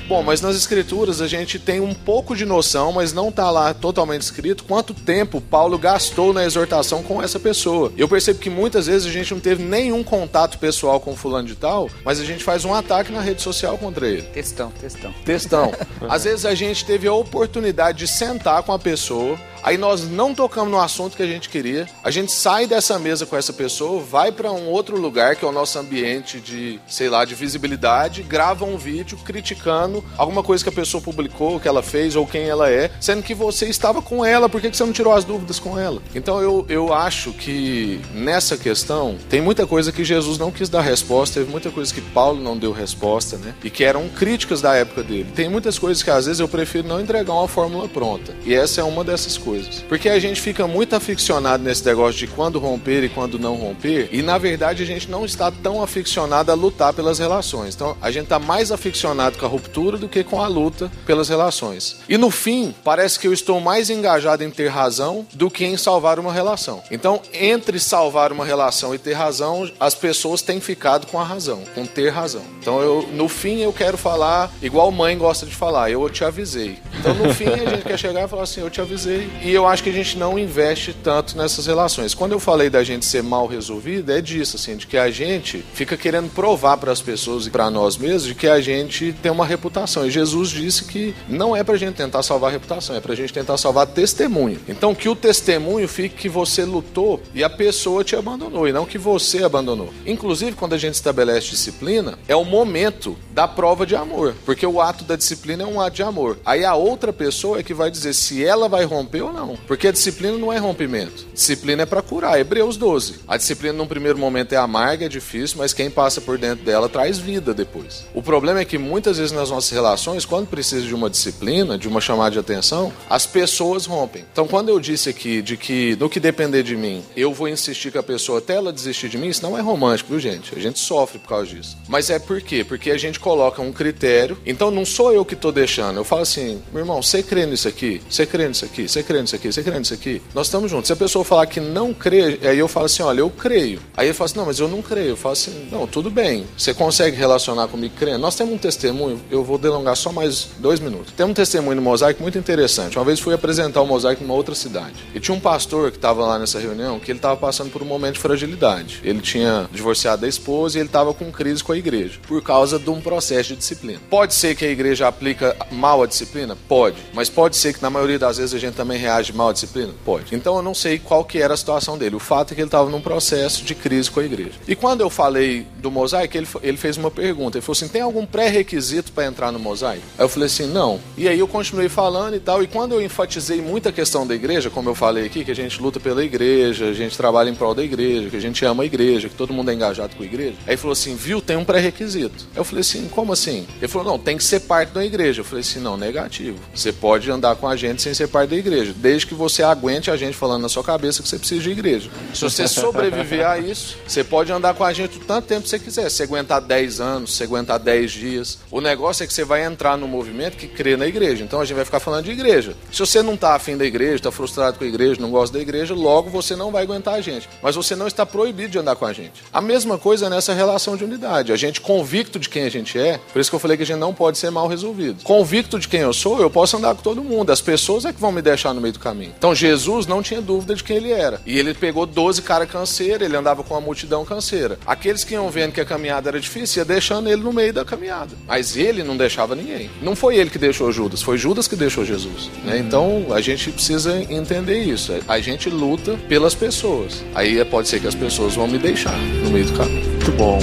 Bom, 0.06 0.22
mas 0.22 0.40
nas 0.42 0.54
escrituras 0.54 1.22
a 1.22 1.26
gente 1.26 1.58
tem 1.58 1.80
um 1.80 1.94
pouco 1.94 2.36
de 2.36 2.44
noção, 2.44 2.92
mas 2.92 3.12
não 3.12 3.30
está 3.30 3.50
lá 3.50 3.72
totalmente 3.72 4.22
escrito 4.22 4.64
quanto 4.64 4.92
tempo 4.92 5.40
Paulo 5.40 5.78
gastou 5.78 6.32
na 6.32 6.44
exortação 6.44 7.02
com 7.02 7.22
essa 7.22 7.40
pessoa. 7.40 7.90
Eu 7.96 8.06
percebo 8.06 8.38
que 8.38 8.50
muitas 8.50 8.86
vezes 8.86 9.06
a 9.06 9.10
gente 9.10 9.32
não 9.32 9.40
teve 9.40 9.62
nenhum 9.62 10.04
contato 10.04 10.58
pessoal 10.58 11.00
com 11.00 11.16
fulano 11.16 11.48
de 11.48 11.54
tal, 11.54 11.88
mas 12.04 12.20
a 12.20 12.24
gente 12.24 12.44
faz 12.44 12.64
um 12.64 12.74
ataque 12.74 13.10
na 13.10 13.20
rede 13.20 13.40
social 13.40 13.78
contra 13.78 14.06
ele. 14.06 14.22
Textão, 14.22 14.70
textão. 14.78 15.14
Textão. 15.24 15.72
Às 16.08 16.24
vezes 16.24 16.44
a 16.44 16.54
gente 16.54 16.84
teve 16.84 17.08
a 17.08 17.14
oportunidade 17.14 17.98
de 17.98 18.06
sentar 18.06 18.62
com 18.62 18.72
a 18.72 18.78
pessoa, 18.78 19.38
Aí 19.64 19.78
nós 19.78 20.06
não 20.06 20.34
tocamos 20.34 20.70
no 20.70 20.78
assunto 20.78 21.16
que 21.16 21.22
a 21.22 21.26
gente 21.26 21.48
queria. 21.48 21.88
A 22.04 22.10
gente 22.10 22.30
sai 22.30 22.66
dessa 22.66 22.98
mesa 22.98 23.24
com 23.24 23.34
essa 23.34 23.50
pessoa, 23.50 23.98
vai 23.98 24.30
para 24.30 24.52
um 24.52 24.68
outro 24.68 25.00
lugar 25.00 25.36
que 25.36 25.44
é 25.44 25.48
o 25.48 25.52
nosso 25.52 25.78
ambiente 25.78 26.38
de, 26.38 26.78
sei 26.86 27.08
lá, 27.08 27.24
de 27.24 27.34
visibilidade, 27.34 28.22
grava 28.22 28.66
um 28.66 28.76
vídeo 28.76 29.16
criticando 29.24 29.93
alguma 30.16 30.42
coisa 30.42 30.62
que 30.62 30.70
a 30.70 30.72
pessoa 30.72 31.02
publicou, 31.02 31.60
que 31.60 31.68
ela 31.68 31.82
fez 31.82 32.16
ou 32.16 32.26
quem 32.26 32.48
ela 32.48 32.70
é, 32.70 32.90
sendo 33.00 33.22
que 33.22 33.34
você 33.34 33.66
estava 33.66 34.00
com 34.00 34.24
ela, 34.24 34.48
por 34.48 34.60
que 34.60 34.74
você 34.74 34.84
não 34.84 34.92
tirou 34.92 35.12
as 35.12 35.24
dúvidas 35.24 35.58
com 35.58 35.78
ela? 35.78 36.00
Então 36.14 36.40
eu, 36.40 36.64
eu 36.68 36.92
acho 36.92 37.32
que 37.32 38.00
nessa 38.14 38.56
questão 38.56 39.16
tem 39.28 39.40
muita 39.40 39.66
coisa 39.66 39.92
que 39.92 40.04
Jesus 40.04 40.38
não 40.38 40.50
quis 40.50 40.68
dar 40.68 40.80
resposta, 40.80 41.40
teve 41.40 41.50
muita 41.50 41.70
coisa 41.70 41.92
que 41.92 42.00
Paulo 42.00 42.40
não 42.40 42.56
deu 42.56 42.72
resposta, 42.72 43.36
né? 43.36 43.54
E 43.62 43.70
que 43.70 43.84
eram 43.84 44.08
críticas 44.08 44.60
da 44.60 44.74
época 44.74 45.02
dele. 45.02 45.28
Tem 45.34 45.48
muitas 45.48 45.78
coisas 45.78 46.02
que 46.02 46.10
às 46.10 46.26
vezes 46.26 46.40
eu 46.40 46.48
prefiro 46.48 46.86
não 46.88 47.00
entregar 47.00 47.32
uma 47.32 47.48
fórmula 47.48 47.88
pronta. 47.88 48.34
E 48.44 48.54
essa 48.54 48.80
é 48.80 48.84
uma 48.84 49.04
dessas 49.04 49.36
coisas. 49.36 49.84
Porque 49.88 50.08
a 50.08 50.18
gente 50.18 50.40
fica 50.40 50.66
muito 50.66 50.94
aficionado 50.94 51.62
nesse 51.62 51.84
negócio 51.84 52.18
de 52.18 52.26
quando 52.26 52.58
romper 52.58 53.04
e 53.04 53.08
quando 53.08 53.38
não 53.38 53.54
romper, 53.56 54.08
e 54.12 54.22
na 54.22 54.38
verdade 54.38 54.82
a 54.82 54.86
gente 54.86 55.10
não 55.10 55.24
está 55.24 55.50
tão 55.50 55.82
aficionado 55.82 56.50
a 56.50 56.54
lutar 56.54 56.92
pelas 56.92 57.18
relações. 57.18 57.74
Então 57.74 57.96
a 58.00 58.10
gente 58.10 58.24
está 58.24 58.38
mais 58.38 58.70
aficionado 58.72 59.38
com 59.38 59.46
a 59.46 59.48
ruptura 59.48 59.83
do 59.92 60.08
que 60.08 60.24
com 60.24 60.42
a 60.42 60.46
luta 60.46 60.90
pelas 61.06 61.28
relações. 61.28 61.96
E 62.08 62.16
no 62.16 62.30
fim, 62.30 62.74
parece 62.82 63.18
que 63.18 63.26
eu 63.26 63.32
estou 63.32 63.60
mais 63.60 63.90
engajado 63.90 64.42
em 64.42 64.50
ter 64.50 64.68
razão 64.68 65.26
do 65.32 65.50
que 65.50 65.64
em 65.64 65.76
salvar 65.76 66.18
uma 66.18 66.32
relação. 66.32 66.82
Então, 66.90 67.20
entre 67.32 67.78
salvar 67.78 68.32
uma 68.32 68.44
relação 68.44 68.94
e 68.94 68.98
ter 68.98 69.12
razão, 69.12 69.70
as 69.78 69.94
pessoas 69.94 70.42
têm 70.42 70.60
ficado 70.60 71.06
com 71.06 71.18
a 71.18 71.24
razão, 71.24 71.62
com 71.74 71.86
ter 71.86 72.08
razão. 72.10 72.42
Então, 72.60 72.80
eu, 72.80 73.08
no 73.12 73.28
fim, 73.28 73.60
eu 73.60 73.72
quero 73.72 73.96
falar 73.96 74.50
igual 74.62 74.90
mãe 74.90 75.16
gosta 75.16 75.46
de 75.46 75.54
falar, 75.54 75.90
eu 75.90 76.08
te 76.08 76.24
avisei. 76.24 76.78
Então, 76.98 77.14
no 77.14 77.32
fim, 77.34 77.46
a 77.46 77.70
gente 77.70 77.82
quer 77.82 77.98
chegar 77.98 78.24
e 78.24 78.28
falar 78.28 78.44
assim, 78.44 78.60
eu 78.60 78.70
te 78.70 78.80
avisei 78.80 79.30
e 79.42 79.52
eu 79.52 79.66
acho 79.66 79.82
que 79.82 79.90
a 79.90 79.92
gente 79.92 80.16
não 80.16 80.38
investe 80.38 80.92
tanto 80.92 81.36
nessas 81.36 81.66
relações. 81.66 82.14
Quando 82.14 82.32
eu 82.32 82.40
falei 82.40 82.70
da 82.70 82.82
gente 82.82 83.04
ser 83.04 83.22
mal 83.22 83.46
resolvido, 83.46 84.12
é 84.12 84.20
disso, 84.20 84.56
assim, 84.56 84.76
de 84.76 84.86
que 84.86 84.96
a 84.96 85.10
gente 85.10 85.64
fica 85.74 85.96
querendo 85.96 86.30
provar 86.30 86.76
para 86.76 86.92
as 86.92 87.00
pessoas 87.00 87.46
e 87.46 87.50
para 87.50 87.70
nós 87.70 87.96
mesmos 87.96 88.24
de 88.24 88.34
que 88.34 88.48
a 88.48 88.60
gente 88.60 89.12
tem 89.22 89.30
uma 89.30 89.44
reputação. 89.44 89.73
E 90.06 90.10
Jesus 90.10 90.50
disse 90.50 90.84
que 90.84 91.14
não 91.28 91.56
é 91.56 91.64
para 91.64 91.74
a 91.74 91.78
gente 91.78 91.96
tentar 91.96 92.22
salvar 92.22 92.50
a 92.50 92.52
reputação, 92.52 92.94
é 92.94 93.00
para 93.00 93.12
a 93.12 93.16
gente 93.16 93.32
tentar 93.32 93.56
salvar 93.56 93.86
testemunho. 93.86 94.60
Então, 94.68 94.94
que 94.94 95.08
o 95.08 95.16
testemunho 95.16 95.88
fique 95.88 96.14
que 96.14 96.28
você 96.28 96.64
lutou 96.64 97.20
e 97.34 97.42
a 97.42 97.50
pessoa 97.50 98.04
te 98.04 98.14
abandonou, 98.14 98.68
e 98.68 98.72
não 98.72 98.86
que 98.86 98.96
você 98.96 99.42
abandonou. 99.42 99.92
Inclusive, 100.06 100.52
quando 100.52 100.74
a 100.74 100.78
gente 100.78 100.94
estabelece 100.94 101.50
disciplina, 101.50 102.18
é 102.28 102.36
o 102.36 102.44
momento 102.44 103.16
da 103.32 103.48
prova 103.48 103.84
de 103.84 103.96
amor, 103.96 104.34
porque 104.44 104.64
o 104.64 104.80
ato 104.80 105.02
da 105.04 105.16
disciplina 105.16 105.64
é 105.64 105.66
um 105.66 105.80
ato 105.80 105.96
de 105.96 106.02
amor. 106.04 106.38
Aí 106.44 106.64
a 106.64 106.74
outra 106.74 107.12
pessoa 107.12 107.58
é 107.58 107.62
que 107.62 107.74
vai 107.74 107.90
dizer 107.90 108.14
se 108.14 108.44
ela 108.44 108.68
vai 108.68 108.84
romper 108.84 109.22
ou 109.22 109.32
não, 109.32 109.58
porque 109.66 109.88
a 109.88 109.92
disciplina 109.92 110.38
não 110.38 110.52
é 110.52 110.58
rompimento. 110.58 111.26
Disciplina 111.34 111.82
é 111.82 111.86
para 111.86 112.00
curar. 112.00 112.38
Hebreus 112.38 112.76
12. 112.76 113.16
A 113.26 113.36
disciplina 113.36 113.76
num 113.76 113.86
primeiro 113.86 114.18
momento 114.18 114.52
é 114.52 114.56
amarga, 114.56 115.06
é 115.06 115.08
difícil, 115.08 115.58
mas 115.58 115.72
quem 115.72 115.90
passa 115.90 116.20
por 116.20 116.38
dentro 116.38 116.64
dela 116.64 116.88
traz 116.88 117.18
vida 117.18 117.52
depois. 117.52 118.04
O 118.14 118.22
problema 118.22 118.60
é 118.60 118.64
que 118.64 118.78
muitas 118.78 119.18
vezes 119.18 119.32
nas 119.32 119.50
nossas 119.50 119.63
relações, 119.70 120.24
quando 120.24 120.46
precisa 120.46 120.86
de 120.86 120.94
uma 120.94 121.10
disciplina, 121.10 121.78
de 121.78 121.88
uma 121.88 122.00
chamada 122.00 122.30
de 122.32 122.38
atenção, 122.38 122.92
as 123.08 123.26
pessoas 123.26 123.86
rompem. 123.86 124.24
Então, 124.32 124.46
quando 124.46 124.68
eu 124.68 124.80
disse 124.80 125.08
aqui 125.08 125.42
de 125.42 125.56
que 125.56 125.96
no 125.96 126.08
que 126.08 126.20
depender 126.20 126.62
de 126.62 126.76
mim, 126.76 127.02
eu 127.16 127.32
vou 127.32 127.48
insistir 127.48 127.92
com 127.92 127.98
a 127.98 128.02
pessoa 128.02 128.38
até 128.38 128.54
ela 128.54 128.72
desistir 128.72 129.08
de 129.08 129.18
mim, 129.18 129.28
isso 129.28 129.42
não 129.42 129.56
é 129.56 129.60
romântico, 129.60 130.10
viu, 130.10 130.20
gente? 130.20 130.54
A 130.54 130.60
gente 130.60 130.78
sofre 130.78 131.18
por 131.18 131.28
causa 131.28 131.46
disso. 131.46 131.76
Mas 131.88 132.10
é 132.10 132.18
por 132.18 132.40
quê? 132.40 132.64
Porque 132.64 132.90
a 132.90 132.98
gente 132.98 133.20
coloca 133.20 133.60
um 133.62 133.72
critério. 133.72 134.38
Então, 134.46 134.70
não 134.70 134.84
sou 134.84 135.12
eu 135.12 135.24
que 135.24 135.34
estou 135.34 135.52
deixando. 135.52 135.98
Eu 135.98 136.04
falo 136.04 136.22
assim, 136.22 136.62
meu 136.72 136.80
irmão, 136.82 137.02
você 137.02 137.22
crê 137.22 137.46
nisso 137.46 137.68
aqui? 137.68 138.00
Você 138.08 138.26
crê 138.26 138.48
nisso 138.48 138.64
aqui? 138.64 138.88
Você 138.88 139.02
crê 139.02 139.20
nisso 139.20 139.36
aqui? 139.36 139.52
Você 139.52 139.62
crê 139.62 139.78
nisso 139.78 139.94
aqui? 139.94 140.22
Nós 140.34 140.46
estamos 140.46 140.70
juntos. 140.70 140.86
Se 140.86 140.92
a 140.92 140.96
pessoa 140.96 141.24
falar 141.24 141.46
que 141.46 141.60
não 141.60 141.92
crê, 141.94 142.38
aí 142.42 142.58
eu 142.58 142.68
falo 142.68 142.86
assim, 142.86 143.02
olha, 143.02 143.20
eu 143.20 143.30
creio. 143.30 143.80
Aí 143.96 144.06
ele 144.06 144.14
fala 144.14 144.26
assim, 144.26 144.38
não, 144.38 144.46
mas 144.46 144.58
eu 144.58 144.68
não 144.68 144.82
creio. 144.82 145.10
Eu 145.10 145.16
falo 145.16 145.32
assim, 145.32 145.68
não, 145.70 145.86
tudo 145.86 146.10
bem. 146.10 146.46
Você 146.56 146.74
consegue 146.74 147.16
relacionar 147.16 147.68
comigo 147.68 147.94
crendo? 147.98 148.18
Nós 148.18 148.36
temos 148.36 148.54
um 148.54 148.58
testemunho, 148.58 149.20
eu 149.30 149.44
vou 149.44 149.53
delongar 149.58 149.96
só 149.96 150.12
mais 150.12 150.48
dois 150.58 150.80
minutos. 150.80 151.12
Temos 151.16 151.32
um 151.32 151.34
testemunho 151.34 151.76
no 151.76 151.82
mosaico 151.82 152.22
muito 152.22 152.38
interessante. 152.38 152.98
Uma 152.98 153.04
vez 153.04 153.20
fui 153.20 153.34
apresentar 153.34 153.80
o 153.82 153.86
mosaico 153.86 154.22
numa 154.22 154.34
outra 154.34 154.54
cidade. 154.54 154.94
E 155.14 155.20
tinha 155.20 155.34
um 155.34 155.40
pastor 155.40 155.90
que 155.90 155.98
estava 155.98 156.24
lá 156.24 156.38
nessa 156.38 156.58
reunião 156.58 156.98
que 156.98 157.10
ele 157.10 157.18
estava 157.18 157.36
passando 157.36 157.70
por 157.70 157.82
um 157.82 157.86
momento 157.86 158.14
de 158.14 158.20
fragilidade. 158.20 159.00
Ele 159.02 159.20
tinha 159.20 159.68
divorciado 159.72 160.22
da 160.22 160.28
esposa 160.28 160.78
e 160.78 160.80
ele 160.80 160.88
estava 160.88 161.12
com 161.12 161.30
crise 161.30 161.62
com 161.62 161.72
a 161.72 161.76
igreja, 161.76 162.18
por 162.26 162.42
causa 162.42 162.78
de 162.78 162.90
um 162.90 163.00
processo 163.00 163.50
de 163.50 163.56
disciplina. 163.56 164.00
Pode 164.08 164.34
ser 164.34 164.54
que 164.54 164.64
a 164.64 164.70
igreja 164.70 165.06
aplica 165.08 165.56
mal 165.70 166.02
a 166.02 166.06
disciplina? 166.06 166.56
Pode. 166.68 166.96
Mas 167.12 167.28
pode 167.28 167.56
ser 167.56 167.74
que 167.74 167.82
na 167.82 167.90
maioria 167.90 168.18
das 168.18 168.38
vezes 168.38 168.54
a 168.54 168.58
gente 168.58 168.74
também 168.74 168.98
reage 168.98 169.32
mal 169.32 169.50
à 169.50 169.52
disciplina? 169.52 169.92
Pode. 170.04 170.34
Então 170.34 170.56
eu 170.56 170.62
não 170.62 170.74
sei 170.74 170.98
qual 170.98 171.24
que 171.24 171.38
era 171.38 171.54
a 171.54 171.56
situação 171.56 171.98
dele. 171.98 172.16
O 172.16 172.20
fato 172.20 172.52
é 172.52 172.54
que 172.54 172.60
ele 172.60 172.68
estava 172.68 172.90
num 172.90 173.00
processo 173.00 173.64
de 173.64 173.74
crise 173.74 174.10
com 174.10 174.20
a 174.20 174.24
igreja. 174.24 174.52
E 174.66 174.74
quando 174.74 175.00
eu 175.00 175.10
falei 175.10 175.66
do 175.78 175.90
mosaico, 175.90 176.36
ele, 176.36 176.46
ele 176.62 176.76
fez 176.76 176.96
uma 176.96 177.10
pergunta. 177.10 177.58
Ele 177.58 177.62
falou 177.62 177.76
assim: 177.76 177.88
tem 177.88 178.02
algum 178.02 178.26
pré-requisito 178.26 179.12
para 179.12 179.26
entrar 179.26 179.43
no 179.52 179.58
mosaico? 179.58 180.02
Aí 180.18 180.24
eu 180.24 180.28
falei 180.28 180.46
assim: 180.46 180.66
não. 180.66 181.00
E 181.16 181.28
aí 181.28 181.38
eu 181.38 181.48
continuei 181.48 181.88
falando 181.88 182.34
e 182.34 182.40
tal. 182.40 182.62
E 182.62 182.66
quando 182.66 182.92
eu 182.92 183.02
enfatizei 183.02 183.60
muito 183.60 183.88
a 183.88 183.92
questão 183.92 184.26
da 184.26 184.34
igreja, 184.34 184.70
como 184.70 184.88
eu 184.88 184.94
falei 184.94 185.26
aqui, 185.26 185.44
que 185.44 185.50
a 185.50 185.54
gente 185.54 185.80
luta 185.80 185.98
pela 186.00 186.24
igreja, 186.24 186.86
a 186.86 186.92
gente 186.92 187.16
trabalha 187.16 187.50
em 187.50 187.54
prol 187.54 187.74
da 187.74 187.82
igreja, 187.82 188.30
que 188.30 188.36
a 188.36 188.40
gente 188.40 188.64
ama 188.64 188.82
a 188.82 188.86
igreja, 188.86 189.28
que 189.28 189.34
todo 189.34 189.52
mundo 189.52 189.70
é 189.70 189.74
engajado 189.74 190.16
com 190.16 190.22
a 190.22 190.26
igreja. 190.26 190.56
Aí 190.66 190.70
ele 190.70 190.76
falou 190.76 190.92
assim: 190.92 191.14
viu, 191.14 191.40
tem 191.40 191.56
um 191.56 191.64
pré-requisito. 191.64 192.46
Eu 192.54 192.64
falei 192.64 192.80
assim: 192.80 193.08
como 193.08 193.32
assim? 193.32 193.66
Ele 193.78 193.88
falou: 193.88 194.12
não, 194.12 194.18
tem 194.18 194.36
que 194.36 194.44
ser 194.44 194.60
parte 194.60 194.90
da 194.90 195.04
igreja. 195.04 195.40
Eu 195.40 195.44
falei 195.44 195.60
assim: 195.60 195.80
não, 195.80 195.96
negativo. 195.96 196.58
Você 196.74 196.92
pode 196.92 197.30
andar 197.30 197.56
com 197.56 197.68
a 197.68 197.76
gente 197.76 198.02
sem 198.02 198.14
ser 198.14 198.28
parte 198.28 198.50
da 198.50 198.56
igreja, 198.56 198.94
desde 198.96 199.26
que 199.26 199.34
você 199.34 199.62
aguente 199.62 200.10
a 200.10 200.16
gente 200.16 200.36
falando 200.36 200.62
na 200.62 200.68
sua 200.68 200.82
cabeça 200.82 201.22
que 201.22 201.28
você 201.28 201.38
precisa 201.38 201.62
de 201.62 201.70
igreja. 201.70 202.10
Se 202.32 202.42
você 202.42 202.66
sobreviver 202.68 203.46
a 203.46 203.58
isso, 203.58 203.96
você 204.06 204.24
pode 204.24 204.52
andar 204.52 204.74
com 204.74 204.84
a 204.84 204.92
gente 204.92 205.18
o 205.18 205.20
tanto 205.20 205.46
tempo 205.46 205.62
que 205.62 205.68
você 205.68 205.78
quiser. 205.78 206.10
Se 206.10 206.22
aguentar 206.22 206.60
10 206.60 207.00
anos, 207.00 207.34
se 207.34 207.42
aguentar 207.42 207.78
10 207.78 208.12
dias. 208.12 208.58
O 208.70 208.80
negócio 208.80 209.24
é 209.24 209.26
que 209.26 209.33
você 209.34 209.44
vai 209.44 209.64
entrar 209.64 209.96
no 209.96 210.06
movimento 210.06 210.56
que 210.56 210.66
crê 210.68 210.96
na 210.96 211.06
igreja. 211.06 211.42
Então 211.42 211.60
a 211.60 211.64
gente 211.64 211.76
vai 211.76 211.84
ficar 211.84 212.00
falando 212.00 212.24
de 212.24 212.30
igreja. 212.30 212.74
Se 212.92 213.00
você 213.00 213.22
não 213.22 213.34
está 213.34 213.54
afim 213.54 213.76
da 213.76 213.84
igreja, 213.84 214.16
está 214.16 214.30
frustrado 214.30 214.78
com 214.78 214.84
a 214.84 214.86
igreja, 214.86 215.20
não 215.20 215.30
gosta 215.30 215.56
da 215.56 215.62
igreja, 215.62 215.94
logo 215.94 216.30
você 216.30 216.54
não 216.54 216.70
vai 216.70 216.84
aguentar 216.84 217.14
a 217.14 217.20
gente. 217.20 217.48
Mas 217.62 217.74
você 217.74 217.96
não 217.96 218.06
está 218.06 218.24
proibido 218.24 218.70
de 218.70 218.78
andar 218.78 218.96
com 218.96 219.04
a 219.04 219.12
gente. 219.12 219.42
A 219.52 219.60
mesma 219.60 219.98
coisa 219.98 220.30
nessa 220.30 220.54
relação 220.54 220.96
de 220.96 221.04
unidade. 221.04 221.52
A 221.52 221.56
gente 221.56 221.80
convicto 221.80 222.38
de 222.38 222.48
quem 222.48 222.64
a 222.64 222.68
gente 222.70 222.98
é, 222.98 223.18
por 223.32 223.40
isso 223.40 223.50
que 223.50 223.56
eu 223.56 223.60
falei 223.60 223.76
que 223.76 223.82
a 223.82 223.86
gente 223.86 223.98
não 223.98 224.14
pode 224.14 224.38
ser 224.38 224.50
mal 224.50 224.68
resolvido. 224.68 225.22
Convicto 225.24 225.78
de 225.78 225.88
quem 225.88 226.00
eu 226.00 226.12
sou, 226.12 226.40
eu 226.40 226.50
posso 226.50 226.76
andar 226.76 226.94
com 226.94 227.02
todo 227.02 227.24
mundo. 227.24 227.50
As 227.50 227.60
pessoas 227.60 228.04
é 228.04 228.12
que 228.12 228.20
vão 228.20 228.30
me 228.30 228.42
deixar 228.42 228.72
no 228.72 228.80
meio 228.80 228.92
do 228.92 229.00
caminho. 229.00 229.34
Então 229.36 229.54
Jesus 229.54 230.06
não 230.06 230.22
tinha 230.22 230.40
dúvida 230.40 230.74
de 230.74 230.84
quem 230.84 230.96
ele 230.96 231.10
era. 231.10 231.40
E 231.44 231.58
ele 231.58 231.74
pegou 231.74 232.06
12 232.06 232.42
caras 232.42 232.70
canseiros, 232.70 233.26
ele 233.26 233.36
andava 233.36 233.62
com 233.64 233.74
uma 233.74 233.80
multidão 233.80 234.24
canseira. 234.24 234.78
Aqueles 234.86 235.24
que 235.24 235.34
iam 235.34 235.50
vendo 235.50 235.72
que 235.72 235.80
a 235.80 235.84
caminhada 235.84 236.30
era 236.30 236.40
difícil, 236.40 236.80
ia 236.80 236.84
deixando 236.84 237.28
ele 237.28 237.42
no 237.42 237.52
meio 237.52 237.72
da 237.72 237.84
caminhada. 237.84 238.36
Mas 238.46 238.76
ele 238.76 239.02
não 239.02 239.16
deixava 239.24 239.54
ninguém. 239.54 239.90
Não 240.02 240.14
foi 240.14 240.36
ele 240.36 240.50
que 240.50 240.58
deixou 240.58 240.92
Judas, 240.92 241.22
foi 241.22 241.38
Judas 241.38 241.66
que 241.66 241.76
deixou 241.76 242.04
Jesus. 242.04 242.50
Né? 242.64 242.78
Então 242.78 243.26
a 243.30 243.40
gente 243.40 243.70
precisa 243.70 244.20
entender 244.30 244.82
isso. 244.82 245.12
A 245.26 245.40
gente 245.40 245.70
luta 245.70 246.16
pelas 246.28 246.54
pessoas. 246.54 247.24
Aí 247.34 247.64
pode 247.64 247.88
ser 247.88 248.00
que 248.00 248.06
as 248.06 248.14
pessoas 248.14 248.54
vão 248.54 248.68
me 248.68 248.78
deixar 248.78 249.18
no 249.42 249.50
meio 249.50 249.66
do 249.66 249.72
caminho. 249.72 250.04
Muito 250.04 250.32
bom. 250.32 250.58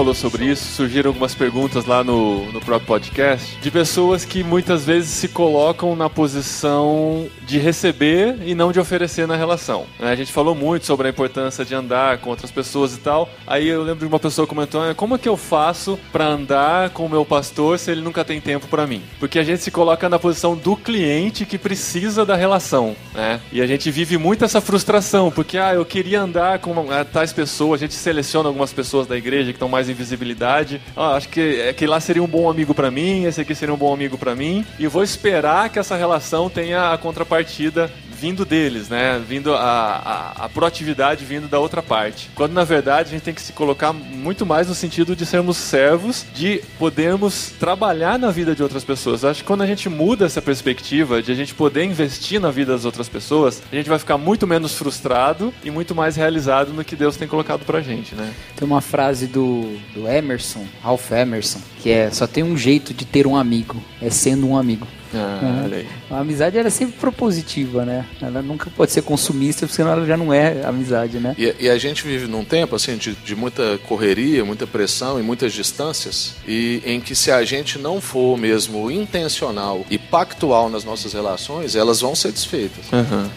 Falou 0.00 0.14
sobre 0.14 0.46
isso, 0.46 0.64
surgiram 0.76 1.10
algumas 1.10 1.34
perguntas 1.34 1.84
lá 1.84 2.02
no, 2.02 2.50
no 2.52 2.60
próprio 2.62 2.86
podcast 2.86 3.58
de 3.60 3.70
pessoas 3.70 4.24
que 4.24 4.42
muitas 4.42 4.82
vezes 4.86 5.10
se 5.10 5.28
colocam 5.28 5.94
na 5.94 6.08
posição 6.08 7.28
de 7.46 7.58
receber 7.58 8.38
e 8.46 8.54
não 8.54 8.72
de 8.72 8.80
oferecer 8.80 9.26
na 9.28 9.36
relação. 9.36 9.84
né? 9.98 10.10
A 10.10 10.14
gente 10.16 10.32
falou 10.32 10.54
muito 10.54 10.86
sobre 10.86 11.06
a 11.06 11.10
importância 11.10 11.66
de 11.66 11.74
andar 11.74 12.16
com 12.16 12.30
outras 12.30 12.50
pessoas 12.50 12.94
e 12.94 12.98
tal. 13.00 13.28
Aí 13.46 13.68
eu 13.68 13.82
lembro 13.82 13.98
de 14.00 14.06
uma 14.06 14.18
pessoa 14.18 14.46
comentou: 14.46 14.80
"Ah, 14.82 14.94
como 14.94 15.16
é 15.16 15.18
que 15.18 15.28
eu 15.28 15.36
faço 15.36 15.98
para 16.10 16.24
andar 16.26 16.88
com 16.90 17.04
o 17.04 17.08
meu 17.10 17.24
pastor 17.26 17.78
se 17.78 17.90
ele 17.90 18.00
nunca 18.00 18.24
tem 18.24 18.40
tempo 18.40 18.68
para 18.68 18.86
mim? 18.86 19.02
Porque 19.18 19.38
a 19.38 19.42
gente 19.42 19.60
se 19.62 19.70
coloca 19.70 20.08
na 20.08 20.18
posição 20.18 20.56
do 20.56 20.76
cliente 20.76 21.44
que 21.44 21.58
precisa 21.58 22.24
da 22.24 22.36
relação, 22.36 22.96
né? 23.14 23.38
E 23.52 23.60
a 23.60 23.66
gente 23.66 23.90
vive 23.90 24.16
muito 24.16 24.46
essa 24.46 24.62
frustração, 24.62 25.30
porque 25.30 25.58
ah, 25.58 25.74
eu 25.74 25.84
queria 25.84 26.22
andar 26.22 26.58
com 26.60 26.72
uma- 26.72 27.04
tais 27.04 27.34
pessoas, 27.34 27.82
a 27.82 27.84
gente 27.84 27.94
seleciona 27.94 28.48
algumas 28.48 28.72
pessoas 28.72 29.06
da 29.06 29.14
igreja 29.16 29.50
que 29.52 29.56
estão 29.56 29.68
mais 29.68 29.89
em 29.90 29.94
visibilidade. 29.94 30.80
Ah, 30.96 31.16
acho 31.16 31.28
que 31.28 31.68
aquele 31.68 31.90
lá 31.90 32.00
seria 32.00 32.22
um 32.22 32.26
bom 32.26 32.48
amigo 32.48 32.74
para 32.74 32.90
mim, 32.90 33.24
esse 33.24 33.40
aqui 33.40 33.54
seria 33.54 33.74
um 33.74 33.78
bom 33.78 33.92
amigo 33.92 34.16
para 34.16 34.34
mim, 34.34 34.64
e 34.78 34.86
vou 34.86 35.02
esperar 35.02 35.68
que 35.68 35.78
essa 35.78 35.96
relação 35.96 36.48
tenha 36.48 36.92
a 36.92 36.98
contrapartida 36.98 37.90
vindo 38.20 38.44
deles, 38.44 38.88
né? 38.90 39.22
Vindo 39.26 39.54
a, 39.54 39.60
a, 39.60 40.44
a 40.44 40.48
proatividade 40.48 41.24
vindo 41.24 41.48
da 41.48 41.58
outra 41.58 41.82
parte. 41.82 42.30
Quando 42.34 42.52
na 42.52 42.64
verdade 42.64 43.08
a 43.08 43.12
gente 43.12 43.22
tem 43.22 43.32
que 43.32 43.40
se 43.40 43.52
colocar 43.52 43.92
muito 43.92 44.44
mais 44.44 44.68
no 44.68 44.74
sentido 44.74 45.16
de 45.16 45.24
sermos 45.24 45.56
servos, 45.56 46.26
de 46.34 46.62
podermos 46.78 47.52
trabalhar 47.58 48.18
na 48.18 48.30
vida 48.30 48.54
de 48.54 48.62
outras 48.62 48.84
pessoas. 48.84 49.24
Acho 49.24 49.40
que 49.40 49.46
quando 49.46 49.62
a 49.62 49.66
gente 49.66 49.88
muda 49.88 50.26
essa 50.26 50.42
perspectiva 50.42 51.22
de 51.22 51.32
a 51.32 51.34
gente 51.34 51.54
poder 51.54 51.84
investir 51.84 52.40
na 52.40 52.50
vida 52.50 52.72
das 52.72 52.84
outras 52.84 53.08
pessoas, 53.08 53.62
a 53.72 53.74
gente 53.74 53.88
vai 53.88 53.98
ficar 53.98 54.18
muito 54.18 54.46
menos 54.46 54.74
frustrado 54.74 55.52
e 55.64 55.70
muito 55.70 55.94
mais 55.94 56.16
realizado 56.16 56.72
no 56.72 56.84
que 56.84 56.94
Deus 56.94 57.16
tem 57.16 57.26
colocado 57.26 57.64
pra 57.64 57.80
gente, 57.80 58.14
né? 58.14 58.32
Tem 58.54 58.66
uma 58.66 58.82
frase 58.82 59.26
do, 59.26 59.78
do 59.94 60.06
Emerson, 60.06 60.66
Ralph 60.82 61.10
Emerson, 61.10 61.60
que 61.80 61.90
é 61.90 62.10
só 62.10 62.26
tem 62.26 62.42
um 62.42 62.56
jeito 62.56 62.92
de 62.92 63.04
ter 63.04 63.26
um 63.26 63.36
amigo, 63.36 63.82
é 64.02 64.10
sendo 64.10 64.46
um 64.46 64.56
amigo. 64.56 64.86
Ah, 65.14 65.66
aí. 65.72 65.86
A 66.10 66.20
amizade 66.20 66.56
era 66.56 66.70
sempre 66.70 66.98
propositiva, 66.98 67.84
né? 67.84 68.06
Ela 68.20 68.40
nunca 68.42 68.70
pode 68.70 68.92
ser 68.92 69.02
consumista, 69.02 69.66
porque 69.66 69.76
senão 69.76 69.92
ela 69.92 70.06
já 70.06 70.16
não 70.16 70.32
é 70.32 70.64
amizade, 70.64 71.18
né? 71.18 71.34
E, 71.36 71.54
e 71.58 71.68
a 71.68 71.78
gente 71.78 72.04
vive 72.04 72.26
num 72.26 72.44
tempo 72.44 72.76
assim 72.76 72.96
de, 72.96 73.14
de 73.14 73.34
muita 73.36 73.78
correria, 73.86 74.44
muita 74.44 74.66
pressão 74.66 75.18
e 75.18 75.22
muitas 75.22 75.52
distâncias, 75.52 76.34
e 76.46 76.82
em 76.84 77.00
que 77.00 77.14
se 77.14 77.30
a 77.30 77.44
gente 77.44 77.78
não 77.78 78.00
for 78.00 78.38
mesmo 78.38 78.90
intencional 78.90 79.84
e 79.90 79.98
pactual 79.98 80.68
nas 80.68 80.84
nossas 80.84 81.12
relações, 81.12 81.74
elas 81.74 82.00
vão 82.00 82.14
ser 82.14 82.32
desfeitas. 82.32 82.86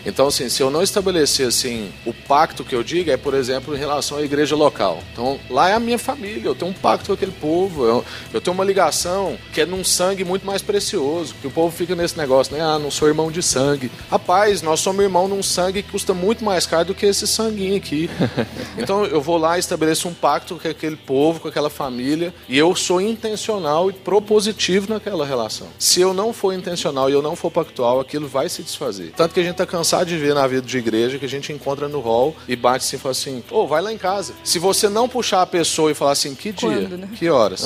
Então, 0.05 0.27
assim, 0.27 0.49
se 0.49 0.61
eu 0.61 0.69
não 0.69 0.81
estabelecer 0.81 1.47
assim 1.47 1.89
o 2.05 2.13
pacto 2.13 2.63
que 2.63 2.75
eu 2.75 2.83
digo 2.83 3.09
é, 3.09 3.17
por 3.17 3.33
exemplo, 3.33 3.75
em 3.75 3.79
relação 3.79 4.17
à 4.17 4.21
igreja 4.21 4.55
local. 4.55 5.03
Então, 5.11 5.39
lá 5.49 5.69
é 5.69 5.73
a 5.73 5.79
minha 5.79 5.97
família, 5.97 6.45
eu 6.45 6.55
tenho 6.55 6.71
um 6.71 6.73
pacto 6.73 7.07
com 7.07 7.13
aquele 7.13 7.31
povo, 7.31 7.85
eu, 7.85 8.05
eu 8.33 8.41
tenho 8.41 8.53
uma 8.53 8.63
ligação 8.63 9.37
que 9.51 9.61
é 9.61 9.65
num 9.65 9.83
sangue 9.83 10.23
muito 10.23 10.45
mais 10.45 10.61
precioso, 10.61 11.35
que 11.41 11.47
o 11.47 11.51
povo 11.51 11.63
povo 11.63 11.75
fica 11.75 11.95
nesse 11.95 12.17
negócio, 12.17 12.55
né? 12.55 12.61
Ah, 12.63 12.79
não 12.79 12.89
sou 12.89 13.07
irmão 13.07 13.31
de 13.31 13.41
sangue. 13.43 13.91
Rapaz, 14.09 14.61
nós 14.61 14.79
somos 14.79 15.03
irmão 15.03 15.27
num 15.27 15.43
sangue 15.43 15.83
que 15.83 15.91
custa 15.91 16.13
muito 16.13 16.43
mais 16.43 16.65
caro 16.65 16.85
do 16.85 16.95
que 16.95 17.05
esse 17.05 17.27
sanguinho 17.27 17.75
aqui. 17.75 18.09
então 18.77 19.05
eu 19.05 19.21
vou 19.21 19.37
lá 19.37 19.57
e 19.57 19.59
estabeleço 19.59 20.07
um 20.07 20.13
pacto 20.13 20.55
com 20.55 20.67
aquele 20.67 20.95
povo, 20.95 21.39
com 21.39 21.47
aquela 21.47 21.69
família, 21.69 22.33
e 22.47 22.57
eu 22.57 22.75
sou 22.75 23.01
intencional 23.01 23.89
e 23.89 23.93
propositivo 23.93 24.91
naquela 24.93 25.25
relação. 25.25 25.67
Se 25.77 26.01
eu 26.01 26.13
não 26.13 26.31
for 26.33 26.53
intencional 26.53 27.09
e 27.09 27.13
eu 27.13 27.21
não 27.21 27.35
for 27.35 27.51
pactual, 27.51 27.99
aquilo 27.99 28.27
vai 28.27 28.47
se 28.49 28.63
desfazer. 28.63 29.13
Tanto 29.15 29.33
que 29.33 29.39
a 29.39 29.43
gente 29.43 29.55
tá 29.55 29.65
cansado 29.65 30.05
de 30.07 30.17
ver 30.17 30.33
na 30.33 30.45
vida 30.47 30.61
de 30.61 30.77
igreja 30.77 31.17
que 31.19 31.25
a 31.25 31.29
gente 31.29 31.51
encontra 31.51 31.87
no 31.87 31.99
hall 31.99 32.35
e 32.47 32.55
bate 32.55 32.85
assim 32.85 32.95
e 32.95 32.99
fala 32.99 33.11
assim: 33.11 33.43
ô, 33.51 33.59
oh, 33.59 33.67
vai 33.67 33.81
lá 33.81 33.91
em 33.91 33.97
casa. 33.97 34.33
Se 34.43 34.59
você 34.59 34.87
não 34.89 35.07
puxar 35.09 35.41
a 35.41 35.45
pessoa 35.45 35.91
e 35.91 35.93
falar 35.93 36.11
assim, 36.11 36.33
que 36.35 36.51
dia, 36.51 36.69
Quando, 36.69 36.97
né? 36.97 37.09
que 37.15 37.29
horas, 37.29 37.65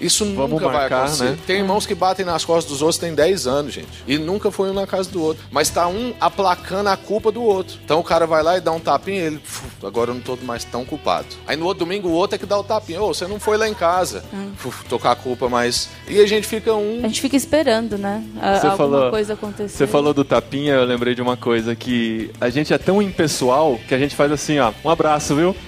isso 0.00 0.24
Vamos 0.24 0.50
nunca 0.50 0.66
vai 0.66 0.76
marcar, 0.76 1.04
acontecer. 1.04 1.24
né? 1.24 1.38
Tem 1.46 1.58
irmãos 1.58 1.86
que 1.86 1.94
batem 1.94 2.24
nas 2.24 2.44
costas 2.44 2.70
dos 2.70 2.82
outros 2.82 2.98
tem 2.98 3.14
10 3.14 3.46
anos, 3.46 3.74
gente. 3.74 3.88
E 4.06 4.18
nunca 4.18 4.35
foi 4.50 4.70
um 4.70 4.74
na 4.74 4.86
casa 4.86 5.10
do 5.10 5.22
outro. 5.22 5.42
Mas 5.50 5.70
tá 5.70 5.86
um 5.88 6.12
aplacando 6.20 6.88
a 6.88 6.96
culpa 6.96 7.30
do 7.32 7.42
outro. 7.42 7.78
Então 7.84 7.98
o 8.00 8.04
cara 8.04 8.26
vai 8.26 8.42
lá 8.42 8.56
e 8.56 8.60
dá 8.60 8.72
um 8.72 8.80
tapinha 8.80 9.20
e 9.22 9.24
ele, 9.26 9.40
"Fu, 9.42 9.64
agora 9.86 10.10
eu 10.10 10.14
não 10.14 10.20
tô 10.20 10.36
mais 10.42 10.64
tão 10.64 10.84
culpado. 10.84 11.26
Aí 11.46 11.56
no 11.56 11.64
outro 11.66 11.84
domingo 11.84 12.08
o 12.08 12.12
outro 12.12 12.36
é 12.36 12.38
que 12.38 12.46
dá 12.46 12.58
o 12.58 12.64
tapinha. 12.64 13.00
Ô, 13.02 13.12
você 13.14 13.26
não 13.26 13.38
foi 13.40 13.56
lá 13.56 13.68
em 13.68 13.74
casa. 13.74 14.24
Fu, 14.56 14.72
tô 14.88 14.98
com 14.98 15.08
a 15.08 15.16
culpa, 15.16 15.48
mas. 15.48 15.88
E 16.08 16.20
a 16.20 16.26
gente 16.26 16.46
fica 16.46 16.72
um. 16.74 17.00
A 17.02 17.08
gente 17.08 17.20
fica 17.20 17.36
esperando, 17.36 17.96
né? 17.98 18.22
A, 18.40 18.54
Você 18.58 18.66
alguma 18.66 18.76
falou- 18.76 19.10
coisa 19.10 19.32
acontecer. 19.34 19.76
Você 19.76 19.86
falou 19.86 20.12
do 20.14 20.24
tapinha, 20.24 20.74
eu 20.74 20.84
lembrei 20.84 21.14
de 21.14 21.22
uma 21.22 21.36
coisa 21.36 21.74
que 21.74 22.30
a 22.40 22.48
gente 22.50 22.72
é 22.72 22.78
tão 22.78 23.00
impessoal 23.02 23.78
que 23.88 23.94
a 23.94 23.98
gente 23.98 24.14
faz 24.16 24.30
assim, 24.32 24.58
ó, 24.58 24.72
um 24.84 24.90
abraço, 24.90 25.34
viu? 25.34 25.54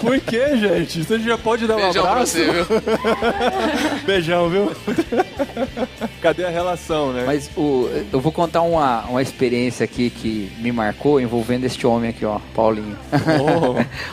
Por 0.00 0.20
que, 0.20 0.56
gente? 0.56 1.04
Você 1.04 1.18
já 1.20 1.36
pode 1.38 1.66
dar 1.66 1.76
um 1.76 1.80
Beijão 1.80 2.02
pra 2.02 2.12
abraço? 2.12 2.32
você, 2.32 2.44
viu? 2.50 2.66
Beijão, 4.06 4.48
viu? 4.48 4.72
Cadê 6.20 6.44
a 6.44 6.50
relação, 6.50 7.12
né? 7.12 7.24
Mas 7.26 7.50
o, 7.56 7.88
eu 8.12 8.20
vou 8.20 8.32
contar 8.32 8.62
uma, 8.62 9.02
uma 9.06 9.22
experiência 9.22 9.84
aqui 9.84 10.10
que 10.10 10.50
me 10.58 10.72
marcou 10.72 11.20
envolvendo 11.20 11.64
este 11.64 11.86
homem 11.86 12.10
aqui, 12.10 12.24
ó, 12.24 12.38
Paulinho. 12.54 12.96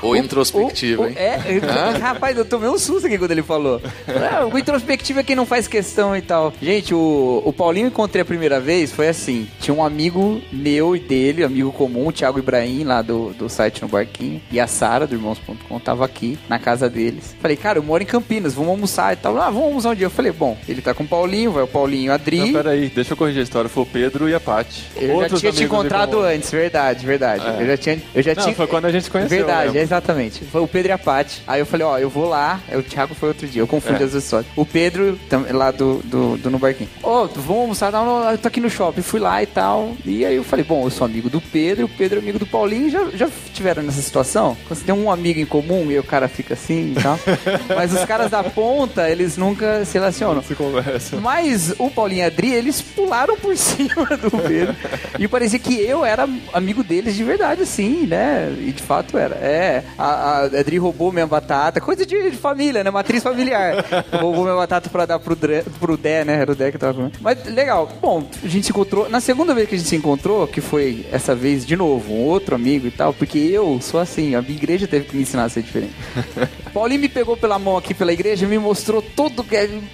Ou 0.02 0.16
introspectivo, 0.18 1.02
O- 1.02 1.06
o- 1.06 1.10
hein? 1.10 1.16
É, 1.18 1.40
eu- 1.48 2.00
rapaz, 2.00 2.38
eu 2.38 2.46
tomei 2.46 2.70
um 2.70 2.78
susto 2.78 3.08
aqui 3.08 3.18
quando 3.18 3.32
ele 3.32 3.44
falou. 3.44 3.82
É, 4.08 4.44
o 4.44 4.58
introspectivo 4.58 5.20
é 5.20 5.24
quem 5.24 5.36
não 5.36 5.46
faz 5.46 5.68
questão 5.68 6.16
e 6.16 6.22
tal. 6.22 6.54
Gente, 6.62 6.94
o, 6.94 7.42
o 7.46 7.54
Paulinho 7.54 7.86
eu 7.86 7.90
encontrei 7.90 8.22
a 8.22 8.26
primeira 8.26 8.60
vez, 8.60 8.92
foi 8.92 9.08
assim: 9.08 9.48
tinha 9.60 9.74
um 9.76 9.84
amigo 9.84 10.42
meu 10.52 10.96
e 10.96 11.00
dele, 11.00 11.44
amigo 11.44 11.72
comum, 11.72 12.08
o 12.08 12.12
Thiago 12.12 12.40
Ibrahim, 12.40 12.84
lá 12.84 13.02
do, 13.02 13.32
do 13.34 13.50
site 13.50 13.82
no 13.82 13.88
Barquinho, 13.88 14.42
e 14.52 14.60
a 14.60 14.68
Sara, 14.68 15.08
do 15.08 15.16
Irmãos.com, 15.16 15.80
tava 15.80 16.06
aqui 16.06 16.38
na 16.50 16.60
casa 16.60 16.90
deles. 16.90 17.36
Falei, 17.42 17.58
cara, 17.58 17.80
eu 17.80 17.84
moro 17.84 18.04
em 18.04 18.06
Campinas, 18.06 18.54
vamos 18.54 18.72
almoçar 18.72 19.14
e 19.14 19.16
tal. 19.16 19.38
Ah, 19.38 19.50
vamos 19.50 19.64
almoçar 19.68 19.90
um 19.92 19.96
dia. 19.96 20.06
Eu 20.06 20.12
falei, 20.12 20.32
bom, 20.32 20.58
ele 20.68 20.82
tá 20.82 20.94
com 20.94 21.04
o 21.04 21.08
Paulinho, 21.08 21.52
vai 21.58 21.64
o 21.64 21.68
Paulinho, 21.68 22.12
Adri. 22.14 22.40
Não, 22.40 22.54
peraí, 22.54 22.90
deixa 22.94 23.14
eu 23.14 23.18
corrigir 23.18 23.40
a 23.42 23.44
história. 23.44 23.70
Foi 23.70 23.84
o 23.84 23.86
Pedro 23.86 24.30
e 24.30 24.36
a 24.36 24.40
Paty. 24.40 24.84
Eu 24.96 25.16
Outros 25.16 25.42
já 25.42 25.52
tinha 25.52 25.52
te 25.52 25.64
encontrado 25.64 26.20
antes, 26.22 26.52
verdade, 26.52 27.06
verdade. 27.06 27.44
É. 27.46 27.62
Eu 27.64 27.68
já 27.68 27.78
tinha. 27.78 28.02
Eu 28.14 28.24
já 28.24 28.36
Não, 28.36 28.44
tinha... 28.44 28.56
foi 28.56 28.68
quando 28.68 28.86
a 28.86 28.92
gente 28.92 29.04
se 29.04 29.12
conheceu, 29.12 29.38
Verdade, 29.38 29.78
é 29.78 29.82
exatamente. 29.82 30.44
Foi 30.46 30.62
o 30.62 30.68
Pedro 30.68 30.92
e 30.92 30.94
a 30.94 30.98
Paty. 30.98 31.44
Aí 31.48 31.60
eu 31.60 31.66
falei, 31.66 31.86
ó, 31.86 31.98
eu 31.98 32.10
vou 32.10 32.28
lá. 32.30 32.60
O 32.72 32.82
Thiago 32.84 33.16
foi 33.16 33.30
outro 33.30 33.48
dia, 33.48 33.62
eu 33.62 33.68
confundi 33.68 34.02
É. 34.02 34.06
as 34.06 34.14
histórias. 34.14 34.50
O 34.56 34.66
Pedro, 34.66 35.18
lá 35.52 35.72
do, 35.72 36.02
do, 36.04 36.38
do 36.38 36.50
No 36.52 36.60
Barquinho. 36.60 36.90
Ô, 37.02 37.26
vamos 37.28 37.62
almoçar? 37.62 37.92
Não, 37.92 38.30
eu 38.32 38.38
tô 38.38 38.48
aqui 38.48 38.60
no 38.60 38.70
shopping. 38.70 39.02
Fui 39.02 39.20
lá 39.20 39.42
e 39.42 39.46
tal. 39.46 39.94
E 40.06 40.26
aí 40.26 40.36
eu 40.36 40.44
falei, 40.44 40.64
bom, 40.64 40.86
eu 40.86 40.90
sou 40.90 41.06
amigo 41.06 41.30
do 41.30 41.42
Pedro, 41.42 41.86
o 41.86 41.90
Pedro 41.90 42.20
é 42.20 42.22
amigo 42.22 42.40
do 42.40 42.46
Paulinho. 42.46 42.90
Já, 42.90 43.06
já 43.14 43.28
tiveram 43.54 43.84
nessa 43.84 44.02
situação? 44.02 44.56
Quando 44.68 44.80
você 44.80 44.86
tem 44.86 44.94
um 44.96 45.12
amigo 45.12 45.40
em 45.40 45.46
comum 45.46 45.90
e 45.92 45.98
o 45.98 46.04
cara 46.04 46.28
fica 46.28 46.54
assim 46.54 46.94
e 46.98 47.02
tal. 47.02 47.20
Mas 47.76 47.94
os 47.94 48.06
caras 48.06 48.30
da 48.32 48.44
ponta, 48.44 49.10
eles 49.10 49.38
nunca 49.38 49.84
se 49.86 49.94
relacionam. 49.94 50.42
Se 50.44 50.56
conversa. 50.56 51.18
Mas 51.18 51.47
o 51.78 51.90
Paulinho 51.90 52.20
e 52.20 52.24
a 52.24 52.28
Adri, 52.28 52.52
eles 52.52 52.82
pularam 52.82 53.38
por 53.38 53.56
cima 53.58 54.06
do 54.18 54.32
Pedro. 54.32 54.76
e 55.20 55.28
parecia 55.28 55.60
que 55.60 55.80
eu 55.80 56.04
era 56.06 56.28
amigo 56.54 56.84
deles 56.84 57.16
de 57.16 57.24
verdade, 57.24 57.62
assim, 57.62 58.08
né? 58.08 58.56
E 58.60 58.72
de 58.72 58.82
fato 58.82 59.18
era. 59.18 59.36
É, 59.36 59.84
a, 59.98 60.06
a 60.06 60.40
Adri 60.46 60.78
roubou 60.78 61.12
minha 61.12 61.28
batata, 61.28 61.80
coisa 61.82 62.06
de, 62.06 62.32
de 62.32 62.38
família, 62.38 62.84
né? 62.84 62.90
Matriz 62.90 63.24
familiar. 63.24 63.86
roubou 64.12 64.44
minha 64.44 64.56
batata 64.56 64.90
pra 64.90 65.06
dar 65.06 65.20
pro, 65.20 65.36
Dre, 65.36 65.64
pro 65.80 65.98
Dé, 65.98 66.24
né? 66.24 66.42
Era 66.42 66.52
o 66.52 66.56
Dé 66.56 66.72
que 66.72 66.78
tava 66.78 66.94
comendo. 66.94 67.14
Mas 67.22 67.44
legal. 67.46 67.90
Bom, 68.02 68.28
a 68.44 68.48
gente 68.48 68.66
se 68.66 68.72
encontrou. 68.72 69.10
Na 69.10 69.20
segunda 69.20 69.54
vez 69.54 69.68
que 69.68 69.76
a 69.76 69.78
gente 69.78 69.88
se 69.88 69.96
encontrou, 69.96 70.48
que 70.48 70.62
foi 70.62 71.06
essa 71.12 71.36
vez 71.36 71.66
de 71.66 71.76
novo, 71.76 72.14
um 72.14 72.24
outro 72.24 72.56
amigo 72.56 72.88
e 72.88 72.92
tal, 72.92 73.14
porque 73.14 73.38
eu 73.38 73.80
sou 73.82 74.00
assim, 74.00 74.36
a 74.36 74.42
minha 74.42 74.56
igreja 74.56 74.88
teve 74.88 75.06
que 75.06 75.16
me 75.16 75.24
ensinar 75.24 75.46
a 75.46 75.50
ser 75.50 75.62
diferente. 75.62 75.94
Paulinho 76.70 77.02
me 77.02 77.10
pegou 77.10 77.36
pela 77.38 77.58
mão 77.58 77.78
aqui 77.78 77.94
pela 77.94 78.14
igreja, 78.14 78.48
me 78.48 78.58
mostrou 78.58 79.02
todo, 79.02 79.46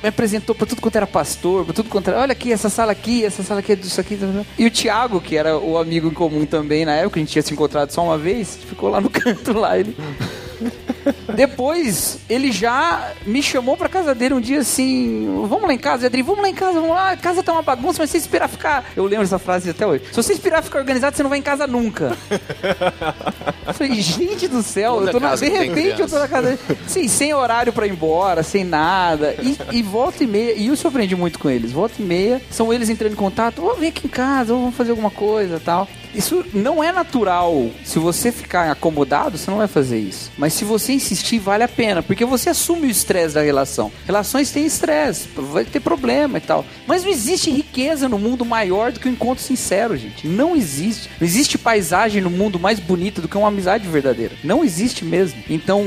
me 0.01 0.09
apresentou 0.09 0.55
pra 0.55 0.65
tudo 0.65 0.81
quanto 0.81 0.95
era 0.95 1.07
pastor, 1.07 1.65
pra 1.65 1.73
tudo 1.73 1.89
quanto 1.89 2.09
era. 2.09 2.19
Olha 2.19 2.31
aqui, 2.31 2.51
essa 2.51 2.69
sala 2.69 2.91
aqui, 2.91 3.23
essa 3.25 3.43
sala 3.43 3.59
aqui 3.59 3.71
é 3.71 3.75
disso 3.75 3.99
aqui. 3.99 4.17
E 4.57 4.65
o 4.65 4.71
Thiago, 4.71 5.21
que 5.21 5.37
era 5.37 5.57
o 5.57 5.77
amigo 5.77 6.07
em 6.07 6.13
comum 6.13 6.45
também 6.45 6.85
na 6.85 6.93
época, 6.93 7.19
a 7.19 7.21
gente 7.21 7.31
tinha 7.31 7.41
se 7.41 7.53
encontrado 7.53 7.91
só 7.91 8.03
uma 8.03 8.17
vez, 8.17 8.57
ficou 8.67 8.89
lá 8.89 9.01
no 9.01 9.09
canto 9.11 9.53
lá. 9.53 9.77
Ele. 9.77 9.95
Depois, 11.35 12.19
ele 12.29 12.51
já 12.51 13.11
me 13.25 13.41
chamou 13.41 13.75
pra 13.75 13.89
casa 13.89 14.13
dele 14.13 14.33
um 14.33 14.41
dia 14.41 14.59
assim: 14.59 15.45
Vamos 15.47 15.67
lá 15.67 15.73
em 15.73 15.77
casa, 15.77 16.07
Adri, 16.07 16.21
vamos 16.21 16.41
lá 16.41 16.49
em 16.49 16.53
casa, 16.53 16.73
vamos 16.79 16.95
lá. 16.95 17.11
A 17.11 17.17
casa 17.17 17.43
tá 17.43 17.51
uma 17.51 17.61
bagunça, 17.61 18.01
mas 18.01 18.09
se 18.09 18.17
você 18.17 18.23
esperar 18.23 18.47
ficar. 18.47 18.85
Eu 18.95 19.05
lembro 19.05 19.23
essa 19.23 19.39
frase 19.39 19.69
até 19.69 19.85
hoje. 19.85 20.05
Se 20.11 20.15
você 20.15 20.33
esperar 20.33 20.63
ficar 20.63 20.79
organizado, 20.79 21.15
você 21.15 21.23
não 21.23 21.29
vai 21.29 21.39
em 21.39 21.43
casa 21.43 21.67
nunca. 21.67 22.15
Eu 23.65 23.73
falei, 23.73 24.01
gente 24.01 24.47
do 24.47 24.61
céu, 24.61 24.95
Toda 24.95 25.07
eu 25.07 25.11
tô 25.11 25.19
na, 25.19 25.35
de 25.35 25.49
repente 25.49 26.01
eu 26.01 26.09
tô 26.09 26.19
na 26.19 26.27
casa 26.27 26.49
dele. 26.49 26.79
Sim, 26.87 27.07
sem 27.07 27.33
horário 27.33 27.71
pra 27.71 27.87
ir 27.87 27.91
embora, 27.91 28.43
sem 28.43 28.63
nada. 28.63 29.35
E, 29.41 29.57
e 29.71 29.81
volta 29.81 30.23
e 30.23 30.27
meia, 30.27 30.53
e 30.53 30.67
isso 30.67 30.85
eu 30.85 30.89
aprendi 30.89 31.15
muito 31.15 31.39
com 31.39 31.49
eles. 31.49 31.71
Volta 31.71 31.95
e 31.99 32.03
meia, 32.03 32.41
são 32.51 32.73
eles 32.73 32.89
entrando 32.89 33.13
em 33.13 33.15
contato, 33.15 33.63
ô, 33.63 33.73
vem 33.75 33.89
aqui 33.89 34.07
em 34.07 34.09
casa, 34.09 34.53
ou 34.53 34.59
vamos 34.59 34.75
fazer 34.75 34.91
alguma 34.91 35.11
coisa 35.11 35.61
tal. 35.63 35.87
Isso 36.13 36.45
não 36.53 36.83
é 36.83 36.91
natural. 36.91 37.69
Se 37.83 37.97
você 37.97 38.31
ficar 38.31 38.69
acomodado, 38.69 39.37
você 39.37 39.49
não 39.49 39.57
vai 39.57 39.67
fazer 39.67 39.97
isso. 39.97 40.31
Mas 40.37 40.53
se 40.53 40.63
você 40.63 40.92
insistir, 40.93 41.39
vale 41.39 41.63
a 41.63 41.67
pena, 41.67 42.01
porque 42.01 42.25
você 42.25 42.49
assume 42.49 42.87
o 42.87 42.89
estresse 42.89 43.35
da 43.35 43.41
relação. 43.41 43.91
Relações 44.05 44.51
têm 44.51 44.65
estresse, 44.65 45.27
vai 45.35 45.65
ter 45.65 45.79
problema 45.79 46.37
e 46.37 46.41
tal. 46.41 46.65
Mas 46.87 47.03
não 47.03 47.11
existe 47.11 47.51
riqueza 47.51 48.09
no 48.09 48.19
mundo 48.19 48.45
maior 48.45 48.91
do 48.91 48.99
que 48.99 49.07
o 49.07 49.11
encontro 49.11 49.43
sincero, 49.43 49.95
gente. 49.97 50.27
Não 50.27 50.55
existe. 50.55 51.09
Não 51.19 51.27
existe 51.27 51.57
paisagem 51.57 52.21
no 52.21 52.29
mundo 52.29 52.59
mais 52.59 52.79
bonita 52.79 53.21
do 53.21 53.27
que 53.27 53.37
uma 53.37 53.47
amizade 53.47 53.87
verdadeira. 53.87 54.33
Não 54.43 54.63
existe 54.63 55.05
mesmo. 55.05 55.41
Então, 55.49 55.83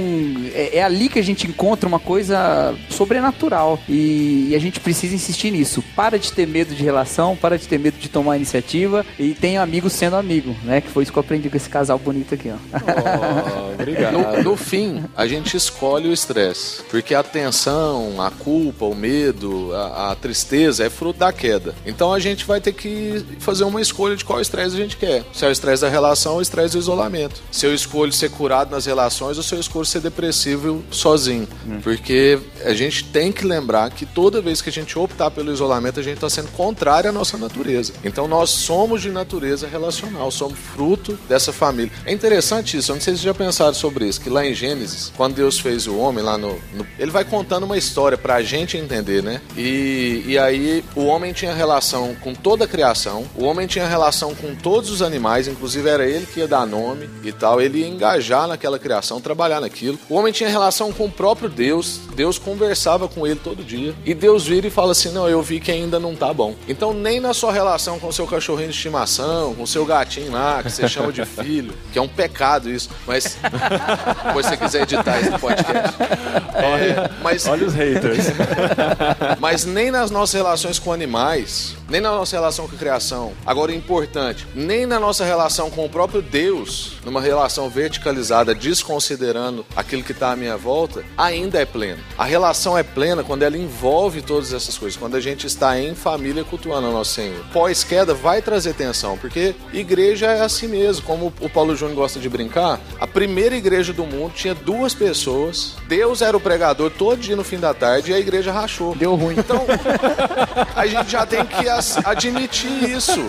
é, 0.55 0.79
é 0.79 0.83
ali 0.83 1.09
que 1.09 1.19
a 1.19 1.25
gente 1.25 1.47
encontra 1.47 1.89
uma 1.89 1.99
coisa 1.99 2.75
sobrenatural. 2.89 3.79
E, 3.89 4.49
e 4.51 4.55
a 4.55 4.59
gente 4.59 4.81
precisa 4.81 5.15
insistir 5.15 5.51
nisso. 5.51 5.83
Para 5.95 6.19
de 6.19 6.33
ter 6.33 6.47
medo 6.47 6.75
de 6.75 6.83
relação, 6.83 7.37
para 7.37 7.59
de 7.59 7.67
ter 7.67 7.79
medo 7.79 7.99
de 7.99 8.09
tomar 8.09 8.37
iniciativa 8.37 9.05
e 9.19 9.35
tenha 9.35 9.63
amigos 9.63 9.93
sendo 9.93 10.17
amigo, 10.17 10.55
né? 10.65 10.81
Que 10.81 10.89
foi 10.89 11.03
isso 11.03 11.13
que 11.13 11.19
eu 11.19 11.23
aprendi 11.23 11.49
com 11.49 11.57
esse 11.57 11.69
casal 11.69 11.99
bonito 11.99 12.35
aqui, 12.35 12.51
ó. 12.51 12.57
Oh, 12.77 13.73
obrigado. 13.75 14.13
No, 14.13 14.43
no 14.43 14.57
fim, 14.57 14.96
a 15.17 15.27
gente 15.27 15.57
escolhe 15.57 16.09
o 16.09 16.13
estresse. 16.13 16.83
Porque 16.91 17.15
a 17.15 17.23
tensão, 17.23 18.21
a 18.21 18.31
culpa, 18.31 18.85
o 18.85 18.95
medo, 18.95 19.75
a, 19.75 20.13
a 20.13 20.15
tristeza 20.15 20.85
é 20.85 20.91
fruto 20.91 21.19
da 21.19 21.33
queda. 21.33 21.75
Então 21.85 22.13
a 22.13 22.19
gente 22.19 22.45
vai 22.45 22.61
ter 22.61 22.73
que 22.73 23.25
fazer 23.39 23.65
uma 23.65 23.81
escolha 23.81 24.17
de 24.17 24.25
qual 24.25 24.41
estresse 24.41 24.75
a 24.75 24.79
gente 24.79 24.97
quer. 24.97 25.25
Se 25.33 25.45
é 25.45 25.49
o 25.49 25.53
estresse 25.53 25.83
da 25.83 25.89
relação 25.89 26.33
ou 26.33 26.39
o 26.39 26.43
estresse 26.43 26.73
do 26.73 26.79
isolamento. 26.79 27.43
Se 27.51 27.67
eu 27.67 27.75
escolho 27.75 28.13
ser 28.13 28.31
curado 28.31 28.71
nas 28.71 28.87
relações 28.87 29.37
ou 29.37 29.43
se 29.43 29.55
eu 29.55 29.61
escolho 29.61 29.85
ser 29.85 30.01
depressivo 30.01 30.85
sozinho. 30.91 31.49
Porque 31.83 32.39
a 32.65 32.75
gente 32.75 33.05
tem 33.05 33.33
que 33.33 33.45
lembrar 33.45 33.91
que 33.91 34.07
toda 34.07 34.41
vez 34.41 34.63
que 34.63 34.69
a 34.69 34.73
gente 34.73 34.99
optar 34.99 35.31
pelo 35.31 35.53
isolamento, 35.53 36.01
a 36.01 36.03
gente 36.03 36.15
está 36.15 36.29
sendo 36.29 36.49
contrário 36.53 37.11
à 37.11 37.13
nossa 37.13 37.37
natureza. 37.37 37.93
Então 38.05 38.29
nós 38.29 38.51
somos 38.51 39.03
de 39.03 39.11
natureza 39.11 39.67
relacional, 39.67 40.31
somos 40.31 40.59
fruto 40.59 41.19
dessa 41.29 41.53
família. 41.53 41.93
É 42.05 42.13
interessante 42.13 42.77
isso, 42.77 42.93
eu 42.93 42.95
não 42.95 43.01
sei 43.01 43.15
se 43.15 43.21
vocês 43.21 43.25
já 43.25 43.35
pensaram 43.35 43.75
sobre 43.75 44.07
isso, 44.07 44.21
que 44.21 44.31
lá 44.31 44.47
em 44.47 44.55
Gênesis, 44.55 44.86
quando 45.17 45.35
Deus 45.35 45.59
fez 45.59 45.87
o 45.87 45.97
homem 45.97 46.23
lá 46.25 46.37
no. 46.39 46.59
no- 46.75 46.87
ele 46.99 47.11
vai 47.11 47.25
contando 47.25 47.65
uma 47.65 47.77
história 47.77 48.17
pra 48.19 48.43
gente 48.43 48.77
entender, 48.77 49.23
né? 49.23 49.41
E, 49.57 50.23
e 50.27 50.39
aí 50.39 50.85
o 50.95 51.05
homem 51.07 51.33
tinha 51.33 51.55
relação 51.55 52.15
com 52.21 52.35
toda 52.35 52.65
a 52.65 52.69
criação, 52.69 53.25
o 53.35 53.45
homem 53.45 53.67
tinha 53.67 53.87
relação 53.87 54.35
com 54.35 54.55
todos 54.55 54.91
os 54.91 55.03
animais, 55.03 55.49
inclusive 55.49 55.89
era 55.89 56.07
ele 56.07 56.27
que 56.27 56.41
ia 56.41 56.49
dar 56.49 56.67
nome 56.67 57.09
e 57.23 57.33
tal, 57.33 57.61
ele 57.61 57.79
ia 57.81 57.87
engajar 57.89 58.47
naquela 58.47 58.79
criação, 58.79 59.21
trabalhar 59.21 59.61
naquilo. 59.61 59.99
O 60.09 60.15
homem 60.15 60.33
tinha 60.33 60.49
relação 60.49 60.93
com 60.93 61.05
o 61.07 61.11
próprio 61.11 61.49
Deus, 61.49 62.01
Deus 62.15 62.39
conversava 62.39 63.09
com 63.09 63.27
ele 63.27 63.41
todo 63.43 63.65
dia. 63.65 63.95
E 64.05 64.15
Deus 64.15 64.47
vira 64.47 64.67
e 64.67 64.71
fala 64.71 64.93
assim: 64.93 65.11
Não, 65.11 65.29
eu 65.29 65.43
vi 65.43 65.61
que 65.61 65.71
ainda 65.71 65.99
não 65.99 66.15
tá 66.15 66.33
bom. 66.33 66.55
Então, 66.69 66.93
nem 66.95 67.21
na 67.21 67.33
sua 67.35 67.53
relação 67.53 67.99
com 67.99 68.09
o 68.09 68.13
seu 68.13 68.27
cachorrinho 68.27 68.69
de 68.71 68.75
estimação, 68.77 69.55
com 69.55 69.63
o 69.63 69.67
seu 69.67 69.85
gatinho 69.85 70.33
lá, 70.33 70.63
que 70.63 70.71
você 70.71 70.89
chama 70.89 71.13
de 71.13 71.25
filho, 71.25 71.73
que 71.93 71.99
é 71.99 72.03
um 72.03 72.09
pecado 72.09 72.71
isso, 72.71 72.89
mas 73.07 73.37
depois 74.27 74.47
se 74.47 74.51
você 74.53 74.57
quiser 74.57 74.76
editar 74.83 75.21
esse 75.21 75.39
podcast. 75.39 75.97
É, 76.57 77.11
mas, 77.23 77.47
Olha 77.47 77.67
os 77.67 77.75
haters. 77.75 78.27
mas 79.39 79.67
nem 79.67 79.91
nas 79.91 80.11
nossas 80.11 80.35
relações 80.35 80.79
com 80.79 80.91
animais, 80.91 81.77
nem 81.89 82.01
na 82.01 82.11
nossa 82.11 82.37
relação 82.37 82.69
com 82.69 82.75
a 82.75 82.79
criação. 82.79 83.33
Agora, 83.45 83.73
importante, 83.73 84.47
nem 84.55 84.87
na 84.87 84.99
nossa 84.99 85.25
relação 85.25 85.71
com 85.71 85.85
o 85.85 85.89
próprio 85.89 86.21
Deus, 86.21 86.93
numa 87.05 87.21
relação 87.21 87.69
verticalizada, 87.69 88.55
desconsiderando 88.55 89.65
aquilo 89.77 90.03
que 90.03 90.13
está 90.13 90.33
à 90.33 90.37
minha 90.37 90.57
volta, 90.57 91.05
ainda 91.17 91.61
é 91.61 91.65
pleno. 91.65 92.03
A 92.19 92.25
relação 92.25 92.77
é 92.77 92.83
plena 92.83 93.23
quando 93.23 93.43
ela 93.43 93.57
envolve 93.57 94.23
todas 94.23 94.53
essas 94.53 94.77
coisas, 94.77 94.99
quando 94.99 95.17
a 95.17 95.21
gente 95.21 95.47
está 95.47 95.79
em 95.79 95.95
família 95.95 96.45
cultuando 96.45 96.87
ao 96.87 96.93
nosso 96.93 97.15
Senhor. 97.15 97.45
Pós-queda 97.53 98.15
vai 98.15 98.43
trazer 98.43 98.75
tensão, 98.75 99.17
porque 99.17 99.55
igreja 99.73 100.27
é 100.27 100.41
assim 100.43 100.67
mesmo, 100.67 101.05
como 101.05 101.33
o 101.41 101.49
Paulo 101.49 101.77
Júnior 101.77 101.97
gosta 101.97 102.19
de 102.19 102.29
brincar. 102.29 102.81
A 103.01 103.07
primeira 103.07 103.57
igreja 103.57 103.93
do 103.93 104.05
mundo 104.05 104.33
tinha 104.35 104.55
duas 104.55 104.95
pessoas, 104.95 105.77
Deus 105.89 106.23
era 106.23 106.37
o 106.37 106.41
pregador 106.41 106.91
todo 106.91 107.21
dia 107.21 107.37
no 107.37 107.45
fim 107.45 107.59
da 107.59 107.73
tarde 107.73 108.11
e 108.11 108.15
a 108.15 108.19
igreja 108.19 108.53
rachou. 108.53 108.95
Deu 108.95 109.15
ruim. 109.15 109.37
Então, 109.39 109.65
a 110.75 110.87
gente 110.87 111.11
já 111.11 111.27
tem 111.27 111.45
que 111.45 111.69
as- 111.77 111.99
admitir 112.07 112.91
isso. 112.91 113.21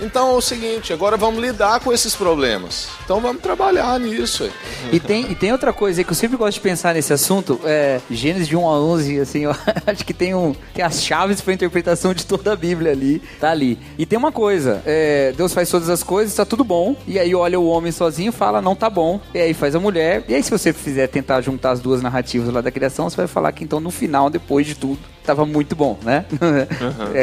Então 0.00 0.30
é 0.30 0.32
o 0.36 0.40
seguinte, 0.40 0.92
agora 0.92 1.16
vamos 1.16 1.40
lidar 1.40 1.80
com 1.80 1.92
esses 1.92 2.14
problemas. 2.14 2.88
Então 3.04 3.20
vamos 3.20 3.40
trabalhar 3.42 3.98
nisso. 4.00 4.48
E 4.92 4.98
tem, 4.98 5.30
e 5.30 5.34
tem 5.34 5.52
outra 5.52 5.72
coisa 5.72 6.00
aí 6.00 6.04
que 6.04 6.10
eu 6.10 6.14
sempre 6.16 6.36
gosto 6.36 6.54
de 6.54 6.60
pensar 6.60 6.94
nesse 6.94 7.12
assunto, 7.12 7.60
é 7.64 8.00
Gênesis 8.10 8.48
de 8.48 8.56
1 8.56 8.66
a 8.68 8.80
11, 8.80 9.20
assim, 9.20 9.40
eu 9.44 9.54
acho 9.86 10.04
que 10.04 10.12
tem, 10.14 10.34
um, 10.34 10.54
tem 10.74 10.84
as 10.84 11.02
chaves 11.02 11.40
para 11.40 11.52
interpretação 11.54 12.12
de 12.14 12.26
toda 12.26 12.52
a 12.52 12.56
Bíblia 12.56 12.92
ali, 12.92 13.22
tá 13.40 13.50
ali. 13.50 13.78
E 13.98 14.04
tem 14.06 14.18
uma 14.18 14.32
coisa, 14.32 14.82
é, 14.84 15.32
Deus 15.36 15.52
faz 15.54 15.70
todas 15.70 15.88
as 15.88 16.02
coisas, 16.02 16.34
tá 16.34 16.44
tudo 16.44 16.64
bom, 16.64 16.96
e 17.06 17.18
aí 17.18 17.34
olha 17.34 17.58
o 17.58 17.66
homem 17.66 17.92
sozinho 17.92 18.32
fala, 18.32 18.60
não 18.60 18.74
tá 18.74 18.90
bom, 18.90 19.20
e 19.34 19.38
aí 19.38 19.54
faz 19.54 19.74
a 19.74 19.80
mulher, 19.80 20.24
e 20.28 20.34
aí 20.34 20.42
se 20.42 20.50
você 20.50 20.72
fizer 20.72 21.06
tentar 21.06 21.40
juntar 21.40 21.70
as 21.72 21.80
duas 21.80 22.02
narrativas 22.02 22.52
lá 22.52 22.60
da 22.60 22.70
criação, 22.70 23.08
você 23.08 23.16
vai 23.16 23.26
falar 23.26 23.52
que 23.52 23.64
então 23.64 23.80
no 23.80 23.90
final, 23.90 24.28
depois 24.30 24.66
de 24.66 24.74
tudo, 24.74 24.98
tava 25.24 25.44
muito 25.46 25.74
bom, 25.76 25.98
né? 26.02 26.24